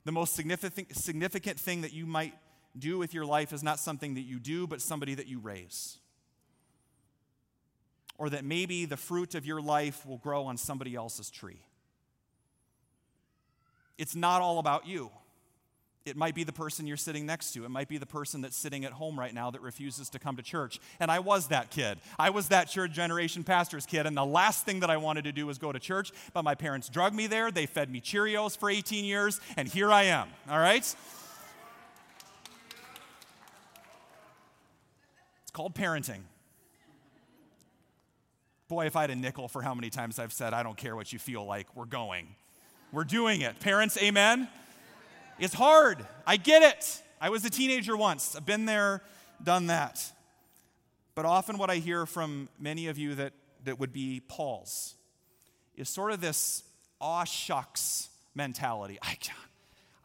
the 0.06 0.12
most 0.12 0.36
significant, 0.36 0.96
significant 0.96 1.60
thing 1.60 1.82
that 1.82 1.94
you 1.94 2.06
might 2.06 2.34
do 2.78 2.98
with 2.98 3.14
your 3.14 3.26
life 3.26 3.52
is 3.54 3.64
not 3.64 3.80
something 3.80 4.16
that 4.16 4.22
you 4.22 4.40
do, 4.40 4.68
but 4.68 4.82
somebody 4.82 5.16
that 5.16 5.28
you 5.28 5.40
raise. 5.40 5.98
Or 8.18 8.30
that 8.30 8.44
maybe 8.44 8.86
the 8.86 8.98
fruit 8.98 9.36
of 9.36 9.46
your 9.46 9.62
life 9.62 10.06
will 10.06 10.18
grow 10.18 10.46
on 10.46 10.58
somebody 10.58 10.96
else's 10.96 11.30
tree. 11.30 11.62
It's 13.98 14.16
not 14.16 14.42
all 14.42 14.60
about 14.60 14.88
you. 14.88 15.12
It 16.06 16.16
might 16.16 16.36
be 16.36 16.46
the 16.46 16.54
person 16.54 16.88
you're 16.88 16.96
sitting 16.96 17.26
next 17.26 17.52
to. 17.52 17.66
It 17.66 17.70
might 17.70 17.90
be 17.90 17.98
the 17.98 18.06
person 18.06 18.42
that's 18.42 18.56
sitting 18.56 18.86
at 18.86 18.94
home 18.94 19.20
right 19.20 19.34
now 19.34 19.52
that 19.52 19.62
refuses 19.62 20.10
to 20.12 20.20
come 20.20 20.38
to 20.38 20.42
church. 20.42 20.80
And 21.00 21.12
I 21.12 21.20
was 21.20 21.48
that 21.48 21.70
kid. 21.70 21.98
I 22.18 22.30
was 22.30 22.48
that 22.48 22.70
church 22.70 22.94
generation 22.94 23.44
pastor's 23.44 23.86
kid. 23.86 24.06
And 24.06 24.16
the 24.16 24.26
last 24.26 24.66
thing 24.66 24.80
that 24.80 24.90
I 24.90 24.98
wanted 24.98 25.26
to 25.26 25.34
do 25.34 25.48
was 25.48 25.58
go 25.58 25.72
to 25.72 25.80
church, 25.80 26.12
but 26.34 26.44
my 26.44 26.56
parents 26.56 26.88
drugged 26.88 27.16
me 27.16 27.28
there. 27.28 27.52
They 27.52 27.66
fed 27.66 27.92
me 27.92 28.00
Cheerios 28.00 28.58
for 28.58 28.70
18 28.70 29.04
years, 29.04 29.42
and 29.58 29.68
here 29.68 29.92
I 29.92 30.04
am. 30.04 30.30
All 30.50 30.60
right? 30.60 30.96
Called 35.58 35.74
parenting. 35.74 36.20
Boy, 38.68 38.86
if 38.86 38.96
I 38.96 39.02
had 39.02 39.10
a 39.10 39.16
nickel 39.16 39.48
for 39.48 39.64
how 39.64 39.74
many 39.74 39.90
times 39.90 40.20
I've 40.20 40.32
said, 40.32 40.54
I 40.54 40.62
don't 40.62 40.78
care 40.78 40.96
what 40.96 41.12
you 41.12 41.18
feel 41.18 41.44
like, 41.44 41.66
we're 41.76 41.86
going. 41.86 42.28
We're 42.92 43.06
doing 43.06 43.42
it. 43.42 43.60
Parents, 43.60 43.98
amen? 43.98 44.50
It's 45.40 45.56
hard. 45.56 46.06
I 46.28 46.38
get 46.38 46.62
it. 46.62 47.02
I 47.20 47.32
was 47.32 47.44
a 47.44 47.50
teenager 47.50 47.98
once. 47.98 48.36
I've 48.36 48.46
been 48.46 48.66
there, 48.66 49.02
done 49.44 49.66
that. 49.66 50.06
But 51.16 51.26
often, 51.26 51.58
what 51.58 51.72
I 51.72 51.78
hear 51.78 52.06
from 52.06 52.50
many 52.60 52.86
of 52.86 53.00
you 53.00 53.16
that, 53.16 53.34
that 53.64 53.80
would 53.80 53.92
be 53.92 54.22
Paul's 54.28 54.94
is 55.76 55.90
sort 55.90 56.12
of 56.12 56.22
this 56.22 56.62
aw 57.02 57.24
shucks 57.24 58.10
mentality. 58.36 59.00
I, 59.02 59.18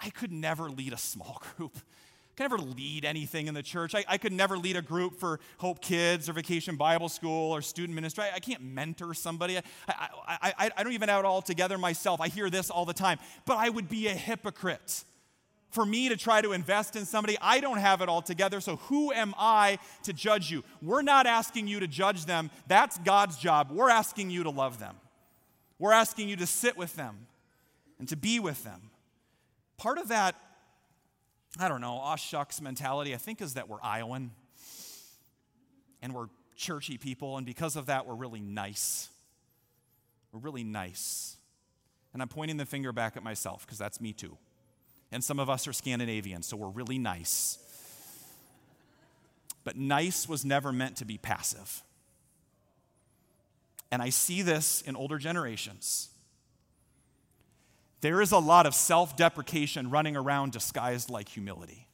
I 0.01 0.09
could 0.09 0.33
never 0.33 0.71
lead 0.71 0.95
a 0.95 0.99
small 0.99 1.43
group 1.57 1.77
could 2.37 2.45
never 2.45 2.59
lead 2.59 3.05
anything 3.05 3.47
in 3.47 3.55
the 3.55 3.63
church. 3.63 3.95
I, 3.95 4.05
I, 4.09 4.17
could 4.17 4.33
never 4.33 4.57
lead 4.57 4.77
a 4.77 4.83
group 4.83 5.19
for 5.19 5.39
Hope 5.59 5.83
Kids 5.83 6.29
or 6.29 6.33
Vacation 6.33 6.77
Bible 6.77 7.11
School 7.11 7.53
or 7.53 7.61
student 7.61 7.95
ministry. 7.95 8.25
I, 8.25 8.37
I 8.37 8.41
can't 8.41 8.63
mentor 8.63 9.13
somebody. 9.13 9.59
I, 9.59 9.63
I, 10.27 10.71
I 10.77 10.83
don't 10.83 10.95
even 10.95 11.11
have 11.11 11.21
it 11.21 11.27
all 11.27 11.43
together 11.43 11.77
myself. 11.77 12.21
I 12.21 12.29
hear 12.29 12.49
this 12.49 12.71
all 12.71 12.87
the 12.87 12.95
time. 12.95 13.19
But 13.45 13.59
I 13.59 13.69
would 13.69 13.89
be 13.89 14.09
a 14.09 14.15
hypocrite. 14.15 15.05
For 15.71 15.87
me 15.87 16.11
to 16.11 16.17
try 16.17 16.43
to 16.43 16.53
invest 16.53 16.97
in 16.97 17.07
somebody, 17.07 17.39
I 17.41 17.61
don't 17.61 17.79
have 17.79 18.03
it 18.03 18.09
all 18.09 18.21
together, 18.21 18.61
so 18.61 18.77
who 18.77 19.11
am 19.11 19.35
I 19.39 19.79
to 20.03 20.13
judge 20.13 20.51
you? 20.51 20.65
We're 20.83 21.01
not 21.01 21.27
asking 21.27 21.67
you 21.67 21.81
to 21.81 21.87
judge 21.87 22.27
them. 22.27 22.51
That's 22.67 22.99
God's 22.99 23.39
job. 23.39 23.71
We're 23.71 23.89
asking 23.89 24.31
you 24.31 24.43
to 24.43 24.51
love 24.51 24.79
them. 24.79 24.97
We're 25.79 25.93
asking 25.93 26.29
you 26.29 26.37
to 26.37 26.47
sit 26.47 26.77
with 26.77 26.95
them 26.95 27.27
and 27.99 28.07
to 28.09 28.17
be 28.17 28.39
with 28.39 28.63
them. 28.65 28.91
Part 29.79 29.97
of 29.97 30.09
that 30.09 30.35
I 31.59 31.69
don't 31.69 31.81
know, 31.81 31.95
aw 31.95 32.17
shucks 32.17 32.61
mentality, 32.61 33.15
I 33.15 33.19
think 33.19 33.43
is 33.43 33.55
that 33.55 33.69
we're 33.69 33.83
Iowan 33.83 34.31
and 36.01 36.15
we're 36.15 36.29
churchy 36.57 36.99
people, 36.99 37.37
and 37.37 37.47
because 37.47 37.77
of 37.77 37.87
that, 37.87 38.07
we're 38.07 38.15
really 38.15 38.41
nice. 38.41 39.09
We're 40.33 40.41
really 40.41 40.65
nice. 40.65 41.37
And 42.13 42.23
I'm 42.23 42.29
pointing 42.29 42.57
the 42.57 42.67
finger 42.67 42.93
back 42.93 43.17
at 43.17 43.23
myself 43.23 43.67
because 43.67 43.79
that's 43.79 44.01
me 44.01 44.13
too. 44.13 44.37
And 45.11 45.23
some 45.23 45.39
of 45.39 45.51
us 45.51 45.69
are 45.69 45.73
Scandinavian, 45.73 46.43
so 46.43 46.57
we're 46.57 46.69
really 46.69 46.99
nice. 46.99 47.59
But 49.65 49.77
nice 49.77 50.29
was 50.29 50.45
never 50.45 50.73
meant 50.73 50.97
to 50.97 51.05
be 51.05 51.19
passive. 51.19 51.83
And 53.91 54.01
I 54.01 54.09
see 54.09 54.41
this 54.41 54.81
in 54.83 54.97
older 54.97 55.19
generations. 55.19 56.09
There 58.03 58.21
is 58.21 58.33
a 58.33 58.39
lot 58.39 58.67
of 58.67 58.75
self 58.75 59.17
deprecation 59.17 59.89
running 59.89 60.17
around 60.17 60.53
disguised 60.53 61.09
like 61.09 61.29
humility. 61.29 61.89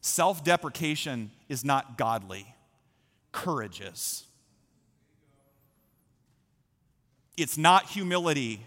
Self 0.00 0.42
deprecation 0.44 1.30
is 1.48 1.64
not 1.64 1.98
godly, 1.98 2.54
courage 3.32 3.80
is. 3.80 4.24
It's 7.36 7.58
not 7.58 7.86
humility 7.86 8.64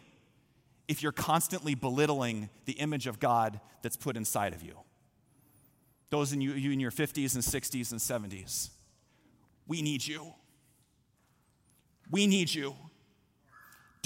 if 0.90 1.02
you're 1.02 1.14
constantly 1.14 1.74
belittling 1.74 2.50
the 2.66 2.74
image 2.74 3.08
of 3.08 3.20
God 3.20 3.62
that's 3.82 3.96
put 3.96 4.18
inside 4.18 4.54
of 4.54 4.62
you. 4.62 4.78
Those 6.10 6.34
in 6.34 6.42
you, 6.42 6.52
you 6.52 6.72
in 6.72 6.80
your 6.82 6.92
50s 6.92 7.36
and 7.36 7.44
60s 7.44 7.92
and 7.92 8.02
70s, 8.02 8.70
we 9.66 9.82
need 9.82 10.06
you. 10.06 10.34
We 12.12 12.28
need 12.28 12.54
you. 12.54 12.76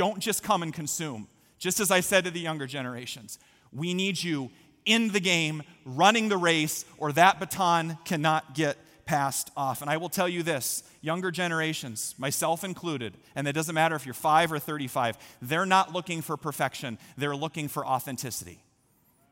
Don't 0.02 0.18
just 0.18 0.42
come 0.42 0.64
and 0.64 0.74
consume. 0.74 1.28
Just 1.60 1.80
as 1.80 1.92
I 1.92 2.00
said 2.00 2.24
to 2.24 2.32
the 2.32 2.40
younger 2.40 2.66
generations, 2.66 3.38
we 3.72 3.94
need 3.94 4.24
you 4.24 4.50
in 4.84 5.10
the 5.10 5.20
game, 5.20 5.62
running 5.86 6.28
the 6.28 6.38
race, 6.38 6.86
or 6.98 7.12
that 7.12 7.40
baton 7.40 8.00
cannot 8.04 8.56
get 8.56 8.78
passed 9.06 9.52
off. 9.56 9.80
And 9.80 9.92
I 9.92 9.98
will 9.98 10.10
tell 10.10 10.28
you 10.28 10.42
this 10.42 10.82
younger 11.02 11.30
generations, 11.30 12.16
myself 12.18 12.64
included, 12.64 13.16
and 13.36 13.48
it 13.48 13.54
doesn't 13.54 13.76
matter 13.76 13.96
if 13.96 14.08
you're 14.08 14.16
five 14.16 14.52
or 14.52 14.58
35, 14.58 15.20
they're 15.40 15.68
not 15.68 15.94
looking 15.94 16.24
for 16.24 16.36
perfection, 16.36 16.98
they're 17.16 17.36
looking 17.36 17.68
for 17.68 17.86
authenticity. 17.86 18.64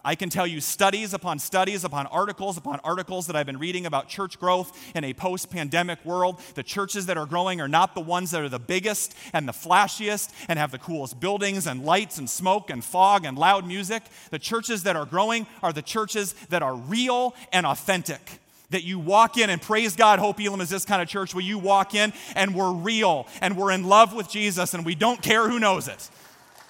I 0.03 0.15
can 0.15 0.29
tell 0.29 0.47
you 0.47 0.61
studies 0.61 1.13
upon 1.13 1.39
studies 1.39 1.83
upon 1.83 2.07
articles 2.07 2.55
upon 2.57 2.79
articles 2.85 3.27
that 3.27 3.35
I've 3.35 3.45
been 3.45 3.59
reading 3.59 3.85
about 3.85 4.07
church 4.07 4.39
growth 4.39 4.77
in 4.95 5.03
a 5.03 5.13
post 5.13 5.49
pandemic 5.49 6.03
world. 6.05 6.39
The 6.55 6.63
churches 6.63 7.07
that 7.07 7.17
are 7.17 7.25
growing 7.25 7.59
are 7.59 7.67
not 7.67 7.95
the 7.95 8.01
ones 8.01 8.31
that 8.31 8.41
are 8.41 8.49
the 8.49 8.59
biggest 8.59 9.13
and 9.33 9.45
the 9.45 9.51
flashiest 9.51 10.31
and 10.47 10.57
have 10.57 10.71
the 10.71 10.77
coolest 10.77 11.19
buildings 11.19 11.67
and 11.67 11.83
lights 11.83 12.17
and 12.17 12.29
smoke 12.29 12.69
and 12.69 12.83
fog 12.83 13.25
and 13.25 13.37
loud 13.37 13.67
music. 13.67 14.03
The 14.31 14.39
churches 14.39 14.83
that 14.83 14.95
are 14.95 15.05
growing 15.05 15.47
are 15.61 15.73
the 15.73 15.81
churches 15.81 16.33
that 16.47 16.63
are 16.63 16.75
real 16.75 17.35
and 17.51 17.65
authentic. 17.65 18.39
That 18.69 18.83
you 18.83 18.99
walk 18.99 19.37
in 19.37 19.49
and 19.49 19.61
praise 19.61 19.97
God, 19.97 20.19
Hope 20.19 20.39
Elam 20.39 20.61
is 20.61 20.69
this 20.69 20.85
kind 20.85 21.01
of 21.01 21.09
church 21.09 21.33
where 21.33 21.43
you 21.43 21.57
walk 21.57 21.93
in 21.93 22.13
and 22.35 22.55
we're 22.55 22.71
real 22.71 23.27
and 23.41 23.57
we're 23.57 23.71
in 23.71 23.83
love 23.83 24.13
with 24.13 24.29
Jesus 24.29 24.73
and 24.73 24.85
we 24.85 24.95
don't 24.95 25.21
care 25.21 25.49
who 25.49 25.59
knows 25.59 25.89
it. 25.89 26.09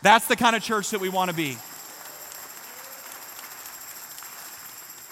That's 0.01 0.27
the 0.27 0.37
kind 0.37 0.55
of 0.55 0.63
church 0.63 0.89
that 0.91 1.01
we 1.01 1.09
want 1.09 1.29
to 1.29 1.35
be. 1.35 1.57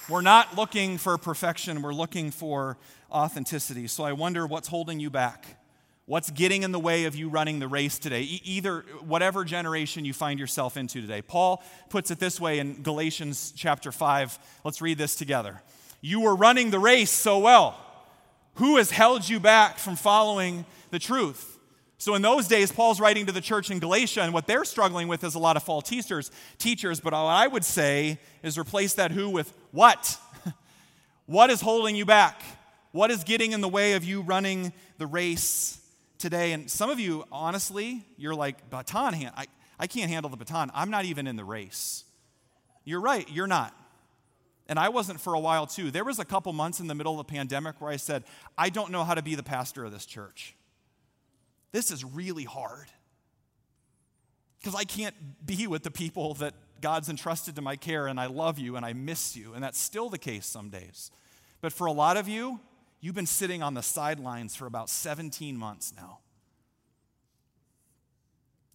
We're 0.09 0.21
not 0.21 0.55
looking 0.55 0.97
for 0.97 1.17
perfection, 1.17 1.81
we're 1.81 1.93
looking 1.93 2.31
for 2.31 2.77
authenticity. 3.11 3.87
So 3.87 4.05
I 4.05 4.13
wonder 4.13 4.47
what's 4.47 4.69
holding 4.69 5.01
you 5.01 5.09
back. 5.09 5.57
What's 6.05 6.31
getting 6.31 6.63
in 6.63 6.71
the 6.71 6.79
way 6.79 7.03
of 7.03 7.15
you 7.17 7.27
running 7.27 7.59
the 7.59 7.67
race 7.67 7.99
today? 7.99 8.21
E- 8.21 8.41
either 8.45 8.85
whatever 9.05 9.43
generation 9.43 10.05
you 10.05 10.13
find 10.13 10.39
yourself 10.39 10.77
into 10.77 11.01
today. 11.01 11.21
Paul 11.21 11.61
puts 11.89 12.09
it 12.09 12.19
this 12.19 12.39
way 12.39 12.59
in 12.59 12.81
Galatians 12.83 13.51
chapter 13.53 13.91
5. 13.91 14.39
Let's 14.63 14.81
read 14.81 14.97
this 14.97 15.15
together. 15.15 15.61
You 15.99 16.21
were 16.21 16.35
running 16.37 16.71
the 16.71 16.79
race 16.79 17.11
so 17.11 17.39
well. 17.39 17.77
Who 18.55 18.77
has 18.77 18.89
held 18.91 19.27
you 19.27 19.41
back 19.41 19.77
from 19.77 19.97
following 19.97 20.65
the 20.89 20.99
truth? 20.99 21.56
So 21.99 22.13
in 22.13 22.21
those 22.21 22.47
days, 22.47 22.71
Paul's 22.71 22.99
writing 22.99 23.25
to 23.25 23.31
the 23.31 23.41
church 23.41 23.71
in 23.71 23.79
Galatia, 23.79 24.21
and 24.21 24.31
what 24.33 24.45
they're 24.45 24.65
struggling 24.65 25.07
with 25.07 25.23
is 25.23 25.33
a 25.33 25.39
lot 25.39 25.57
of 25.57 25.63
false 25.63 25.89
teachers. 25.89 26.29
Teachers, 26.59 26.99
but 26.99 27.13
what 27.13 27.19
I 27.19 27.47
would 27.47 27.65
say 27.65 28.19
is 28.43 28.57
replace 28.57 28.93
that 28.95 29.11
who 29.11 29.29
with 29.29 29.51
what? 29.71 30.19
what 31.25 31.49
is 31.49 31.59
holding 31.59 31.95
you 31.95 32.05
back? 32.05 32.41
What 32.91 33.09
is 33.09 33.23
getting 33.23 33.51
in 33.51 33.61
the 33.61 33.69
way 33.69 33.93
of 33.93 34.03
you 34.03 34.21
running 34.21 34.73
the 34.99 35.07
race 35.07 35.81
today? 36.19 36.51
And 36.53 36.69
some 36.69 36.91
of 36.91 36.99
you, 36.99 37.23
honestly, 37.31 38.05
you're 38.15 38.35
like, 38.35 38.69
baton 38.69 39.13
hand. 39.13 39.33
I, 39.35 39.47
I 39.79 39.87
can't 39.87 40.11
handle 40.11 40.29
the 40.29 40.37
baton. 40.37 40.69
I'm 40.75 40.91
not 40.91 41.05
even 41.05 41.25
in 41.25 41.35
the 41.35 41.43
race. 41.43 42.03
You're 42.85 43.01
right, 43.01 43.27
you're 43.31 43.47
not. 43.47 43.75
And 44.69 44.77
I 44.77 44.89
wasn't 44.89 45.19
for 45.19 45.33
a 45.33 45.39
while 45.39 45.65
too. 45.65 45.89
There 45.89 46.03
was 46.03 46.19
a 46.19 46.25
couple 46.25 46.53
months 46.53 46.79
in 46.79 46.87
the 46.87 46.95
middle 46.95 47.19
of 47.19 47.25
the 47.25 47.31
pandemic 47.31 47.81
where 47.81 47.91
I 47.91 47.95
said, 47.95 48.23
I 48.57 48.69
don't 48.69 48.91
know 48.91 49.03
how 49.03 49.15
to 49.15 49.21
be 49.23 49.33
the 49.33 49.43
pastor 49.43 49.83
of 49.83 49.91
this 49.91 50.05
church. 50.05 50.55
This 51.71 51.91
is 51.91 52.03
really 52.03 52.45
hard 52.45 52.87
because 54.59 54.75
I 54.75 54.83
can't 54.83 55.15
be 55.45 55.67
with 55.67 55.83
the 55.83 55.91
people 55.91 56.33
that 56.35 56.53
God's 56.81 57.09
entrusted 57.09 57.55
to 57.55 57.61
my 57.61 57.75
care, 57.75 58.07
and 58.07 58.19
I 58.19 58.27
love 58.27 58.59
you 58.59 58.75
and 58.75 58.85
I 58.85 58.93
miss 58.93 59.35
you. 59.35 59.53
And 59.53 59.63
that's 59.63 59.79
still 59.79 60.09
the 60.09 60.17
case 60.17 60.45
some 60.45 60.69
days. 60.69 61.11
But 61.61 61.73
for 61.73 61.87
a 61.87 61.91
lot 61.91 62.17
of 62.17 62.27
you, 62.27 62.59
you've 62.99 63.15
been 63.15 63.25
sitting 63.25 63.63
on 63.63 63.73
the 63.73 63.81
sidelines 63.81 64.55
for 64.55 64.65
about 64.65 64.89
17 64.89 65.57
months 65.57 65.93
now. 65.95 66.19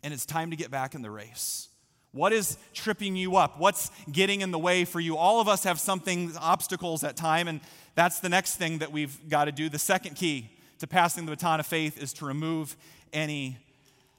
And 0.02 0.12
it's 0.12 0.26
time 0.26 0.50
to 0.50 0.57
get 0.57 0.70
back 0.70 0.94
in 0.94 1.02
the 1.02 1.11
race. 1.11 1.68
What 2.11 2.33
is 2.33 2.59
tripping 2.74 3.16
you 3.16 3.37
up? 3.37 3.59
What's 3.59 3.90
getting 4.11 4.42
in 4.42 4.50
the 4.50 4.59
way 4.59 4.85
for 4.85 5.00
you? 5.00 5.16
All 5.16 5.40
of 5.40 5.48
us 5.48 5.64
have 5.64 5.81
something, 5.81 6.33
obstacles 6.38 7.05
at 7.05 7.16
time, 7.16 7.48
and 7.48 7.61
that's 7.94 8.20
the 8.20 8.28
next 8.28 8.57
thing 8.57 8.78
that 8.78 8.92
we've 8.92 9.28
got 9.28 9.46
to 9.46 9.52
do. 9.52 9.68
The 9.68 9.78
second 9.78 10.16
key 10.16 10.50
to 10.83 10.88
passing 10.88 11.27
the 11.27 11.31
baton 11.31 11.61
of 11.61 11.66
faith 11.66 12.03
is 12.03 12.12
to 12.12 12.27
remove 12.27 12.77
any 13.12 13.57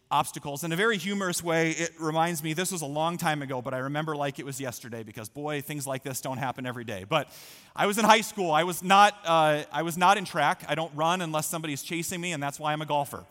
obstacles. 0.10 0.64
In 0.64 0.72
a 0.72 0.78
very 0.78 0.98
humorous 0.98 1.44
way, 1.44 1.72
it 1.72 1.92
reminds 2.00 2.42
me 2.42 2.54
this 2.54 2.72
was 2.72 2.82
a 2.82 2.86
long 2.86 3.18
time 3.18 3.42
ago, 3.42 3.62
but 3.62 3.74
I 3.74 3.80
remember 3.80 4.16
like 4.16 4.40
it 4.40 4.46
was 4.46 4.62
yesterday 4.62 5.04
because 5.04 5.28
boy, 5.28 5.60
things 5.60 5.86
like 5.86 6.04
this 6.04 6.22
don't 6.22 6.38
happen 6.38 6.66
every 6.66 6.86
day. 6.86 7.04
But 7.04 7.28
I 7.76 7.86
was 7.86 7.98
in 7.98 8.06
high 8.06 8.22
school. 8.22 8.50
I 8.52 8.64
was 8.64 8.82
not, 8.82 9.14
uh, 9.26 9.64
I 9.74 9.82
was 9.82 9.98
not 9.98 10.18
in 10.18 10.24
track. 10.24 10.64
I 10.70 10.76
don't 10.76 10.96
run 10.96 11.20
unless 11.20 11.48
somebody's 11.48 11.84
chasing 11.84 12.22
me, 12.22 12.32
and 12.32 12.42
that's 12.42 12.62
why 12.62 12.72
I'm 12.72 12.82
a 12.82 12.86
golfer. 12.86 13.26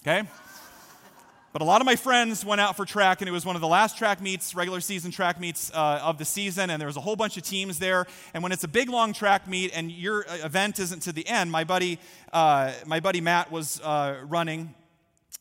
Okay? 0.00 0.26
But 1.58 1.64
a 1.64 1.66
lot 1.66 1.80
of 1.80 1.86
my 1.86 1.96
friends 1.96 2.44
went 2.44 2.60
out 2.60 2.76
for 2.76 2.84
track, 2.84 3.20
and 3.20 3.28
it 3.28 3.32
was 3.32 3.44
one 3.44 3.56
of 3.56 3.60
the 3.60 3.66
last 3.66 3.98
track 3.98 4.20
meets, 4.20 4.54
regular 4.54 4.80
season 4.80 5.10
track 5.10 5.40
meets 5.40 5.72
uh, 5.74 5.98
of 6.04 6.16
the 6.16 6.24
season, 6.24 6.70
and 6.70 6.80
there 6.80 6.86
was 6.86 6.96
a 6.96 7.00
whole 7.00 7.16
bunch 7.16 7.36
of 7.36 7.42
teams 7.42 7.80
there. 7.80 8.06
And 8.32 8.44
when 8.44 8.52
it's 8.52 8.62
a 8.62 8.68
big, 8.68 8.88
long 8.88 9.12
track 9.12 9.48
meet 9.48 9.72
and 9.74 9.90
your 9.90 10.24
uh, 10.28 10.36
event 10.44 10.78
isn't 10.78 11.00
to 11.00 11.12
the 11.12 11.26
end, 11.26 11.50
my 11.50 11.64
buddy, 11.64 11.98
uh, 12.32 12.74
my 12.86 13.00
buddy 13.00 13.20
Matt 13.20 13.50
was 13.50 13.80
uh, 13.80 14.20
running, 14.28 14.72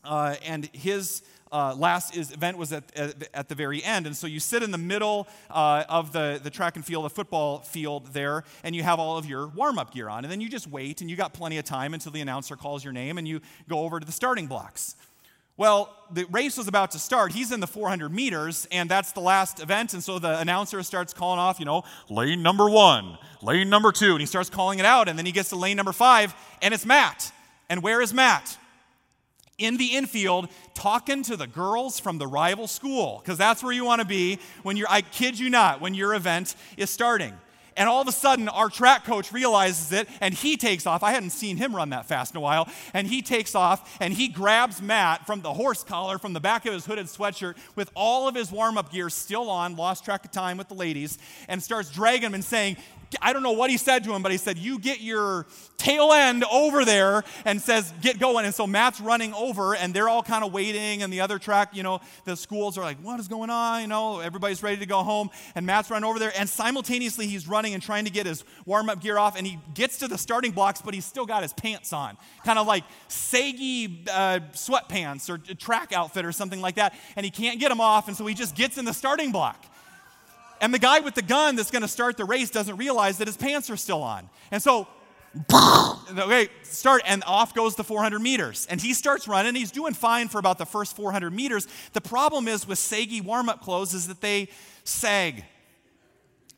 uh, 0.03 0.37
and 0.43 0.67
his 0.73 1.21
uh, 1.51 1.75
last 1.75 2.17
is, 2.17 2.31
event 2.31 2.57
was 2.57 2.73
at, 2.73 2.83
at, 2.95 3.29
at, 3.35 3.47
the 3.47 3.53
very 3.53 3.83
end. 3.83 4.07
And 4.07 4.15
so 4.15 4.25
you 4.25 4.39
sit 4.39 4.63
in 4.63 4.71
the 4.71 4.77
middle 4.79 5.27
uh, 5.51 5.83
of 5.87 6.13
the, 6.13 6.39
the 6.41 6.49
track 6.49 6.77
and 6.77 6.83
field, 6.83 7.05
the 7.05 7.11
football 7.11 7.59
field 7.59 8.07
there, 8.07 8.43
and 8.63 8.75
you 8.75 8.81
have 8.81 8.99
all 8.99 9.19
of 9.19 9.27
your 9.27 9.49
warm 9.49 9.77
up 9.77 9.93
gear 9.93 10.09
on. 10.09 10.25
And 10.25 10.31
then 10.31 10.41
you 10.41 10.49
just 10.49 10.65
wait, 10.65 10.99
and 11.01 11.11
you 11.11 11.15
got 11.15 11.33
plenty 11.33 11.59
of 11.59 11.65
time 11.65 11.93
until 11.93 12.11
the 12.11 12.21
announcer 12.21 12.55
calls 12.55 12.83
your 12.83 12.91
name, 12.91 13.19
and 13.19 13.27
you 13.27 13.39
go 13.69 13.81
over 13.81 13.99
to 13.99 14.05
the 14.05 14.11
starting 14.11 14.47
blocks. 14.47 14.95
Well, 15.57 15.91
the 16.11 16.25
race 16.25 16.55
was 16.55 16.67
about 16.67 16.91
to 16.91 16.99
start. 16.99 17.31
He's 17.31 17.51
in 17.51 17.59
the 17.59 17.67
400 17.67 18.09
meters, 18.13 18.67
and 18.71 18.87
that's 18.87 19.11
the 19.11 19.19
last 19.21 19.59
event. 19.59 19.93
And 19.93 20.03
so 20.03 20.19
the 20.19 20.39
announcer 20.39 20.83
starts 20.83 21.13
calling 21.13 21.39
off, 21.39 21.59
you 21.59 21.65
know, 21.65 21.83
lane 22.09 22.43
number 22.43 22.69
one, 22.69 23.17
lane 23.41 23.69
number 23.69 23.91
two, 23.91 24.11
and 24.11 24.19
he 24.19 24.27
starts 24.27 24.51
calling 24.51 24.77
it 24.77 24.85
out. 24.85 25.09
And 25.09 25.17
then 25.17 25.25
he 25.25 25.31
gets 25.31 25.49
to 25.49 25.55
lane 25.55 25.75
number 25.75 25.93
five, 25.93 26.35
and 26.61 26.75
it's 26.75 26.85
Matt. 26.85 27.31
And 27.69 27.81
where 27.81 28.01
is 28.01 28.13
Matt? 28.13 28.57
In 29.57 29.77
the 29.77 29.95
infield, 29.95 30.49
talking 30.75 31.23
to 31.23 31.35
the 31.35 31.47
girls 31.47 31.99
from 31.99 32.19
the 32.19 32.27
rival 32.27 32.67
school, 32.67 33.19
because 33.23 33.39
that's 33.39 33.63
where 33.63 33.73
you 33.73 33.83
want 33.83 33.99
to 33.99 34.07
be 34.07 34.37
when 34.61 34.77
you're, 34.77 34.87
I 34.89 35.01
kid 35.01 35.39
you 35.39 35.49
not, 35.49 35.81
when 35.81 35.95
your 35.95 36.13
event 36.13 36.55
is 36.77 36.91
starting. 36.91 37.33
And 37.77 37.87
all 37.87 38.01
of 38.01 38.07
a 38.07 38.11
sudden, 38.11 38.49
our 38.49 38.69
track 38.69 39.05
coach 39.05 39.31
realizes 39.31 39.91
it 39.91 40.09
and 40.19 40.33
he 40.33 40.57
takes 40.57 40.85
off. 40.85 41.03
I 41.03 41.11
hadn't 41.11 41.29
seen 41.29 41.57
him 41.57 41.75
run 41.75 41.91
that 41.91 42.07
fast 42.07 42.33
in 42.33 42.37
a 42.37 42.41
while. 42.41 42.67
And 42.93 43.07
he 43.07 43.21
takes 43.21 43.55
off 43.55 43.97
and 44.01 44.13
he 44.13 44.27
grabs 44.27 44.81
Matt 44.81 45.25
from 45.25 45.41
the 45.41 45.53
horse 45.53 45.83
collar 45.83 46.17
from 46.17 46.33
the 46.33 46.39
back 46.39 46.65
of 46.65 46.73
his 46.73 46.85
hooded 46.85 47.05
sweatshirt 47.05 47.55
with 47.75 47.91
all 47.95 48.27
of 48.27 48.35
his 48.35 48.51
warm 48.51 48.77
up 48.77 48.91
gear 48.91 49.09
still 49.09 49.49
on, 49.49 49.75
lost 49.75 50.03
track 50.03 50.25
of 50.25 50.31
time 50.31 50.57
with 50.57 50.67
the 50.67 50.73
ladies, 50.73 51.17
and 51.47 51.61
starts 51.61 51.91
dragging 51.91 52.27
him 52.27 52.33
and 52.33 52.43
saying, 52.43 52.77
I 53.21 53.31
don't 53.31 53.43
know 53.43 53.53
what 53.53 53.69
he 53.69 53.77
said 53.77 54.03
to 54.03 54.13
him, 54.13 54.21
but 54.21 54.31
he 54.31 54.37
said, 54.37 54.57
You 54.57 54.79
get 54.79 54.99
your 54.99 55.45
tail 55.77 56.11
end 56.11 56.43
over 56.51 56.83
there 56.83 57.23
and 57.45 57.61
says, 57.61 57.93
Get 58.01 58.19
going. 58.19 58.45
And 58.45 58.53
so 58.53 58.67
Matt's 58.67 58.99
running 58.99 59.33
over, 59.33 59.75
and 59.75 59.93
they're 59.93 60.09
all 60.09 60.23
kind 60.23 60.43
of 60.43 60.51
waiting. 60.51 61.03
And 61.03 61.11
the 61.11 61.21
other 61.21 61.39
track, 61.39 61.75
you 61.75 61.83
know, 61.83 62.01
the 62.25 62.35
schools 62.35 62.77
are 62.77 62.81
like, 62.81 62.97
What 62.99 63.19
is 63.19 63.27
going 63.27 63.49
on? 63.49 63.81
You 63.81 63.87
know, 63.87 64.19
everybody's 64.19 64.61
ready 64.61 64.77
to 64.77 64.85
go 64.85 65.03
home. 65.03 65.29
And 65.55 65.65
Matt's 65.65 65.89
running 65.89 66.07
over 66.07 66.19
there, 66.19 66.33
and 66.37 66.49
simultaneously 66.49 67.27
he's 67.27 67.47
running 67.47 67.73
and 67.73 67.81
trying 67.81 68.05
to 68.05 68.11
get 68.11 68.25
his 68.25 68.43
warm 68.65 68.89
up 68.89 69.01
gear 69.01 69.17
off. 69.17 69.37
And 69.37 69.47
he 69.47 69.57
gets 69.73 69.99
to 69.99 70.07
the 70.07 70.17
starting 70.17 70.51
blocks, 70.51 70.81
but 70.81 70.93
he's 70.93 71.05
still 71.05 71.25
got 71.25 71.43
his 71.43 71.53
pants 71.53 71.93
on, 71.93 72.17
kind 72.43 72.59
of 72.59 72.67
like 72.67 72.83
saggy 73.07 74.03
uh, 74.11 74.39
sweatpants 74.51 75.29
or 75.29 75.37
track 75.55 75.93
outfit 75.93 76.25
or 76.25 76.31
something 76.33 76.59
like 76.59 76.75
that. 76.75 76.93
And 77.15 77.25
he 77.25 77.31
can't 77.31 77.59
get 77.59 77.69
them 77.69 77.79
off, 77.79 78.07
and 78.09 78.17
so 78.17 78.25
he 78.25 78.33
just 78.33 78.55
gets 78.55 78.77
in 78.77 78.85
the 78.85 78.93
starting 78.93 79.31
block. 79.31 79.65
And 80.61 80.73
the 80.73 80.79
guy 80.79 80.99
with 80.99 81.15
the 81.15 81.21
gun 81.21 81.55
that's 81.55 81.71
going 81.71 81.81
to 81.81 81.87
start 81.87 82.17
the 82.17 82.25
race 82.25 82.49
doesn't 82.49 82.77
realize 82.77 83.17
that 83.19 83.27
his 83.27 83.37
pants 83.37 83.69
are 83.69 83.77
still 83.77 84.01
on. 84.01 84.29
And 84.51 84.61
so, 84.61 84.87
okay, 85.53 86.49
start, 86.63 87.01
and 87.05 87.23
off 87.25 87.53
goes 87.53 87.75
the 87.75 87.83
400 87.83 88.19
meters. 88.19 88.67
And 88.69 88.81
he 88.81 88.93
starts 88.93 89.27
running. 89.27 89.55
He's 89.55 89.71
doing 89.71 89.93
fine 89.93 90.27
for 90.29 90.39
about 90.39 90.57
the 90.57 90.65
first 90.65 90.95
400 90.95 91.31
meters. 91.31 91.67
The 91.93 92.01
problem 92.01 92.47
is 92.47 92.67
with 92.67 92.79
saggy 92.79 93.21
warm 93.21 93.49
up 93.49 93.61
clothes 93.61 93.93
is 93.93 94.07
that 94.07 94.21
they 94.21 94.49
sag. 94.83 95.43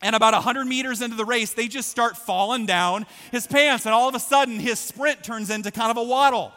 And 0.02 0.16
about 0.16 0.34
100 0.34 0.66
meters 0.66 1.02
into 1.02 1.18
the 1.18 1.26
race, 1.26 1.54
they 1.54 1.68
just 1.68 1.90
start 1.90 2.16
falling 2.16 2.66
down 2.66 3.06
his 3.32 3.46
pants. 3.46 3.86
And 3.86 3.94
all 3.94 4.08
of 4.08 4.16
a 4.16 4.20
sudden, 4.20 4.60
his 4.60 4.80
sprint 4.80 5.24
turns 5.24 5.50
into 5.50 5.72
kind 5.72 5.92
of 5.92 5.98
a 5.98 6.04
waddle 6.04 6.54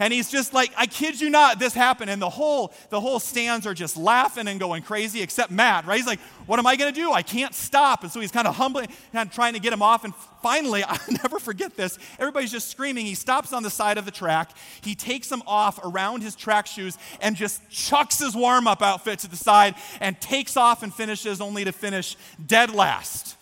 and 0.00 0.12
he's 0.12 0.30
just 0.30 0.52
like, 0.52 0.72
I 0.76 0.86
kid 0.86 1.20
you 1.20 1.30
not, 1.30 1.58
this 1.58 1.74
happened. 1.74 2.10
And 2.10 2.20
the 2.20 2.30
whole, 2.30 2.72
the 2.90 3.00
whole 3.00 3.20
stands 3.20 3.66
are 3.66 3.74
just 3.74 3.96
laughing 3.96 4.48
and 4.48 4.58
going 4.58 4.82
crazy, 4.82 5.22
except 5.22 5.50
Matt, 5.50 5.86
right? 5.86 5.96
He's 5.96 6.06
like, 6.06 6.20
what 6.46 6.58
am 6.58 6.66
I 6.66 6.76
going 6.76 6.92
to 6.92 7.00
do? 7.00 7.12
I 7.12 7.22
can't 7.22 7.54
stop. 7.54 8.02
And 8.02 8.10
so 8.10 8.20
he's 8.20 8.32
kind 8.32 8.46
of 8.46 8.56
humbling, 8.56 8.88
of 9.14 9.30
trying 9.30 9.54
to 9.54 9.60
get 9.60 9.72
him 9.72 9.82
off. 9.82 10.04
And 10.04 10.14
finally, 10.42 10.82
I'll 10.88 10.98
never 11.22 11.38
forget 11.38 11.76
this. 11.76 11.98
Everybody's 12.18 12.52
just 12.52 12.70
screaming. 12.70 13.06
He 13.06 13.14
stops 13.14 13.52
on 13.52 13.62
the 13.62 13.70
side 13.70 13.98
of 13.98 14.04
the 14.04 14.10
track. 14.10 14.50
He 14.82 14.94
takes 14.94 15.30
him 15.30 15.42
off 15.46 15.78
around 15.84 16.22
his 16.22 16.34
track 16.34 16.66
shoes 16.66 16.98
and 17.20 17.36
just 17.36 17.68
chucks 17.70 18.18
his 18.18 18.34
warm 18.34 18.66
up 18.66 18.82
outfit 18.82 19.20
to 19.20 19.28
the 19.28 19.36
side 19.36 19.74
and 20.00 20.20
takes 20.20 20.56
off 20.56 20.82
and 20.82 20.92
finishes 20.92 21.40
only 21.40 21.64
to 21.64 21.72
finish 21.72 22.16
dead 22.44 22.74
last. 22.74 23.36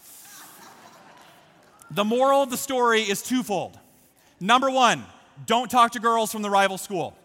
the 1.91 2.05
moral 2.05 2.43
of 2.43 2.51
the 2.51 2.57
story 2.57 3.03
is 3.03 3.23
twofold. 3.23 3.79
Number 4.41 4.71
one, 4.71 5.05
don't 5.47 5.71
talk 5.71 5.93
to 5.93 6.01
girls 6.01 6.33
from 6.33 6.43
the 6.43 6.51
rival 6.51 6.79
school. 6.79 7.17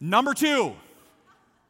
Number 0.00 0.34
two, 0.34 0.74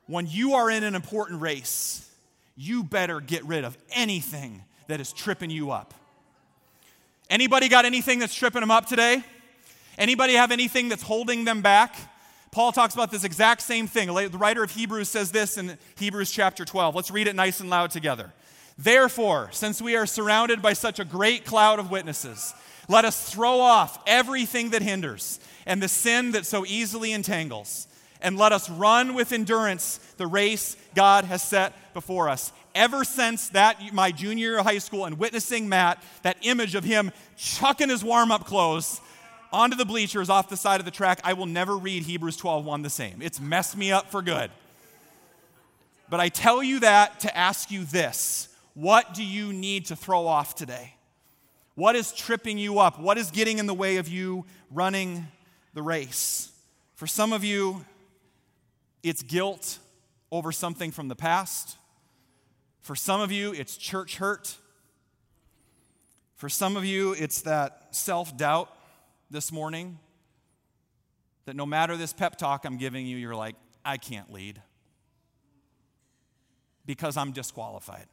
when 0.06 0.26
you 0.26 0.54
are 0.54 0.70
in 0.70 0.84
an 0.84 0.94
important 0.94 1.40
race, 1.40 2.10
you 2.56 2.82
better 2.82 3.20
get 3.20 3.44
rid 3.44 3.64
of 3.64 3.76
anything 3.90 4.62
that 4.86 5.00
is 5.00 5.12
tripping 5.12 5.50
you 5.50 5.70
up. 5.70 5.94
Anybody 7.30 7.68
got 7.68 7.84
anything 7.84 8.18
that's 8.18 8.34
tripping 8.34 8.60
them 8.60 8.70
up 8.70 8.86
today? 8.86 9.22
Anybody 9.98 10.34
have 10.34 10.50
anything 10.50 10.88
that's 10.88 11.02
holding 11.02 11.44
them 11.44 11.60
back? 11.60 11.94
Paul 12.50 12.72
talks 12.72 12.94
about 12.94 13.10
this 13.10 13.24
exact 13.24 13.60
same 13.60 13.86
thing. 13.86 14.08
The 14.08 14.38
writer 14.38 14.62
of 14.62 14.70
Hebrews 14.70 15.08
says 15.08 15.30
this 15.30 15.58
in 15.58 15.76
Hebrews 15.96 16.30
chapter 16.30 16.64
12. 16.64 16.94
Let's 16.94 17.10
read 17.10 17.26
it 17.26 17.36
nice 17.36 17.60
and 17.60 17.68
loud 17.68 17.90
together. 17.90 18.32
Therefore, 18.78 19.50
since 19.52 19.82
we 19.82 19.96
are 19.96 20.06
surrounded 20.06 20.62
by 20.62 20.72
such 20.72 20.98
a 20.98 21.04
great 21.04 21.44
cloud 21.44 21.78
of 21.78 21.90
witnesses, 21.90 22.54
let 22.88 23.04
us 23.04 23.30
throw 23.30 23.60
off 23.60 23.98
everything 24.06 24.70
that 24.70 24.82
hinders 24.82 25.38
and 25.66 25.82
the 25.82 25.88
sin 25.88 26.32
that 26.32 26.46
so 26.46 26.64
easily 26.66 27.12
entangles, 27.12 27.86
and 28.20 28.36
let 28.36 28.52
us 28.52 28.68
run 28.68 29.14
with 29.14 29.32
endurance 29.32 29.98
the 30.16 30.26
race 30.26 30.76
God 30.94 31.24
has 31.26 31.42
set 31.42 31.94
before 31.94 32.28
us. 32.28 32.52
Ever 32.74 33.04
since 33.04 33.50
that 33.50 33.92
my 33.92 34.10
junior 34.10 34.48
year 34.48 34.58
of 34.58 34.66
high 34.66 34.78
school 34.78 35.04
and 35.04 35.18
witnessing 35.18 35.68
Matt, 35.68 36.02
that 36.22 36.36
image 36.42 36.74
of 36.74 36.84
him 36.84 37.12
chucking 37.36 37.90
his 37.90 38.02
warm-up 38.02 38.44
clothes, 38.44 39.00
onto 39.52 39.76
the 39.76 39.84
bleachers 39.84 40.28
off 40.28 40.48
the 40.48 40.56
side 40.56 40.80
of 40.80 40.84
the 40.84 40.90
track, 40.90 41.20
I 41.24 41.32
will 41.32 41.46
never 41.46 41.76
read 41.76 42.02
Hebrews 42.02 42.36
12:1 42.36 42.82
the 42.82 42.90
same. 42.90 43.22
It's 43.22 43.40
messed 43.40 43.76
me 43.76 43.92
up 43.92 44.10
for 44.10 44.22
good. 44.22 44.50
But 46.10 46.20
I 46.20 46.28
tell 46.28 46.62
you 46.62 46.80
that 46.80 47.20
to 47.20 47.36
ask 47.36 47.70
you 47.70 47.84
this 47.84 48.48
what 48.74 49.14
do 49.14 49.24
you 49.24 49.52
need 49.52 49.86
to 49.86 49.96
throw 49.96 50.26
off 50.26 50.54
today? 50.54 50.94
What 51.78 51.94
is 51.94 52.10
tripping 52.10 52.58
you 52.58 52.80
up? 52.80 52.98
What 52.98 53.18
is 53.18 53.30
getting 53.30 53.58
in 53.58 53.66
the 53.66 53.72
way 53.72 53.98
of 53.98 54.08
you 54.08 54.46
running 54.68 55.28
the 55.74 55.80
race? 55.80 56.50
For 56.96 57.06
some 57.06 57.32
of 57.32 57.44
you, 57.44 57.84
it's 59.04 59.22
guilt 59.22 59.78
over 60.32 60.50
something 60.50 60.90
from 60.90 61.06
the 61.06 61.14
past. 61.14 61.76
For 62.80 62.96
some 62.96 63.20
of 63.20 63.30
you, 63.30 63.52
it's 63.52 63.76
church 63.76 64.16
hurt. 64.16 64.56
For 66.34 66.48
some 66.48 66.76
of 66.76 66.84
you, 66.84 67.12
it's 67.12 67.42
that 67.42 67.94
self 67.94 68.36
doubt 68.36 68.76
this 69.30 69.52
morning 69.52 70.00
that 71.44 71.54
no 71.54 71.64
matter 71.64 71.96
this 71.96 72.12
pep 72.12 72.38
talk 72.38 72.64
I'm 72.64 72.78
giving 72.78 73.06
you, 73.06 73.16
you're 73.16 73.36
like, 73.36 73.54
I 73.84 73.98
can't 73.98 74.32
lead 74.32 74.60
because 76.84 77.16
I'm 77.16 77.30
disqualified. 77.30 78.06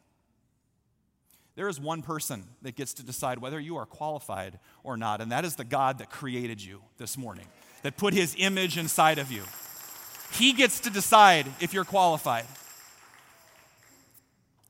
There 1.55 1.69
is 1.69 1.79
one 1.79 2.01
person 2.01 2.43
that 2.61 2.75
gets 2.75 2.93
to 2.95 3.03
decide 3.03 3.39
whether 3.39 3.59
you 3.59 3.77
are 3.77 3.85
qualified 3.85 4.59
or 4.83 4.97
not, 4.97 5.21
and 5.21 5.31
that 5.31 5.45
is 5.45 5.55
the 5.55 5.63
God 5.63 5.99
that 5.99 6.09
created 6.09 6.61
you 6.61 6.81
this 6.97 7.17
morning, 7.17 7.47
that 7.83 7.95
put 7.95 8.13
his 8.13 8.35
image 8.37 8.77
inside 8.77 9.17
of 9.17 9.31
you. 9.31 9.43
He 10.33 10.51
gets 10.51 10.81
to 10.81 10.89
decide 10.89 11.47
if 11.61 11.73
you're 11.73 11.85
qualified. 11.85 12.45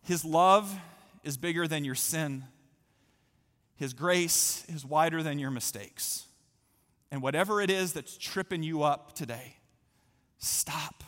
His 0.04 0.24
love 0.24 0.78
is 1.24 1.38
bigger 1.38 1.68
than 1.68 1.84
your 1.84 1.96
sin, 1.96 2.44
His 3.78 3.94
grace 3.94 4.64
is 4.70 4.86
wider 4.86 5.24
than 5.24 5.40
your 5.40 5.52
mistakes. 5.52 6.26
And 7.12 7.22
whatever 7.22 7.62
it 7.62 7.70
is 7.70 7.94
that's 7.94 8.18
tripping 8.18 8.62
you 8.62 8.84
up 8.84 9.14
today, 9.14 9.58
stop. 10.38 11.04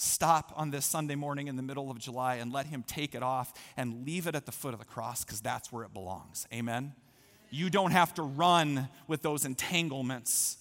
Stop 0.00 0.52
on 0.54 0.70
this 0.70 0.86
Sunday 0.86 1.16
morning 1.16 1.48
in 1.48 1.56
the 1.56 1.62
middle 1.62 1.90
of 1.90 1.98
July 1.98 2.36
and 2.36 2.52
let 2.52 2.66
Him 2.66 2.84
take 2.86 3.16
it 3.16 3.22
off 3.24 3.52
and 3.76 4.06
leave 4.06 4.28
it 4.28 4.36
at 4.36 4.46
the 4.46 4.52
foot 4.52 4.72
of 4.72 4.78
the 4.78 4.86
cross 4.86 5.24
because 5.24 5.40
that's 5.40 5.72
where 5.72 5.82
it 5.82 5.92
belongs. 5.92 6.46
Amen? 6.54 6.92
You 7.50 7.68
don't 7.68 7.90
have 7.90 8.14
to 8.14 8.22
run 8.22 8.88
with 9.08 9.22
those 9.22 9.44
entanglements 9.44 10.58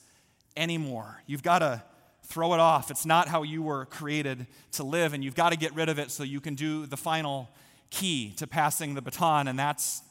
anymore. 0.55 1.21
You've 1.27 1.43
got 1.43 1.59
to 1.59 1.83
throw 2.23 2.55
it 2.55 2.59
off. 2.59 2.89
It's 2.89 3.05
not 3.05 3.27
how 3.27 3.43
you 3.43 3.61
were 3.61 3.85
created 3.85 4.47
to 4.71 4.83
live, 4.83 5.13
and 5.13 5.23
you've 5.23 5.35
got 5.35 5.51
to 5.51 5.55
get 5.55 5.75
rid 5.75 5.87
of 5.87 5.99
it 5.99 6.09
so 6.09 6.23
you 6.23 6.41
can 6.41 6.55
do 6.55 6.87
the 6.87 6.97
final 6.97 7.47
key 7.91 8.33
to 8.37 8.47
passing 8.47 8.95
the 8.95 9.03
baton, 9.03 9.47
and 9.47 9.59
that's 9.59 10.01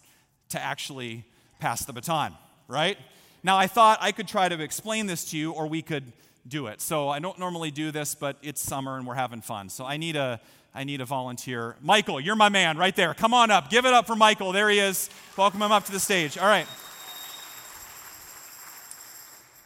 to 0.51 0.63
actually 0.63 1.25
pass 1.59 1.85
the 1.85 1.93
baton, 1.93 2.33
right? 2.69 2.97
Now, 3.43 3.59
I 3.59 3.67
thought 3.67 3.99
I 4.01 4.13
could 4.13 4.29
try 4.29 4.49
to 4.49 4.63
explain 4.63 5.07
this 5.07 5.31
to 5.33 5.37
you, 5.37 5.51
or 5.51 5.67
we 5.67 5.83
could 5.83 6.13
do 6.49 6.67
it. 6.67 6.81
So 6.81 7.09
I 7.09 7.19
don't 7.19 7.39
normally 7.39 7.71
do 7.71 7.91
this, 7.91 8.15
but 8.15 8.37
it's 8.43 8.61
summer 8.61 8.97
and 8.97 9.07
we're 9.07 9.15
having 9.15 9.41
fun. 9.41 9.69
So 9.69 9.85
I 9.85 9.97
need 9.97 10.17
a 10.17 10.41
I 10.75 10.85
need 10.85 11.01
a 11.01 11.07
volunteer. 11.07 11.75
Michael, 11.81 12.21
you're 12.21 12.37
my 12.37 12.51
man 12.51 12.77
right 12.77 12.95
there. 12.95 13.15
Come 13.15 13.33
on 13.33 13.51
up. 13.51 13.71
Give 13.71 13.87
it 13.87 13.95
up 13.95 14.07
for 14.07 14.15
Michael. 14.15 14.53
There 14.53 14.69
he 14.69 14.79
is. 14.79 15.09
Welcome 15.37 15.63
him 15.63 15.73
up 15.73 15.87
to 15.87 15.93
the 15.93 15.99
stage. 15.99 16.37
All 16.37 16.47
right. 16.47 16.67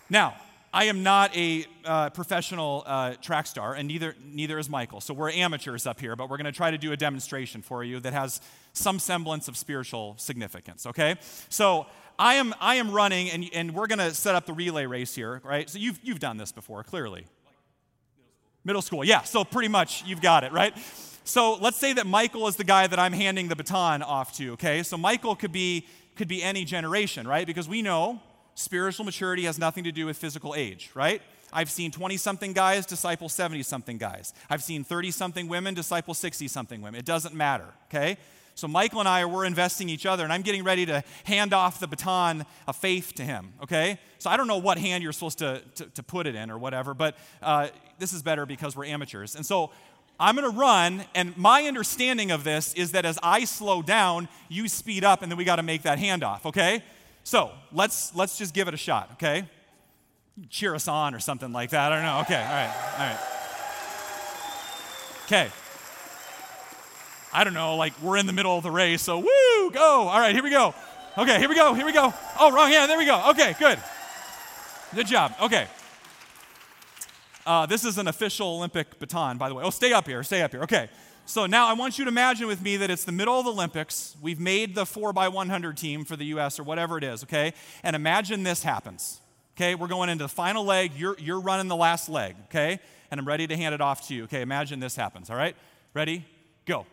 Now, 0.09 0.37
I 0.73 0.85
am 0.85 1.03
not 1.03 1.37
a 1.37 1.67
uh, 1.85 2.11
professional 2.11 2.85
uh, 2.87 3.15
track 3.15 3.49
star, 3.49 3.75
and 3.75 3.89
neither, 3.89 4.15
neither 4.25 4.57
is 4.57 4.71
Michael. 4.71 5.01
So 5.01 5.13
we're 5.13 5.33
amateurs 5.33 5.85
up 5.85 5.99
here, 5.99 6.15
but 6.15 6.31
we're 6.31 6.37
going 6.37 6.45
to 6.45 6.53
try 6.53 6.71
to 6.71 6.79
do 6.79 6.93
a 6.93 6.97
demonstration 6.97 7.61
for 7.61 7.83
you 7.83 7.99
that 8.01 8.13
has 8.13 8.41
some 8.73 9.01
semblance 9.01 9.49
of 9.49 9.57
spiritual 9.57 10.15
significance, 10.17 10.87
okay? 10.87 11.17
So 11.49 11.87
I 12.21 12.35
am, 12.35 12.55
I 12.61 12.75
am 12.75 12.91
running, 12.91 13.31
and, 13.31 13.49
and 13.55 13.75
we're 13.75 13.87
going 13.87 13.99
to 13.99 14.13
set 14.13 14.35
up 14.35 14.45
the 14.45 14.53
relay 14.53 14.85
race 14.85 15.15
here, 15.15 15.41
right? 15.43 15.71
So 15.71 15.79
you've, 15.79 15.99
you've 16.03 16.19
done 16.19 16.37
this 16.37 16.53
before, 16.53 16.85
clearly. 16.85 17.25
Middle 18.63 18.83
school, 18.83 19.03
yeah. 19.03 19.23
So 19.23 19.43
pretty 19.43 19.69
much 19.69 20.05
you've 20.05 20.21
got 20.21 20.45
it, 20.45 20.53
right? 20.53 20.77
So 21.25 21.55
let's 21.55 21.79
say 21.79 21.95
that 21.95 22.07
Michael 22.07 22.47
is 22.47 22.57
the 22.57 22.65
guy 22.65 22.87
that 22.87 22.99
I'm 22.99 23.15
handing 23.15 23.49
the 23.49 23.57
baton 23.57 24.03
off 24.03 24.37
to, 24.37 24.53
okay? 24.53 24.83
So 24.83 24.99
Michael 24.99 25.35
could 25.35 25.51
be, 25.51 25.87
could 26.15 26.29
be 26.29 26.43
any 26.43 26.67
generation, 26.67 27.27
right? 27.27 27.47
Because 27.47 27.71
we 27.71 27.81
know 27.81 28.21
spiritual 28.55 29.07
maturity 29.07 29.45
has 29.45 29.59
nothing 29.59 29.85
to 29.85 29.93
do 29.93 30.05
with 30.05 30.19
physical 30.19 30.55
age, 30.55 30.91
right? 30.93 31.23
I've 31.55 31.71
seen 31.71 31.91
20 31.91 32.19
something 32.19 32.53
guys 32.53 32.85
disciple 32.85 33.31
70 33.31 33.63
something 33.63 33.97
guys. 33.97 34.35
I've 34.51 34.63
seen 34.63 34.85
30 34.85 35.11
something 35.11 35.49
women 35.49 35.73
disciple 35.73 36.13
60 36.13 36.49
something 36.49 36.83
women. 36.83 37.01
It 37.01 37.07
doesn't 37.07 37.35
matter, 37.35 37.69
okay? 37.87 38.19
So 38.61 38.69
Michael 38.69 39.01
and 39.01 39.09
I, 39.09 39.25
we're 39.25 39.47
investing 39.47 39.89
each 39.89 40.05
other, 40.05 40.23
and 40.23 40.31
I'm 40.31 40.43
getting 40.43 40.65
ready 40.65 40.85
to 40.85 41.03
hand 41.25 41.55
off 41.55 41.81
the 41.81 41.87
baton 41.87 42.45
of 42.69 42.77
faith 42.77 43.15
to 43.15 43.23
him, 43.23 43.55
okay? 43.63 43.99
So 44.19 44.29
I 44.29 44.37
don't 44.37 44.47
know 44.47 44.59
what 44.59 44.77
hand 44.77 45.03
you're 45.03 45.15
supposed 45.15 45.39
to, 45.39 45.63
to, 45.77 45.87
to 45.87 46.03
put 46.03 46.27
it 46.27 46.35
in 46.35 46.51
or 46.51 46.59
whatever, 46.59 46.93
but 46.93 47.17
uh, 47.41 47.69
this 47.99 48.13
is 48.13 48.23
better 48.23 48.45
because 48.45 48.77
we're 48.77 48.85
amateurs. 48.85 49.35
And 49.35 49.47
so 49.47 49.71
I'm 50.21 50.37
going 50.37 50.53
to 50.53 50.55
run, 50.55 51.05
and 51.15 51.35
my 51.39 51.63
understanding 51.63 52.31
of 52.31 52.45
this 52.45 52.75
is 52.75 52.93
that 52.93 53.07
as 53.07 53.19
I 53.23 53.47
slow 53.47 53.81
down, 53.81 54.29
you 54.51 54.69
speed 54.69 55.05
up, 55.05 55.23
and 55.23 55.33
then 55.33 55.39
we 55.39 55.45
got 55.45 55.57
to 55.57 55.63
make 55.63 55.81
that 55.83 55.99
handoff, 55.99 56.45
okay? 56.45 56.85
So 57.25 57.53
let's 57.73 58.15
let's 58.15 58.37
just 58.37 58.53
give 58.53 58.69
it 58.69 58.75
a 58.75 58.77
shot, 58.77 59.09
okay? 59.13 59.49
Cheer 60.51 60.75
us 60.75 60.87
on 60.87 61.15
or 61.15 61.19
something 61.19 61.51
like 61.51 61.71
that. 61.71 61.91
I 61.93 61.97
don't 61.97 62.05
know. 62.05 62.21
Okay, 62.21 62.45
all 62.45 62.53
right, 62.53 62.75
all 62.99 63.07
right. 63.07 63.19
Okay. 65.25 65.51
I 67.33 67.45
don't 67.45 67.55
know, 67.55 67.77
like 67.77 67.93
we're 68.03 68.17
in 68.17 68.27
the 68.27 68.33
middle 68.33 68.57
of 68.57 68.63
the 68.63 68.71
race, 68.71 69.03
so 69.03 69.19
woo, 69.19 69.71
go. 69.71 70.09
All 70.09 70.19
right, 70.19 70.35
here 70.35 70.43
we 70.43 70.51
go. 70.51 70.75
Okay, 71.17 71.39
here 71.39 71.49
we 71.49 71.55
go, 71.55 71.75
here 71.75 71.87
we 71.87 71.93
go. 71.93 72.13
Oh, 72.39 72.53
wrong 72.53 72.71
hand, 72.71 72.91
there 72.91 72.99
we 72.99 73.07
go. 73.07 73.31
Okay, 73.31 73.55
good. 73.59 73.79
Good 74.95 75.07
job. 75.07 75.35
Okay. 75.41 75.67
Uh, 77.47 77.67
this 77.67 77.85
is 77.85 77.99
an 77.99 78.09
official 78.09 78.49
Olympic 78.49 78.99
baton, 78.99 79.39
by 79.39 79.49
the 79.49 79.55
way. 79.55 79.65
Oh, 79.65 79.71
stay 79.71 79.93
up 79.93 80.07
here, 80.07 80.23
stay 80.23 80.43
up 80.43 80.51
here. 80.51 80.63
Okay. 80.63 80.89
So 81.27 81.47
now 81.47 81.69
I 81.69 81.75
want 81.75 81.97
you 81.97 82.05
to 82.05 82.09
imagine 82.09 82.49
with 82.49 82.61
me 82.61 82.77
that 82.79 82.91
it's 82.91 83.05
the 83.05 83.13
middle 83.13 83.39
of 83.39 83.45
the 83.45 83.53
Olympics. 83.53 84.17
We've 84.21 84.41
made 84.41 84.75
the 84.75 84.83
4x100 84.83 85.77
team 85.77 86.05
for 86.05 86.17
the 86.17 86.25
US 86.25 86.59
or 86.59 86.65
whatever 86.65 86.99
it 86.99 87.05
is, 87.05 87.23
okay? 87.23 87.55
And 87.85 87.95
imagine 87.95 88.43
this 88.43 88.65
happens. 88.65 89.21
Okay, 89.57 89.77
we're 89.77 89.87
going 89.87 90.09
into 90.09 90.25
the 90.25 90.29
final 90.29 90.65
leg. 90.65 90.91
You're, 90.97 91.17
you're 91.21 91.39
running 91.39 91.69
the 91.69 91.77
last 91.77 92.09
leg, 92.09 92.35
okay? 92.47 92.81
And 93.13 93.21
I'm 93.21 93.29
ready 93.29 93.47
to 93.47 93.57
hand 93.57 93.77
it 93.77 93.81
off 93.81 94.09
to 94.09 94.15
you. 94.15 94.25
Okay, 94.25 94.41
imagine 94.41 94.81
this 94.81 94.97
happens, 94.97 95.31
all 95.31 95.37
right? 95.37 95.55
Ready? 95.95 96.25
Go. 96.67 96.85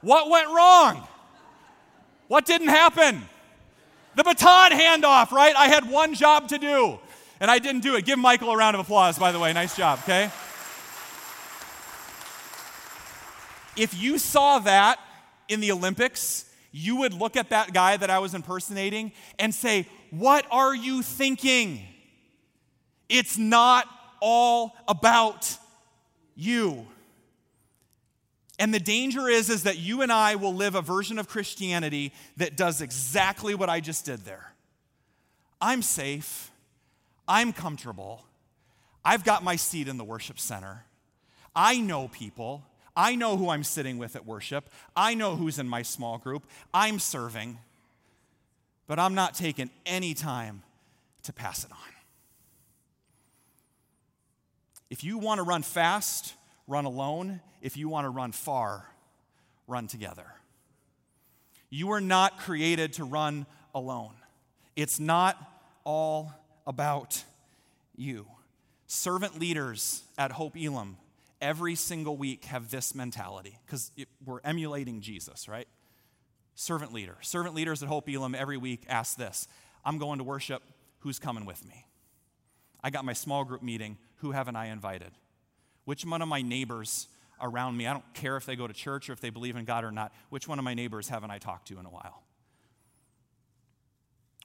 What 0.00 0.28
went 0.28 0.48
wrong? 0.48 1.06
What 2.28 2.44
didn't 2.44 2.68
happen? 2.68 3.22
The 4.16 4.24
baton 4.24 4.72
handoff, 4.72 5.30
right? 5.30 5.54
I 5.56 5.68
had 5.68 5.88
one 5.88 6.14
job 6.14 6.48
to 6.48 6.58
do 6.58 6.98
and 7.42 7.50
I 7.50 7.58
didn't 7.58 7.80
do 7.80 7.96
it. 7.96 8.04
Give 8.04 8.20
Michael 8.20 8.50
a 8.50 8.56
round 8.56 8.76
of 8.76 8.80
applause, 8.80 9.18
by 9.18 9.32
the 9.32 9.38
way. 9.40 9.52
Nice 9.52 9.76
job, 9.76 9.98
okay? 10.04 10.30
If 13.76 14.00
you 14.00 14.18
saw 14.18 14.60
that 14.60 15.00
in 15.48 15.58
the 15.58 15.72
Olympics, 15.72 16.44
you 16.70 16.96
would 16.96 17.12
look 17.12 17.36
at 17.36 17.50
that 17.50 17.72
guy 17.72 17.96
that 17.96 18.10
I 18.10 18.20
was 18.20 18.34
impersonating 18.34 19.10
and 19.40 19.52
say, 19.52 19.88
What 20.10 20.46
are 20.52 20.74
you 20.74 21.02
thinking? 21.02 21.80
It's 23.08 23.36
not 23.36 23.88
all 24.22 24.74
about 24.86 25.58
you. 26.36 26.86
And 28.58 28.72
the 28.72 28.80
danger 28.80 29.28
is, 29.28 29.50
is 29.50 29.64
that 29.64 29.78
you 29.78 30.02
and 30.02 30.12
I 30.12 30.36
will 30.36 30.54
live 30.54 30.76
a 30.76 30.82
version 30.82 31.18
of 31.18 31.28
Christianity 31.28 32.12
that 32.36 32.56
does 32.56 32.80
exactly 32.80 33.54
what 33.56 33.68
I 33.68 33.80
just 33.80 34.06
did 34.06 34.20
there. 34.20 34.52
I'm 35.60 35.82
safe. 35.82 36.50
I'm 37.26 37.52
comfortable. 37.52 38.24
I've 39.04 39.24
got 39.24 39.42
my 39.42 39.56
seat 39.56 39.88
in 39.88 39.96
the 39.98 40.04
worship 40.04 40.38
center. 40.38 40.84
I 41.56 41.80
know 41.80 42.06
people. 42.08 42.64
I 42.94 43.16
know 43.16 43.36
who 43.36 43.48
I'm 43.48 43.64
sitting 43.64 43.98
with 43.98 44.14
at 44.14 44.26
worship. 44.26 44.68
I 44.94 45.14
know 45.14 45.34
who's 45.34 45.58
in 45.58 45.68
my 45.68 45.82
small 45.82 46.18
group. 46.18 46.44
I'm 46.72 47.00
serving. 47.00 47.58
But 48.86 49.00
I'm 49.00 49.14
not 49.14 49.34
taking 49.34 49.70
any 49.86 50.14
time 50.14 50.62
to 51.24 51.32
pass 51.32 51.64
it 51.64 51.72
on. 51.72 51.91
If 54.92 55.02
you 55.02 55.16
want 55.16 55.38
to 55.38 55.42
run 55.42 55.62
fast, 55.62 56.34
run 56.66 56.84
alone. 56.84 57.40
If 57.62 57.78
you 57.78 57.88
want 57.88 58.04
to 58.04 58.10
run 58.10 58.30
far, 58.30 58.86
run 59.66 59.86
together. 59.86 60.26
You 61.70 61.92
are 61.92 62.00
not 62.02 62.36
created 62.36 62.92
to 62.94 63.04
run 63.04 63.46
alone. 63.74 64.12
It's 64.76 65.00
not 65.00 65.38
all 65.84 66.34
about 66.66 67.24
you. 67.96 68.26
Servant 68.86 69.40
leaders 69.40 70.02
at 70.18 70.30
Hope 70.30 70.58
Elam 70.58 70.98
every 71.40 71.74
single 71.74 72.18
week 72.18 72.44
have 72.44 72.70
this 72.70 72.94
mentality 72.94 73.58
because 73.64 73.92
we're 74.26 74.42
emulating 74.44 75.00
Jesus, 75.00 75.48
right? 75.48 75.68
Servant 76.54 76.92
leader. 76.92 77.16
Servant 77.22 77.54
leaders 77.54 77.82
at 77.82 77.88
Hope 77.88 78.10
Elam 78.10 78.34
every 78.34 78.58
week 78.58 78.84
ask 78.90 79.16
this 79.16 79.48
I'm 79.86 79.96
going 79.96 80.18
to 80.18 80.24
worship. 80.24 80.62
Who's 80.98 81.18
coming 81.18 81.46
with 81.46 81.66
me? 81.66 81.86
I 82.84 82.90
got 82.90 83.06
my 83.06 83.14
small 83.14 83.44
group 83.44 83.62
meeting. 83.62 83.96
Who 84.22 84.32
haven't 84.32 84.56
I 84.56 84.66
invited? 84.66 85.12
Which 85.84 86.04
one 86.04 86.22
of 86.22 86.28
my 86.28 86.42
neighbors 86.42 87.08
around 87.42 87.76
me. 87.76 87.86
I 87.86 87.92
don't 87.92 88.14
care 88.14 88.36
if 88.36 88.46
they 88.46 88.56
go 88.56 88.66
to 88.66 88.72
church 88.72 89.10
or 89.10 89.12
if 89.12 89.20
they 89.20 89.30
believe 89.30 89.56
in 89.56 89.64
God 89.64 89.84
or 89.84 89.90
not. 89.90 90.12
Which 90.30 90.48
one 90.48 90.58
of 90.58 90.64
my 90.64 90.74
neighbors 90.74 91.08
haven't 91.08 91.30
I 91.30 91.38
talked 91.38 91.68
to 91.68 91.78
in 91.78 91.84
a 91.84 91.90
while? 91.90 92.22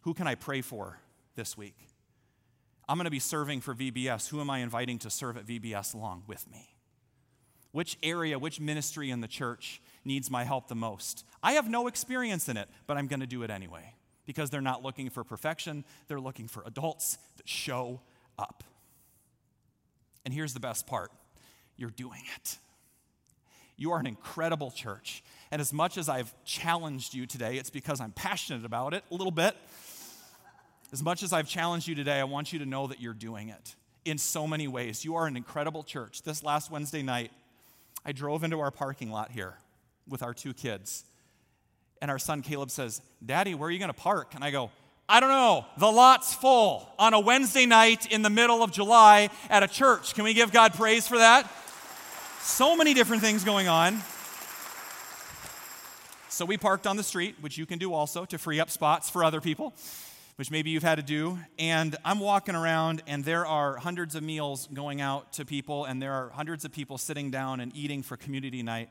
Who 0.01 0.13
can 0.13 0.27
I 0.27 0.35
pray 0.35 0.61
for 0.61 0.99
this 1.35 1.55
week? 1.55 1.77
I'm 2.89 2.97
going 2.97 3.05
to 3.05 3.11
be 3.11 3.19
serving 3.19 3.61
for 3.61 3.75
VBS. 3.75 4.29
Who 4.29 4.41
am 4.41 4.49
I 4.49 4.59
inviting 4.59 4.97
to 4.99 5.09
serve 5.09 5.37
at 5.37 5.45
VBS 5.45 5.93
along 5.93 6.23
with 6.27 6.49
me? 6.49 6.69
Which 7.71 7.97
area, 8.01 8.39
which 8.39 8.59
ministry 8.59 9.11
in 9.11 9.21
the 9.21 9.27
church 9.27 9.81
needs 10.03 10.31
my 10.31 10.45
help 10.45 10.67
the 10.67 10.75
most? 10.75 11.25
I 11.43 11.53
have 11.53 11.69
no 11.69 11.87
experience 11.87 12.49
in 12.49 12.57
it, 12.57 12.69
but 12.87 12.97
I'm 12.97 13.07
going 13.07 13.19
to 13.19 13.27
do 13.27 13.43
it 13.43 13.51
anyway 13.51 13.93
because 14.25 14.49
they're 14.49 14.61
not 14.61 14.83
looking 14.83 15.09
for 15.09 15.23
perfection. 15.23 15.83
They're 16.07 16.19
looking 16.19 16.47
for 16.47 16.63
adults 16.65 17.17
that 17.35 17.47
show 17.47 17.99
up. 18.39 18.63
And 20.27 20.33
here's 20.33 20.53
the 20.53 20.59
best 20.59 20.87
part 20.87 21.09
you're 21.77 21.89
doing 21.89 22.21
it. 22.35 22.57
You 23.77 23.93
are 23.93 23.99
an 23.99 24.05
incredible 24.05 24.71
church. 24.71 25.23
And 25.51 25.61
as 25.61 25.71
much 25.71 25.97
as 25.97 26.09
I've 26.09 26.33
challenged 26.43 27.13
you 27.13 27.25
today, 27.25 27.55
it's 27.55 27.69
because 27.69 28.01
I'm 28.01 28.11
passionate 28.11 28.65
about 28.65 28.93
it 28.93 29.05
a 29.09 29.13
little 29.15 29.31
bit. 29.31 29.55
As 30.91 31.01
much 31.01 31.23
as 31.23 31.31
I've 31.31 31.47
challenged 31.47 31.87
you 31.87 31.95
today, 31.95 32.19
I 32.19 32.25
want 32.25 32.51
you 32.51 32.59
to 32.59 32.65
know 32.65 32.87
that 32.87 32.99
you're 32.99 33.13
doing 33.13 33.47
it 33.47 33.75
in 34.03 34.17
so 34.17 34.45
many 34.45 34.67
ways. 34.67 35.05
You 35.05 35.15
are 35.15 35.27
an 35.27 35.37
incredible 35.37 35.81
church. 35.81 36.23
This 36.23 36.43
last 36.43 36.69
Wednesday 36.69 37.03
night, 37.03 37.31
I 38.05 38.11
drove 38.11 38.43
into 38.43 38.59
our 38.59 38.69
parking 38.69 39.09
lot 39.09 39.31
here 39.31 39.53
with 40.09 40.23
our 40.23 40.33
two 40.33 40.53
kids. 40.53 41.05
And 42.01 42.11
our 42.11 42.19
son 42.19 42.41
Caleb 42.41 42.69
says, 42.69 43.01
Daddy, 43.25 43.55
where 43.55 43.69
are 43.69 43.71
you 43.71 43.79
going 43.79 43.93
to 43.93 43.97
park? 43.97 44.35
And 44.35 44.43
I 44.43 44.51
go, 44.51 44.71
I 45.09 45.21
don't 45.21 45.29
know. 45.29 45.65
The 45.77 45.89
lot's 45.89 46.33
full 46.33 46.89
on 46.99 47.13
a 47.13 47.19
Wednesday 47.19 47.65
night 47.65 48.11
in 48.11 48.23
the 48.23 48.29
middle 48.29 48.61
of 48.61 48.73
July 48.73 49.29
at 49.49 49.63
a 49.63 49.67
church. 49.67 50.13
Can 50.13 50.25
we 50.25 50.33
give 50.33 50.51
God 50.51 50.73
praise 50.73 51.07
for 51.07 51.17
that? 51.17 51.49
So 52.41 52.75
many 52.75 52.93
different 52.93 53.21
things 53.21 53.45
going 53.45 53.69
on. 53.69 54.01
So 56.27 56.43
we 56.43 56.57
parked 56.57 56.85
on 56.85 56.97
the 56.97 57.03
street, 57.03 57.35
which 57.39 57.57
you 57.57 57.65
can 57.65 57.79
do 57.79 57.93
also 57.93 58.25
to 58.25 58.37
free 58.37 58.59
up 58.59 58.69
spots 58.69 59.09
for 59.09 59.23
other 59.23 59.39
people, 59.39 59.73
which 60.35 60.51
maybe 60.51 60.71
you've 60.71 60.83
had 60.83 60.95
to 60.95 61.03
do. 61.03 61.39
And 61.57 61.95
I'm 62.03 62.19
walking 62.19 62.53
around, 62.53 63.01
and 63.07 63.23
there 63.23 63.45
are 63.45 63.77
hundreds 63.77 64.13
of 64.13 64.23
meals 64.23 64.67
going 64.73 64.99
out 64.99 65.31
to 65.33 65.45
people, 65.45 65.85
and 65.85 66.01
there 66.01 66.11
are 66.11 66.31
hundreds 66.31 66.65
of 66.65 66.73
people 66.73 66.97
sitting 66.97 67.31
down 67.31 67.61
and 67.61 67.73
eating 67.73 68.03
for 68.03 68.17
community 68.17 68.61
night 68.61 68.89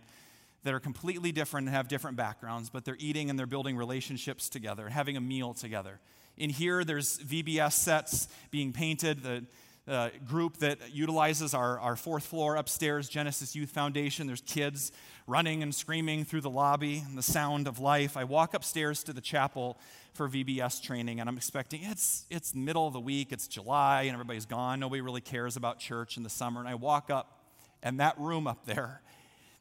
that 0.66 0.74
are 0.74 0.80
completely 0.80 1.30
different 1.30 1.68
and 1.68 1.76
have 1.76 1.86
different 1.86 2.16
backgrounds, 2.16 2.70
but 2.70 2.84
they're 2.84 2.96
eating 2.98 3.30
and 3.30 3.38
they're 3.38 3.46
building 3.46 3.76
relationships 3.76 4.48
together 4.48 4.88
having 4.88 5.16
a 5.16 5.20
meal 5.20 5.54
together. 5.54 6.00
In 6.36 6.50
here, 6.50 6.82
there's 6.82 7.18
VBS 7.18 7.74
sets 7.74 8.26
being 8.50 8.72
painted. 8.72 9.22
The 9.22 9.44
uh, 9.86 10.08
group 10.26 10.56
that 10.56 10.78
utilizes 10.92 11.54
our, 11.54 11.78
our 11.78 11.94
fourth 11.94 12.26
floor 12.26 12.56
upstairs, 12.56 13.08
Genesis 13.08 13.54
Youth 13.54 13.70
Foundation. 13.70 14.26
There's 14.26 14.40
kids 14.40 14.90
running 15.28 15.62
and 15.62 15.72
screaming 15.72 16.24
through 16.24 16.40
the 16.40 16.50
lobby 16.50 17.04
and 17.06 17.16
the 17.16 17.22
sound 17.22 17.68
of 17.68 17.78
life. 17.78 18.16
I 18.16 18.24
walk 18.24 18.52
upstairs 18.52 19.04
to 19.04 19.12
the 19.12 19.20
chapel 19.20 19.78
for 20.14 20.28
VBS 20.28 20.82
training, 20.82 21.20
and 21.20 21.28
I'm 21.28 21.36
expecting 21.36 21.84
it's, 21.84 22.24
it's 22.28 22.56
middle 22.56 22.88
of 22.88 22.92
the 22.92 23.00
week, 23.00 23.30
it's 23.30 23.46
July, 23.46 24.02
and 24.02 24.14
everybody's 24.14 24.46
gone. 24.46 24.80
Nobody 24.80 25.00
really 25.00 25.20
cares 25.20 25.56
about 25.56 25.78
church 25.78 26.16
in 26.16 26.24
the 26.24 26.28
summer. 26.28 26.58
And 26.58 26.68
I 26.68 26.74
walk 26.74 27.08
up, 27.08 27.44
and 27.84 28.00
that 28.00 28.18
room 28.18 28.48
up 28.48 28.66
there 28.66 29.02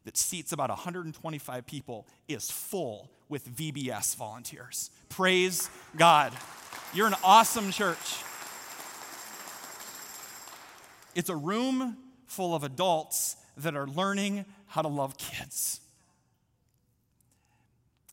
that 0.05 0.17
seats 0.17 0.51
about 0.51 0.69
125 0.69 1.65
people 1.65 2.07
is 2.27 2.49
full 2.49 3.11
with 3.27 3.47
VBS 3.55 4.15
volunteers. 4.15 4.91
Praise 5.09 5.69
God. 5.97 6.31
You're 6.93 7.07
an 7.07 7.15
awesome 7.23 7.71
church. 7.71 8.15
It's 11.15 11.29
a 11.29 11.35
room 11.35 11.97
full 12.27 12.55
of 12.55 12.63
adults 12.63 13.35
that 13.57 13.75
are 13.75 13.87
learning 13.87 14.45
how 14.67 14.81
to 14.81 14.87
love 14.87 15.17
kids. 15.17 15.81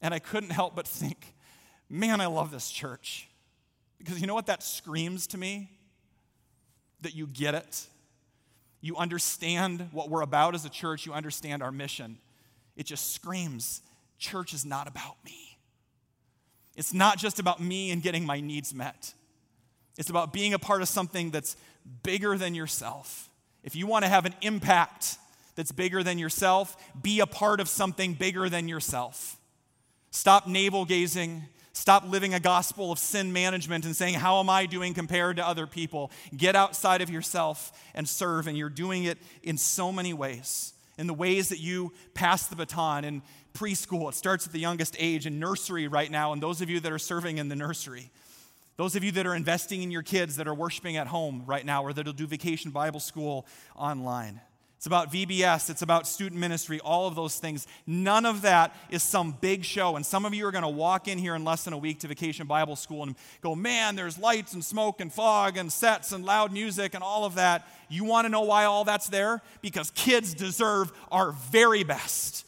And 0.01 0.15
I 0.15 0.19
couldn't 0.19 0.51
help 0.51 0.75
but 0.75 0.87
think, 0.87 1.35
man, 1.89 2.21
I 2.21 2.27
love 2.27 2.51
this 2.51 2.71
church. 2.71 3.29
Because 3.99 4.21
you 4.21 4.27
know 4.27 4.35
what 4.35 4.47
that 4.47 4.63
screams 4.63 5.27
to 5.29 5.39
me? 5.39 5.71
That 7.03 7.15
you 7.15 7.27
get 7.27 7.55
it 7.55 7.87
you 8.83 8.97
understand 8.97 9.89
what 9.93 10.11
we're 10.11 10.23
about 10.23 10.55
as 10.55 10.67
a 10.67 10.69
church, 10.69 11.07
you 11.07 11.15
understand 11.15 11.63
our 11.63 11.73
mission. 11.73 12.19
It 12.77 12.85
just 12.85 13.15
screams 13.15 13.81
church 14.19 14.53
is 14.53 14.65
not 14.65 14.87
about 14.87 15.17
me. 15.25 15.59
It's 16.77 16.93
not 16.93 17.19
just 17.19 17.39
about 17.39 17.61
me 17.61 17.91
and 17.91 18.03
getting 18.03 18.25
my 18.25 18.41
needs 18.41 18.75
met. 18.75 19.15
It's 19.99 20.11
about 20.11 20.33
being 20.33 20.55
a 20.55 20.59
part 20.59 20.81
of 20.81 20.89
something 20.89 21.31
that's 21.31 21.57
bigger 22.03 22.39
than 22.39 22.55
yourself. 22.55 23.31
If 23.63 23.77
you 23.77 23.87
want 23.87 24.05
to 24.05 24.09
have 24.09 24.27
an 24.27 24.35
impact 24.43 25.19
that's 25.55 25.73
bigger 25.73 26.03
than 26.03 26.19
yourself, 26.19 26.77
be 27.01 27.21
a 27.21 27.27
part 27.27 27.61
of 27.61 27.69
something 27.69 28.15
bigger 28.15 28.49
than 28.49 28.69
yourself. 28.69 29.39
Stop 30.11 30.47
navel 30.47 30.85
gazing 30.85 31.43
Stop 31.73 32.05
living 32.07 32.35
a 32.35 32.41
gospel 32.41 32.93
of 32.93 32.99
sin 32.99 33.33
management 33.33 33.87
and 33.87 33.97
saying, 33.97 34.15
How 34.15 34.41
am 34.41 34.51
I 34.51 34.67
doing 34.67 34.93
compared 34.93 35.37
to 35.37 35.47
other 35.47 35.67
people? 35.67 36.11
Get 36.37 36.55
outside 36.55 37.01
of 37.01 37.09
yourself 37.09 37.73
and 37.95 38.07
serve. 38.09 38.47
And 38.47 38.57
you're 38.57 38.69
doing 38.69 39.05
it 39.05 39.19
in 39.43 39.57
so 39.57 39.91
many 39.91 40.13
ways. 40.13 40.75
In 40.99 41.07
the 41.07 41.15
ways 41.15 41.49
that 41.49 41.59
you 41.59 41.93
pass 42.13 42.47
the 42.47 42.57
baton 42.57 43.05
in 43.05 43.23
preschool, 43.55 44.11
it 44.11 44.15
starts 44.15 44.47
at 44.47 44.53
the 44.53 44.61
youngest 44.61 44.97
age, 44.99 45.27
in 45.27 45.41
nursery 45.41 45.89
right 45.89 46.11
now, 46.11 46.33
and 46.33 46.43
those 46.43 46.61
of 46.61 46.69
you 46.69 46.81
that 46.81 46.93
are 46.93 46.99
serving 46.99 47.39
in 47.39 47.49
the 47.49 47.57
nursery. 47.57 48.11
Those 48.77 48.95
of 48.95 49.05
you 49.05 49.13
that 49.13 49.27
are 49.27 49.35
investing 49.35 49.83
in 49.83 49.91
your 49.91 50.03
kids 50.03 50.37
that 50.37 50.49
are 50.49 50.55
worshiping 50.55 50.97
at 50.97 51.07
home 51.07 51.45
right 51.47 51.65
now 51.65 51.85
or 51.85 51.93
that'll 51.93 52.13
do 52.13 52.27
vacation 52.27 52.71
Bible 52.71 53.01
school 53.01 53.47
online. 53.77 54.41
It's 54.83 54.89
about 54.89 55.13
VBS, 55.13 55.71
it's 55.71 55.83
about 55.83 56.09
student 56.09 56.41
ministry, 56.41 56.81
all 56.81 57.07
of 57.07 57.15
those 57.15 57.39
things. 57.39 57.69
None 57.87 58.27
of 58.27 58.43
that 58.43 58.75
is 58.91 59.05
some 59.05 59.31
big 59.41 59.65
show. 59.65 59.95
And 59.95 60.05
some 60.05 60.25
of 60.25 60.35
you 60.35 60.45
are 60.45 60.51
going 60.51 60.63
to 60.63 60.69
walk 60.69 61.07
in 61.07 61.19
here 61.19 61.37
in 61.37 61.45
less 61.45 61.63
than 61.63 61.73
a 61.73 61.79
week 61.79 62.01
to 62.01 62.09
Vacation 62.09 62.49
Bible 62.49 62.75
School 62.75 63.05
and 63.05 63.15
go, 63.43 63.55
man, 63.55 63.95
there's 63.95 64.19
lights 64.19 64.55
and 64.55 64.65
smoke 64.65 65.01
and 65.01 65.13
fog 65.13 65.57
and 65.57 65.73
sets 65.73 66.11
and 66.11 66.25
loud 66.25 66.53
music 66.53 66.95
and 66.95 67.05
all 67.05 67.25
of 67.25 67.37
that. 67.37 67.65
You 67.89 68.03
want 68.03 68.25
to 68.25 68.29
know 68.29 68.41
why 68.41 68.65
all 68.65 68.83
that's 68.83 69.07
there? 69.07 69.41
Because 69.61 69.93
kids 69.93 70.35
deserve 70.35 70.91
our 71.13 71.31
very 71.31 71.85
best. 71.85 72.45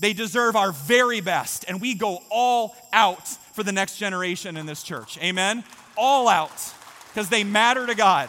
They 0.00 0.12
deserve 0.12 0.56
our 0.56 0.72
very 0.72 1.20
best. 1.20 1.64
And 1.68 1.80
we 1.80 1.94
go 1.94 2.18
all 2.28 2.74
out 2.92 3.28
for 3.28 3.62
the 3.62 3.70
next 3.70 3.98
generation 3.98 4.56
in 4.56 4.66
this 4.66 4.82
church. 4.82 5.16
Amen? 5.22 5.62
All 5.96 6.26
out. 6.26 6.74
Because 7.10 7.28
they 7.28 7.44
matter 7.44 7.86
to 7.86 7.94
God. 7.94 8.28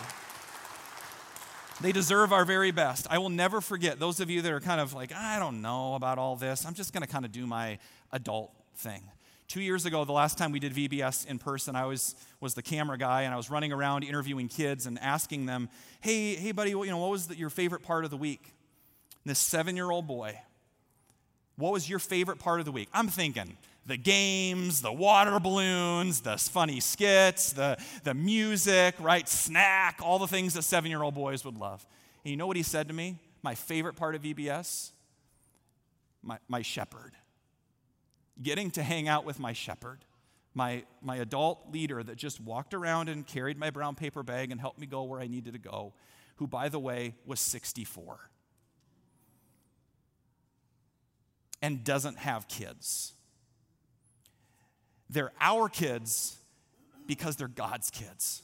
They 1.82 1.94
deserve 1.94 2.34
our 2.34 2.44
very 2.44 2.72
best. 2.72 3.08
I 3.10 3.20
will 3.20 3.30
never 3.30 3.62
forget 3.62 4.00
those 4.00 4.20
of 4.20 4.30
you 4.30 4.42
that 4.42 4.52
are 4.52 4.60
kind 4.60 4.82
of 4.82 4.94
like, 4.94 5.14
I 5.14 5.40
don't 5.40 5.62
know 5.62 5.96
about 5.96 6.18
all 6.18 6.36
this. 6.36 6.66
I'm 6.66 6.74
just 6.74 6.92
going 6.92 7.04
to 7.04 7.08
kind 7.08 7.24
of 7.24 7.32
do 7.32 7.48
my 7.48 7.80
adult 8.12 8.52
thing. 8.76 9.02
Two 9.48 9.62
years 9.62 9.86
ago, 9.86 10.04
the 10.04 10.12
last 10.12 10.38
time 10.38 10.52
we 10.52 10.60
did 10.60 10.74
VBS 10.74 11.26
in 11.26 11.40
person, 11.40 11.78
I 11.78 11.86
was, 11.86 12.16
was 12.42 12.54
the 12.54 12.62
camera 12.62 12.98
guy 12.98 13.22
and 13.22 13.34
I 13.34 13.38
was 13.38 13.50
running 13.50 13.72
around 13.72 14.04
interviewing 14.04 14.50
kids 14.50 14.88
and 14.88 15.00
asking 15.00 15.46
them, 15.46 15.70
hey, 16.02 16.36
hey, 16.36 16.52
buddy, 16.52 16.72
you 16.72 16.86
know, 16.88 16.98
what 16.98 17.12
was 17.12 17.28
the, 17.28 17.38
your 17.38 17.50
favorite 17.50 17.82
part 17.82 18.04
of 18.04 18.12
the 18.12 18.18
week? 18.18 18.54
And 19.24 19.32
this 19.32 19.40
seven 19.40 19.78
year 19.78 19.90
old 19.90 20.06
boy, 20.06 20.38
what 21.56 21.72
was 21.72 21.90
your 21.90 22.00
favorite 22.00 22.40
part 22.40 22.60
of 22.60 22.66
the 22.66 22.74
week? 22.74 22.90
I'm 22.94 23.08
thinking, 23.08 23.58
the 23.90 23.98
games, 23.98 24.82
the 24.82 24.94
water 24.94 25.40
balloons, 25.40 26.22
the 26.22 26.38
funny 26.38 26.80
skits, 26.80 27.52
the, 27.52 27.78
the 28.04 28.14
music, 28.14 28.96
right? 29.00 29.28
Snack, 29.28 30.00
all 30.02 30.20
the 30.20 30.28
things 30.28 30.54
that 30.54 30.62
seven 30.62 30.90
year 30.90 31.02
old 31.02 31.16
boys 31.16 31.44
would 31.44 31.58
love. 31.58 31.86
And 32.24 32.32
you 32.32 32.38
know 32.38 32.48
what 32.48 32.56
he 32.56 32.64
said 32.64 32.88
to 32.88 32.94
me? 32.94 33.18
My 33.42 33.56
favorite 33.56 33.96
part 33.96 34.16
of 34.16 34.22
VBS? 34.22 34.92
My, 36.22 36.38
my 36.48 36.62
shepherd. 36.62 37.14
Getting 38.42 38.72
to 38.72 38.84
hang 38.84 39.08
out 39.08 39.26
with 39.26 39.40
my 39.40 39.54
shepherd, 39.54 40.06
my, 40.54 40.84
my 41.02 41.18
adult 41.18 41.72
leader 41.72 42.04
that 42.04 42.16
just 42.16 42.40
walked 42.40 42.74
around 42.74 43.10
and 43.10 43.26
carried 43.26 43.58
my 43.58 43.72
brown 43.72 43.96
paper 43.96 44.24
bag 44.24 44.52
and 44.52 44.62
helped 44.62 44.80
me 44.80 44.86
go 44.86 45.04
where 45.04 45.20
I 45.20 45.28
needed 45.28 45.54
to 45.54 45.60
go, 45.60 45.94
who, 46.36 46.48
by 46.48 46.70
the 46.70 46.80
way, 46.80 47.16
was 47.26 47.40
64 47.40 48.20
and 51.62 51.84
doesn't 51.84 52.20
have 52.20 52.48
kids. 52.48 53.14
They're 55.10 55.32
our 55.42 55.70
kids 55.70 56.38
because 57.08 57.36
they're 57.36 57.48
God's 57.48 57.90
kids. 57.90 58.44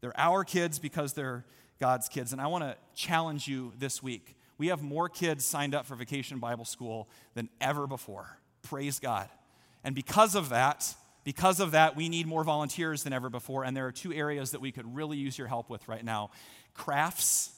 They're 0.00 0.18
our 0.18 0.44
kids 0.44 0.78
because 0.78 1.14
they're 1.14 1.44
God's 1.80 2.08
kids. 2.08 2.32
And 2.32 2.40
I 2.40 2.46
want 2.46 2.64
to 2.64 2.76
challenge 2.94 3.48
you 3.48 3.72
this 3.78 4.02
week. 4.02 4.36
We 4.58 4.68
have 4.68 4.82
more 4.82 5.08
kids 5.08 5.44
signed 5.44 5.74
up 5.74 5.86
for 5.86 5.94
Vacation 5.94 6.38
Bible 6.38 6.64
School 6.64 7.08
than 7.34 7.48
ever 7.60 7.86
before. 7.86 8.38
Praise 8.62 8.98
God. 8.98 9.28
And 9.84 9.94
because 9.94 10.34
of 10.34 10.50
that, 10.50 10.94
because 11.24 11.60
of 11.60 11.72
that, 11.72 11.96
we 11.96 12.08
need 12.08 12.26
more 12.26 12.44
volunteers 12.44 13.02
than 13.02 13.12
ever 13.12 13.28
before. 13.28 13.64
And 13.64 13.76
there 13.76 13.86
are 13.86 13.92
two 13.92 14.12
areas 14.12 14.52
that 14.52 14.60
we 14.60 14.72
could 14.72 14.94
really 14.94 15.16
use 15.16 15.38
your 15.38 15.48
help 15.48 15.70
with 15.70 15.86
right 15.88 16.04
now 16.04 16.30
crafts, 16.74 17.50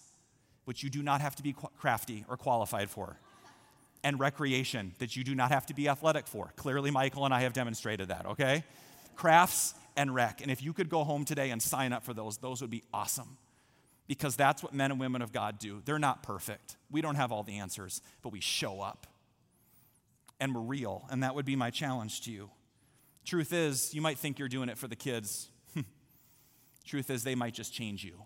which 0.65 0.83
you 0.83 0.91
do 0.91 1.03
not 1.03 1.21
have 1.21 1.35
to 1.37 1.43
be 1.43 1.55
crafty 1.79 2.25
or 2.29 2.37
qualified 2.37 2.89
for 2.91 3.19
and 4.09 4.19
recreation 4.19 4.93
that 4.99 5.17
you 5.17 5.23
do 5.23 5.35
not 5.35 5.51
have 5.51 5.67
to 5.67 5.75
be 5.75 5.87
athletic 5.89 6.27
for. 6.27 6.53
Clearly, 6.57 6.91
Michael 6.91 7.27
and 7.27 7.35
I 7.35 7.43
have 7.43 7.53
demonstrated 7.53 8.09
that, 8.09 8.25
okay? 8.25 8.65
Crafts 9.17 9.75
and 9.97 10.15
rec. 10.15 10.41
And 10.41 10.51
if 10.51 10.63
you 10.63 10.73
could 10.73 10.89
go 10.89 11.05
home 11.05 11.25
today 11.27 11.51
and 11.51 11.61
sign 11.63 11.93
up 11.93 12.05
for 12.05 12.15
those, 12.15 12.39
those 12.39 12.63
would 12.63 12.71
be 12.71 12.83
awesome. 12.93 13.37
because 14.09 14.35
that's 14.37 14.63
what 14.63 14.75
men 14.75 14.91
and 14.91 14.99
women 14.99 15.23
of 15.23 15.33
God 15.33 15.59
do. 15.59 15.83
They're 15.85 15.99
not 15.99 16.23
perfect. 16.23 16.77
We 16.91 17.01
don't 17.03 17.15
have 17.15 17.31
all 17.31 17.45
the 17.45 17.59
answers, 17.59 18.01
but 18.23 18.33
we 18.33 18.41
show 18.41 18.81
up 18.81 19.07
and 20.41 20.55
we're 20.55 20.63
real. 20.63 21.07
And 21.11 21.23
that 21.23 21.35
would 21.35 21.45
be 21.45 21.55
my 21.55 21.71
challenge 21.71 22.23
to 22.23 22.33
you. 22.33 22.51
Truth 23.25 23.53
is, 23.53 23.95
you 23.95 24.01
might 24.01 24.19
think 24.19 24.39
you're 24.39 24.49
doing 24.49 24.71
it 24.71 24.79
for 24.79 24.89
the 24.89 24.97
kids. 24.97 25.49
Truth 26.87 27.11
is, 27.11 27.23
they 27.23 27.35
might 27.35 27.53
just 27.53 27.73
change 27.73 28.03
you, 28.03 28.25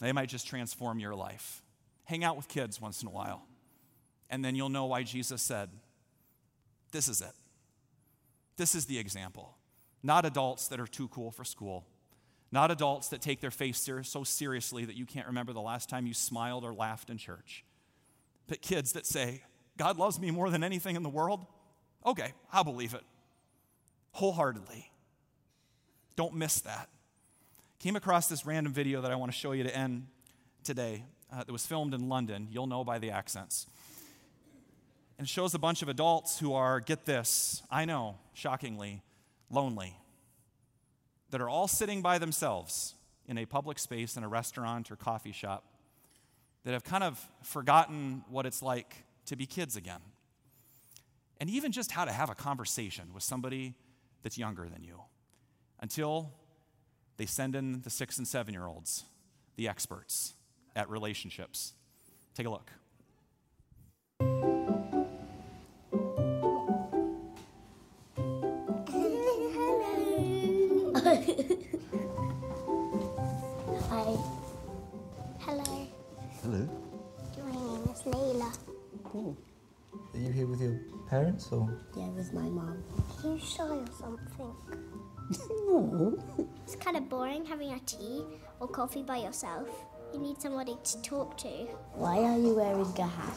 they 0.00 0.12
might 0.12 0.28
just 0.28 0.46
transform 0.46 1.00
your 1.00 1.14
life. 1.14 1.62
Hang 2.04 2.22
out 2.22 2.36
with 2.36 2.46
kids 2.46 2.80
once 2.80 3.02
in 3.02 3.08
a 3.08 3.10
while, 3.10 3.45
and 4.30 4.44
then 4.44 4.54
you'll 4.54 4.68
know 4.68 4.86
why 4.86 5.02
Jesus 5.02 5.42
said, 5.42 5.70
This 6.92 7.08
is 7.08 7.20
it. 7.20 7.32
This 8.56 8.74
is 8.74 8.86
the 8.86 8.98
example. 8.98 9.56
Not 10.02 10.24
adults 10.24 10.68
that 10.68 10.80
are 10.80 10.86
too 10.86 11.08
cool 11.08 11.30
for 11.30 11.44
school. 11.44 11.86
Not 12.52 12.70
adults 12.70 13.08
that 13.08 13.20
take 13.20 13.40
their 13.40 13.50
faith 13.50 13.76
so 13.76 14.24
seriously 14.24 14.84
that 14.84 14.96
you 14.96 15.04
can't 15.04 15.26
remember 15.26 15.52
the 15.52 15.60
last 15.60 15.88
time 15.88 16.06
you 16.06 16.14
smiled 16.14 16.64
or 16.64 16.72
laughed 16.72 17.10
in 17.10 17.18
church. 17.18 17.64
But 18.46 18.62
kids 18.62 18.92
that 18.92 19.04
say, 19.04 19.42
God 19.76 19.98
loves 19.98 20.20
me 20.20 20.30
more 20.30 20.48
than 20.48 20.62
anything 20.62 20.96
in 20.96 21.02
the 21.02 21.08
world. 21.08 21.44
Okay, 22.04 22.32
I'll 22.52 22.64
believe 22.64 22.94
it 22.94 23.02
wholeheartedly. 24.16 24.90
Don't 26.16 26.34
miss 26.34 26.60
that. 26.60 26.88
Came 27.78 27.96
across 27.96 28.28
this 28.28 28.46
random 28.46 28.72
video 28.72 29.02
that 29.02 29.12
I 29.12 29.14
want 29.14 29.30
to 29.30 29.36
show 29.36 29.52
you 29.52 29.62
to 29.62 29.76
end 29.76 30.06
today 30.64 31.04
uh, 31.30 31.44
that 31.44 31.52
was 31.52 31.66
filmed 31.66 31.92
in 31.92 32.08
London. 32.08 32.48
You'll 32.50 32.66
know 32.66 32.82
by 32.82 32.98
the 32.98 33.10
accents. 33.10 33.66
And 35.18 35.28
shows 35.28 35.54
a 35.54 35.58
bunch 35.58 35.82
of 35.82 35.88
adults 35.88 36.38
who 36.38 36.52
are, 36.52 36.80
get 36.80 37.06
this, 37.06 37.62
I 37.70 37.86
know, 37.86 38.18
shockingly, 38.34 39.02
lonely, 39.50 39.96
that 41.30 41.40
are 41.40 41.48
all 41.48 41.68
sitting 41.68 42.02
by 42.02 42.18
themselves 42.18 42.94
in 43.26 43.38
a 43.38 43.46
public 43.46 43.78
space 43.78 44.16
in 44.16 44.24
a 44.24 44.28
restaurant 44.28 44.90
or 44.90 44.96
coffee 44.96 45.32
shop, 45.32 45.64
that 46.64 46.72
have 46.72 46.84
kind 46.84 47.02
of 47.02 47.18
forgotten 47.42 48.24
what 48.28 48.44
it's 48.44 48.62
like 48.62 49.04
to 49.26 49.36
be 49.36 49.46
kids 49.46 49.76
again. 49.76 50.00
And 51.40 51.50
even 51.50 51.72
just 51.72 51.92
how 51.92 52.04
to 52.04 52.12
have 52.12 52.30
a 52.30 52.34
conversation 52.34 53.12
with 53.14 53.22
somebody 53.22 53.74
that's 54.22 54.38
younger 54.38 54.68
than 54.68 54.82
you 54.82 55.00
until 55.80 56.32
they 57.16 57.26
send 57.26 57.54
in 57.54 57.82
the 57.82 57.90
six 57.90 58.18
and 58.18 58.26
seven 58.26 58.52
year 58.52 58.66
olds, 58.66 59.04
the 59.56 59.68
experts 59.68 60.34
at 60.74 60.88
relationships. 60.88 61.74
Take 62.34 62.46
a 62.46 62.50
look. 62.50 62.70
Hi. 73.90 74.16
Hello. 75.38 75.86
Hello. 76.40 76.68
My 77.44 77.52
name 77.52 77.84
is 77.92 78.00
Layla. 78.08 78.50
Oh. 79.14 79.36
Are 80.14 80.18
you 80.18 80.30
here 80.32 80.46
with 80.46 80.62
your 80.62 80.80
parents 81.10 81.52
or? 81.52 81.68
Yeah, 81.94 82.08
with 82.08 82.32
my 82.32 82.48
mom. 82.48 82.82
Are 83.22 83.28
you 83.28 83.38
shy 83.38 83.64
or 83.64 83.84
something? 83.98 84.54
No. 85.66 86.16
It's 86.64 86.76
kind 86.76 86.96
of 86.96 87.08
boring 87.10 87.44
having 87.44 87.72
a 87.72 87.80
tea 87.80 88.24
or 88.60 88.68
coffee 88.68 89.02
by 89.02 89.18
yourself. 89.18 89.68
You 90.14 90.20
need 90.20 90.40
somebody 90.40 90.78
to 90.84 91.02
talk 91.02 91.36
to. 91.38 91.48
Why 91.96 92.18
are 92.18 92.38
you 92.38 92.54
wearing 92.54 92.86
a 92.98 93.02
hat? 93.02 93.34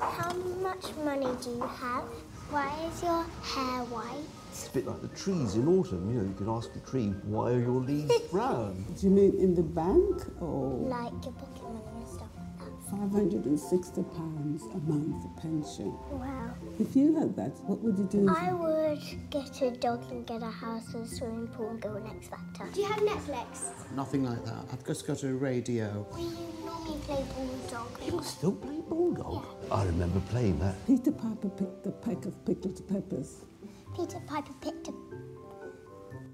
How 0.00 0.32
much 0.62 0.96
money 1.04 1.28
do 1.42 1.50
you 1.50 1.60
have? 1.62 2.04
Why 2.50 2.74
is 2.90 3.02
your 3.02 3.22
hair 3.44 3.84
white? 3.84 4.39
It's 4.60 4.68
a 4.68 4.72
bit 4.72 4.86
like 4.86 5.00
the 5.00 5.08
trees 5.08 5.54
in 5.54 5.66
autumn. 5.68 6.10
You 6.12 6.20
know, 6.20 6.28
you 6.28 6.34
can 6.34 6.50
ask 6.50 6.68
a 6.76 6.80
tree, 6.80 7.06
why 7.24 7.52
are 7.52 7.60
your 7.60 7.80
leaves 7.80 8.14
brown? 8.30 8.84
Do 8.94 9.06
you 9.06 9.10
mean 9.10 9.34
in 9.40 9.54
the 9.54 9.62
bank 9.62 10.20
or 10.38 10.68
Like 10.86 11.12
your 11.24 11.32
pocket 11.32 11.62
money 11.62 11.80
and 11.96 12.06
stuff 12.06 12.28
like 12.36 12.58
that. 12.90 12.90
560 12.90 14.02
pounds 14.02 14.64
a 14.64 14.78
month 14.80 15.22
for 15.22 15.40
pension? 15.40 15.94
Wow. 16.10 16.52
If 16.78 16.94
you 16.94 17.18
had 17.18 17.34
that, 17.36 17.58
what 17.64 17.80
would 17.80 17.96
you 17.96 18.04
do? 18.04 18.28
I 18.28 18.52
would 18.52 19.00
get 19.30 19.62
a 19.62 19.70
dog 19.70 20.04
and 20.10 20.26
get 20.26 20.42
a 20.42 20.50
house 20.50 20.92
and 20.92 21.06
a 21.06 21.08
swimming 21.08 21.48
pool 21.48 21.70
and 21.70 21.80
go 21.80 21.96
on 21.96 22.06
X 22.14 22.28
Factor. 22.28 22.68
Do 22.74 22.82
you 22.82 22.86
have 22.86 22.98
Netflix? 22.98 23.70
Nothing 23.96 24.24
like 24.24 24.44
that. 24.44 24.62
I've 24.74 24.84
just 24.84 25.06
got 25.06 25.22
a 25.22 25.32
radio. 25.32 26.06
We 26.14 26.24
normally 26.66 26.98
play 27.06 27.24
Bulldog. 27.34 27.88
You 28.04 28.22
still 28.22 28.52
play 28.52 28.82
bulldog? 28.86 29.46
Yeah. 29.68 29.74
I 29.74 29.84
remember 29.86 30.20
playing 30.28 30.58
that. 30.58 30.74
Peter 30.86 31.12
Piper 31.12 31.48
picked 31.48 31.86
a 31.86 31.92
peck 31.92 32.26
of 32.26 32.44
pickled 32.44 32.86
peppers. 32.86 33.46
Peter 33.94 34.20
Piper 34.26 34.52
picked 34.60 34.88
a 34.88 34.92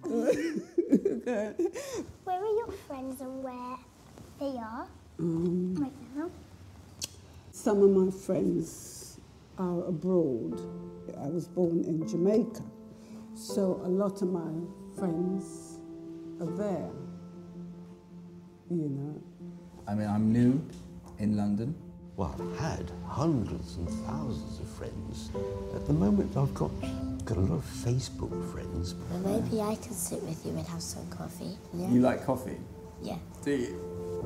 Okay. 0.08 1.54
Where 2.24 2.40
are 2.40 2.54
your 2.56 2.70
friends 2.86 3.20
and 3.20 3.42
where 3.42 3.76
they 4.38 4.56
are 4.58 4.86
Um, 5.18 5.74
right 5.74 5.92
now? 6.16 6.30
some 7.50 7.82
of 7.82 7.90
my 7.90 8.10
friends 8.12 9.18
are 9.58 9.84
abroad. 9.86 10.60
I 11.18 11.26
was 11.28 11.48
born 11.48 11.82
in 11.84 12.06
Jamaica, 12.06 12.62
so 13.34 13.80
a 13.84 13.88
lot 13.88 14.22
of 14.22 14.28
my 14.30 14.52
friends 14.98 15.78
are 16.40 16.46
there. 16.56 16.90
You 18.70 18.88
know. 18.88 19.22
I 19.88 19.94
mean, 19.94 20.08
I'm 20.08 20.32
new 20.32 20.60
in 21.18 21.36
London. 21.36 21.74
Well, 22.16 22.34
I've 22.40 22.58
had 22.58 22.90
hundreds 23.06 23.76
and 23.76 23.90
thousands 24.06 24.58
of 24.58 24.66
friends. 24.68 25.30
At 25.74 25.86
the 25.86 25.92
moment, 25.92 26.34
I've 26.34 26.54
got, 26.54 26.70
got 27.26 27.36
a 27.36 27.40
lot 27.40 27.56
of 27.56 27.64
Facebook 27.64 28.32
friends. 28.52 28.94
Well, 29.10 29.40
maybe 29.40 29.60
I 29.60 29.74
can 29.74 29.92
sit 29.92 30.22
with 30.22 30.42
you 30.46 30.52
and 30.52 30.66
have 30.66 30.80
some 30.80 31.06
coffee. 31.10 31.58
Yeah. 31.74 31.90
You 31.90 32.00
like 32.00 32.24
coffee? 32.24 32.56
Yeah. 33.02 33.18
Do 33.44 33.50
you? 33.50 33.66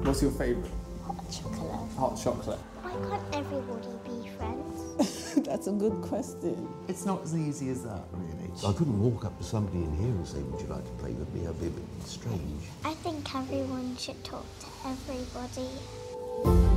What's 0.04 0.22
your 0.22 0.30
favourite? 0.30 0.70
Hot 1.04 1.16
chocolate. 1.32 1.90
Hot 1.96 2.20
chocolate. 2.22 2.58
Why 2.82 2.92
can't 3.08 3.34
everybody 3.34 3.88
be 4.04 4.28
friends? 4.38 5.34
That's 5.44 5.66
a 5.66 5.72
good 5.72 6.00
question. 6.02 6.68
It's 6.86 7.04
not 7.04 7.24
as 7.24 7.34
easy 7.34 7.70
as 7.70 7.82
that, 7.82 8.04
really. 8.12 8.52
I 8.64 8.72
couldn't 8.72 9.00
walk 9.00 9.24
up 9.24 9.36
to 9.38 9.44
somebody 9.44 9.78
in 9.78 9.96
here 9.96 10.06
and 10.06 10.26
say, 10.28 10.38
would 10.38 10.60
you 10.60 10.68
like 10.68 10.84
to 10.84 10.92
play 11.02 11.10
with 11.10 11.34
me? 11.34 11.44
I'd 11.44 11.58
be 11.58 11.66
a 11.66 11.70
bit 11.70 11.84
strange. 12.04 12.62
I 12.84 12.94
think 12.94 13.34
everyone 13.34 13.96
should 13.96 14.22
talk 14.22 14.46
to 14.60 14.66
everybody. 14.86 16.69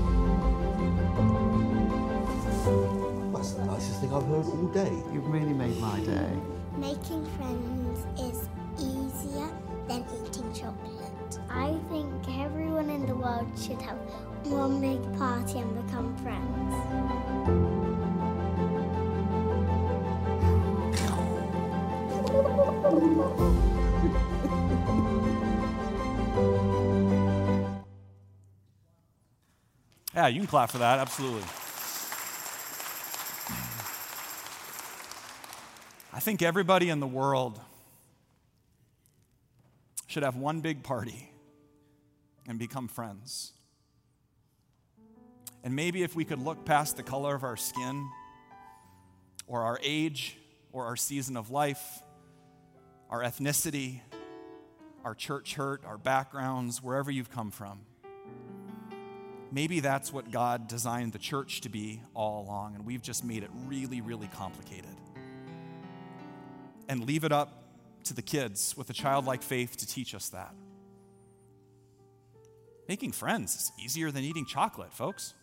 That's 2.63 3.51
the 3.55 3.65
nicest 3.65 3.99
thing 3.99 4.13
I've 4.13 4.25
heard 4.25 4.45
all 4.45 4.67
day. 4.67 5.03
You've 5.11 5.27
really 5.27 5.51
made 5.51 5.77
my 5.81 5.99
day. 5.99 6.29
Making 6.77 7.25
friends 7.35 8.05
is 8.17 8.47
easier 8.79 9.49
than 9.89 10.05
eating 10.25 10.53
chocolate. 10.53 11.39
I 11.49 11.77
think 11.89 12.13
everyone 12.39 12.89
in 12.89 13.05
the 13.05 13.15
world 13.15 13.47
should 13.59 13.81
have 13.81 13.97
one 14.45 14.79
big 14.79 15.01
party 15.19 15.59
and 15.59 15.85
become 15.85 16.15
friends. 16.23 16.73
Yeah, 30.15 30.27
you 30.27 30.39
can 30.39 30.47
clap 30.47 30.71
for 30.71 30.77
that, 30.77 30.99
absolutely. 30.99 31.43
I 36.15 36.19
think 36.19 36.43
everybody 36.43 36.89
in 36.89 36.99
the 36.99 37.07
world 37.07 37.59
should 40.05 40.21
have 40.21 40.35
one 40.35 40.61
big 40.61 40.83
party 40.83 41.31
and 42.47 42.59
become 42.59 42.87
friends. 42.87 43.51
And 45.63 45.75
maybe 45.75 46.03
if 46.03 46.15
we 46.15 46.23
could 46.23 46.37
look 46.37 46.65
past 46.65 46.97
the 46.97 47.03
color 47.03 47.33
of 47.33 47.43
our 47.43 47.57
skin, 47.57 48.07
or 49.47 49.61
our 49.61 49.79
age, 49.81 50.37
or 50.71 50.85
our 50.85 50.95
season 50.95 51.35
of 51.35 51.49
life, 51.49 52.03
our 53.09 53.21
ethnicity, 53.21 54.01
our 55.03 55.15
church 55.15 55.55
hurt, 55.55 55.83
our 55.83 55.97
backgrounds, 55.97 56.81
wherever 56.83 57.09
you've 57.09 57.31
come 57.31 57.49
from. 57.49 57.79
Maybe 59.51 59.79
that's 59.79 60.13
what 60.13 60.31
God 60.31 60.67
designed 60.67 61.13
the 61.13 61.19
church 61.19 61.61
to 61.61 61.69
be 61.69 62.01
all 62.13 62.43
along, 62.43 62.75
and 62.75 62.85
we've 62.85 63.01
just 63.01 63.23
made 63.23 63.41
it 63.41 63.49
really, 63.65 64.01
really 64.01 64.27
complicated. 64.27 64.95
And 66.93 67.07
leave 67.07 67.23
it 67.23 67.31
up 67.31 67.63
to 68.03 68.13
the 68.13 68.21
kids 68.21 68.77
with 68.77 68.87
a 68.87 68.93
childlike 68.93 69.41
faith 69.41 69.77
to 69.77 69.87
teach 69.87 70.13
us 70.13 70.29
that. 70.29 70.53
Making 72.87 73.13
friends 73.13 73.55
is 73.55 73.71
easier 73.83 74.11
than 74.11 74.23
eating 74.23 74.45
chocolate, 74.45 74.93
folks. 74.93 75.33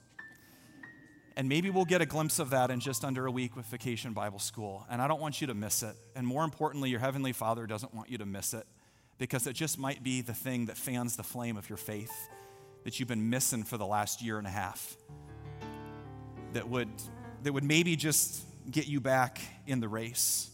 And 1.36 1.48
maybe 1.48 1.68
we'll 1.68 1.86
get 1.86 2.00
a 2.00 2.06
glimpse 2.06 2.38
of 2.38 2.50
that 2.50 2.70
in 2.70 2.78
just 2.78 3.04
under 3.04 3.26
a 3.26 3.32
week 3.32 3.56
with 3.56 3.66
Vacation 3.66 4.12
Bible 4.12 4.38
School. 4.38 4.86
And 4.88 5.02
I 5.02 5.08
don't 5.08 5.20
want 5.20 5.40
you 5.40 5.48
to 5.48 5.54
miss 5.54 5.82
it. 5.82 5.96
And 6.14 6.24
more 6.24 6.44
importantly, 6.44 6.88
your 6.88 7.00
Heavenly 7.00 7.32
Father 7.32 7.66
doesn't 7.66 7.92
want 7.92 8.08
you 8.10 8.18
to 8.18 8.26
miss 8.26 8.54
it 8.54 8.64
because 9.18 9.48
it 9.48 9.54
just 9.54 9.76
might 9.76 10.04
be 10.04 10.20
the 10.20 10.34
thing 10.34 10.66
that 10.66 10.76
fans 10.76 11.16
the 11.16 11.24
flame 11.24 11.56
of 11.56 11.68
your 11.68 11.78
faith 11.78 12.28
that 12.84 13.00
you've 13.00 13.08
been 13.08 13.28
missing 13.28 13.64
for 13.64 13.76
the 13.76 13.86
last 13.86 14.22
year 14.22 14.38
and 14.38 14.46
a 14.46 14.50
half. 14.50 14.96
That 16.52 16.68
would, 16.68 16.90
that 17.42 17.52
would 17.52 17.64
maybe 17.64 17.96
just 17.96 18.44
get 18.70 18.86
you 18.86 19.00
back 19.00 19.40
in 19.66 19.80
the 19.80 19.88
race. 19.88 20.46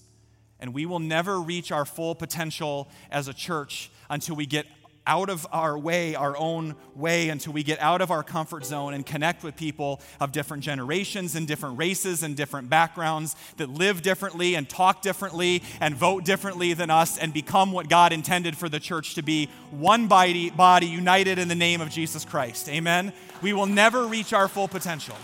And 0.60 0.72
we 0.72 0.86
will 0.86 0.98
never 0.98 1.40
reach 1.40 1.70
our 1.70 1.84
full 1.84 2.14
potential 2.14 2.88
as 3.10 3.28
a 3.28 3.34
church 3.34 3.90
until 4.08 4.36
we 4.36 4.46
get 4.46 4.66
out 5.06 5.30
of 5.30 5.46
our 5.52 5.78
way, 5.78 6.14
our 6.14 6.36
own 6.36 6.74
way, 6.94 7.28
until 7.28 7.52
we 7.52 7.62
get 7.62 7.80
out 7.80 8.00
of 8.00 8.10
our 8.10 8.22
comfort 8.22 8.64
zone 8.64 8.92
and 8.92 9.06
connect 9.06 9.44
with 9.44 9.56
people 9.56 10.00
of 10.20 10.32
different 10.32 10.62
generations 10.62 11.36
and 11.36 11.46
different 11.46 11.78
races 11.78 12.22
and 12.22 12.36
different 12.36 12.68
backgrounds 12.68 13.36
that 13.56 13.70
live 13.70 14.02
differently 14.02 14.54
and 14.54 14.68
talk 14.68 15.02
differently 15.02 15.62
and 15.80 15.94
vote 15.94 16.24
differently 16.24 16.74
than 16.74 16.90
us 16.90 17.18
and 17.18 17.32
become 17.32 17.72
what 17.72 17.88
God 17.88 18.12
intended 18.12 18.56
for 18.56 18.68
the 18.68 18.80
church 18.80 19.14
to 19.14 19.22
be 19.22 19.48
one 19.70 20.08
body, 20.08 20.50
body 20.50 20.86
united 20.86 21.38
in 21.38 21.48
the 21.48 21.54
name 21.54 21.80
of 21.80 21.88
Jesus 21.88 22.24
Christ. 22.24 22.68
Amen? 22.68 23.12
We 23.42 23.52
will 23.52 23.66
never 23.66 24.06
reach 24.06 24.32
our 24.32 24.48
full 24.48 24.68
potential. 24.68 25.16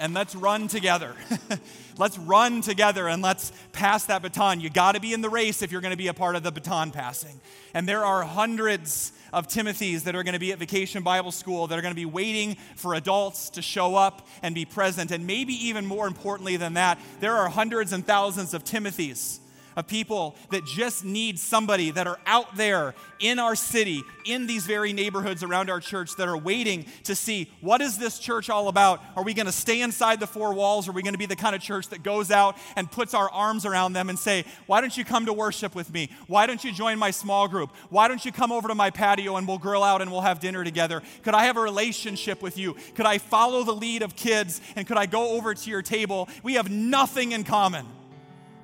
And 0.00 0.14
let's 0.14 0.34
run 0.34 0.68
together. 0.68 1.14
Let's 1.96 2.18
run 2.18 2.60
together 2.60 3.06
and 3.06 3.22
let's 3.22 3.52
pass 3.70 4.06
that 4.06 4.20
baton. 4.20 4.60
You 4.60 4.68
got 4.68 4.96
to 4.96 5.00
be 5.00 5.12
in 5.12 5.20
the 5.20 5.30
race 5.30 5.62
if 5.62 5.70
you're 5.70 5.80
going 5.80 5.92
to 5.92 5.96
be 5.96 6.08
a 6.08 6.14
part 6.14 6.34
of 6.34 6.42
the 6.42 6.50
baton 6.50 6.90
passing. 6.90 7.40
And 7.72 7.88
there 7.88 8.04
are 8.04 8.24
hundreds 8.24 9.12
of 9.32 9.46
Timothys 9.46 10.02
that 10.02 10.16
are 10.16 10.24
going 10.24 10.32
to 10.32 10.40
be 10.40 10.50
at 10.50 10.58
Vacation 10.58 11.04
Bible 11.04 11.30
School 11.30 11.68
that 11.68 11.78
are 11.78 11.82
going 11.82 11.94
to 11.94 12.00
be 12.00 12.04
waiting 12.04 12.56
for 12.74 12.94
adults 12.94 13.48
to 13.50 13.62
show 13.62 13.94
up 13.94 14.26
and 14.42 14.56
be 14.56 14.64
present. 14.64 15.12
And 15.12 15.24
maybe 15.24 15.52
even 15.66 15.86
more 15.86 16.08
importantly 16.08 16.56
than 16.56 16.74
that, 16.74 16.98
there 17.20 17.34
are 17.34 17.48
hundreds 17.48 17.92
and 17.92 18.04
thousands 18.04 18.54
of 18.54 18.64
Timothys 18.64 19.38
of 19.76 19.86
people 19.86 20.36
that 20.50 20.64
just 20.64 21.04
need 21.04 21.38
somebody 21.38 21.90
that 21.90 22.06
are 22.06 22.18
out 22.26 22.56
there 22.56 22.94
in 23.20 23.38
our 23.38 23.54
city, 23.54 24.02
in 24.24 24.46
these 24.46 24.66
very 24.66 24.92
neighborhoods 24.92 25.42
around 25.42 25.70
our 25.70 25.80
church 25.80 26.16
that 26.16 26.28
are 26.28 26.36
waiting 26.36 26.86
to 27.04 27.14
see 27.14 27.50
what 27.60 27.80
is 27.80 27.98
this 27.98 28.18
church 28.18 28.50
all 28.50 28.68
about? 28.68 29.02
Are 29.16 29.22
we 29.22 29.34
going 29.34 29.46
to 29.46 29.52
stay 29.52 29.80
inside 29.80 30.20
the 30.20 30.26
four 30.26 30.52
walls? 30.54 30.88
Are 30.88 30.92
we 30.92 31.02
going 31.02 31.14
to 31.14 31.18
be 31.18 31.26
the 31.26 31.36
kind 31.36 31.54
of 31.54 31.62
church 31.62 31.88
that 31.88 32.02
goes 32.02 32.30
out 32.30 32.56
and 32.76 32.90
puts 32.90 33.14
our 33.14 33.30
arms 33.30 33.64
around 33.64 33.92
them 33.94 34.08
and 34.08 34.18
say, 34.18 34.44
why 34.66 34.80
don't 34.80 34.96
you 34.96 35.04
come 35.04 35.26
to 35.26 35.32
worship 35.32 35.74
with 35.74 35.92
me? 35.92 36.10
Why 36.26 36.46
don't 36.46 36.62
you 36.62 36.72
join 36.72 36.98
my 36.98 37.10
small 37.10 37.48
group? 37.48 37.70
Why 37.90 38.08
don't 38.08 38.24
you 38.24 38.32
come 38.32 38.52
over 38.52 38.68
to 38.68 38.74
my 38.74 38.90
patio 38.90 39.36
and 39.36 39.48
we'll 39.48 39.58
grill 39.58 39.82
out 39.82 40.02
and 40.02 40.10
we'll 40.10 40.20
have 40.20 40.40
dinner 40.40 40.64
together? 40.64 41.02
Could 41.22 41.34
I 41.34 41.44
have 41.44 41.56
a 41.56 41.60
relationship 41.60 42.42
with 42.42 42.58
you? 42.58 42.76
Could 42.94 43.06
I 43.06 43.18
follow 43.18 43.64
the 43.64 43.74
lead 43.74 44.02
of 44.02 44.16
kids 44.16 44.60
and 44.76 44.86
could 44.86 44.98
I 44.98 45.06
go 45.06 45.30
over 45.30 45.54
to 45.54 45.70
your 45.70 45.82
table? 45.82 46.28
We 46.42 46.54
have 46.54 46.70
nothing 46.70 47.32
in 47.32 47.44
common. 47.44 47.86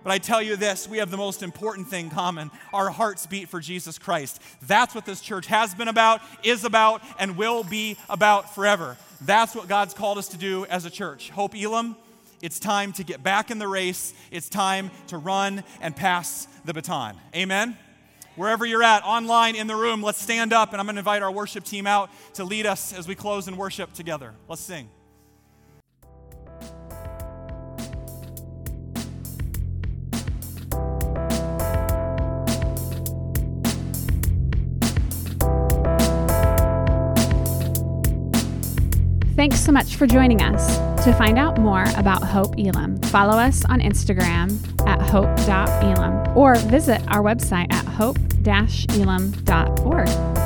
But 0.03 0.13
I 0.13 0.19
tell 0.19 0.41
you 0.41 0.57
this, 0.57 0.89
we 0.89 0.99
have 0.99 1.11
the 1.11 1.17
most 1.17 1.43
important 1.43 1.89
thing 1.89 2.11
common 2.11 2.51
our 2.73 2.91
hearts 2.91 3.27
beat 3.27 3.49
for 3.49 3.61
Jesus 3.61 3.99
Christ. 3.99 4.41
That's 4.63 4.95
what 4.95 5.05
this 5.05 5.21
church 5.21 5.47
has 5.47 5.75
been 5.75 5.89
about, 5.89 6.23
is 6.43 6.65
about, 6.65 7.03
and 7.19 7.37
will 7.37 7.65
be 7.65 7.97
about 8.09 8.55
forever. 8.55 8.97
That's 9.21 9.55
what 9.55 9.69
God's 9.69 9.93
called 9.93 10.19
us 10.19 10.29
to 10.29 10.39
do 10.39 10.65
as 10.67 10.85
a 10.85 10.91
church. 10.91 11.31
Hope 11.31 11.55
Elam, 11.55 11.97
it's 12.41 12.59
time 12.59 12.93
to 12.95 13.05
get 13.05 13.23
back 13.23 13.51
in 13.51 13.59
the 13.59 13.69
race. 13.69 14.15
It's 14.31 14.49
time 14.49 14.91
to 15.09 15.19
run 15.19 15.63
and 15.83 15.95
pass 15.95 16.49
the 16.65 16.73
baton. 16.73 17.17
Amen? 17.35 17.77
Wherever 18.37 18.65
you're 18.65 18.83
at, 18.83 19.05
online, 19.05 19.57
in 19.57 19.67
the 19.67 19.77
room, 19.77 20.03
let's 20.03 20.23
stand 20.23 20.55
up 20.55 20.73
and 20.73 20.81
I'm 20.81 20.87
going 20.87 20.95
to 20.95 21.01
invite 21.01 21.23
our 21.23 21.33
worship 21.33 21.65
team 21.65 21.87
out 21.87 22.11
to 22.35 22.45
lead 22.45 22.65
us 22.65 22.95
as 22.95 23.07
we 23.07 23.15
close 23.15 23.49
in 23.49 23.57
worship 23.57 23.93
together. 23.93 24.33
Let's 24.49 24.63
sing. 24.63 24.89
Thanks 39.41 39.59
so 39.59 39.73
much 39.73 39.97
for 39.97 40.07
joining 40.07 40.43
us. 40.43 40.77
To 41.03 41.15
find 41.15 41.39
out 41.39 41.59
more 41.59 41.87
about 41.97 42.23
Hope 42.23 42.57
Elam, 42.59 43.01
follow 43.05 43.39
us 43.39 43.65
on 43.65 43.81
Instagram 43.81 44.61
at 44.87 45.01
hope.elam 45.01 46.37
or 46.37 46.57
visit 46.57 47.01
our 47.09 47.23
website 47.23 47.73
at 47.73 47.87
hope-elam.org. 47.87 50.40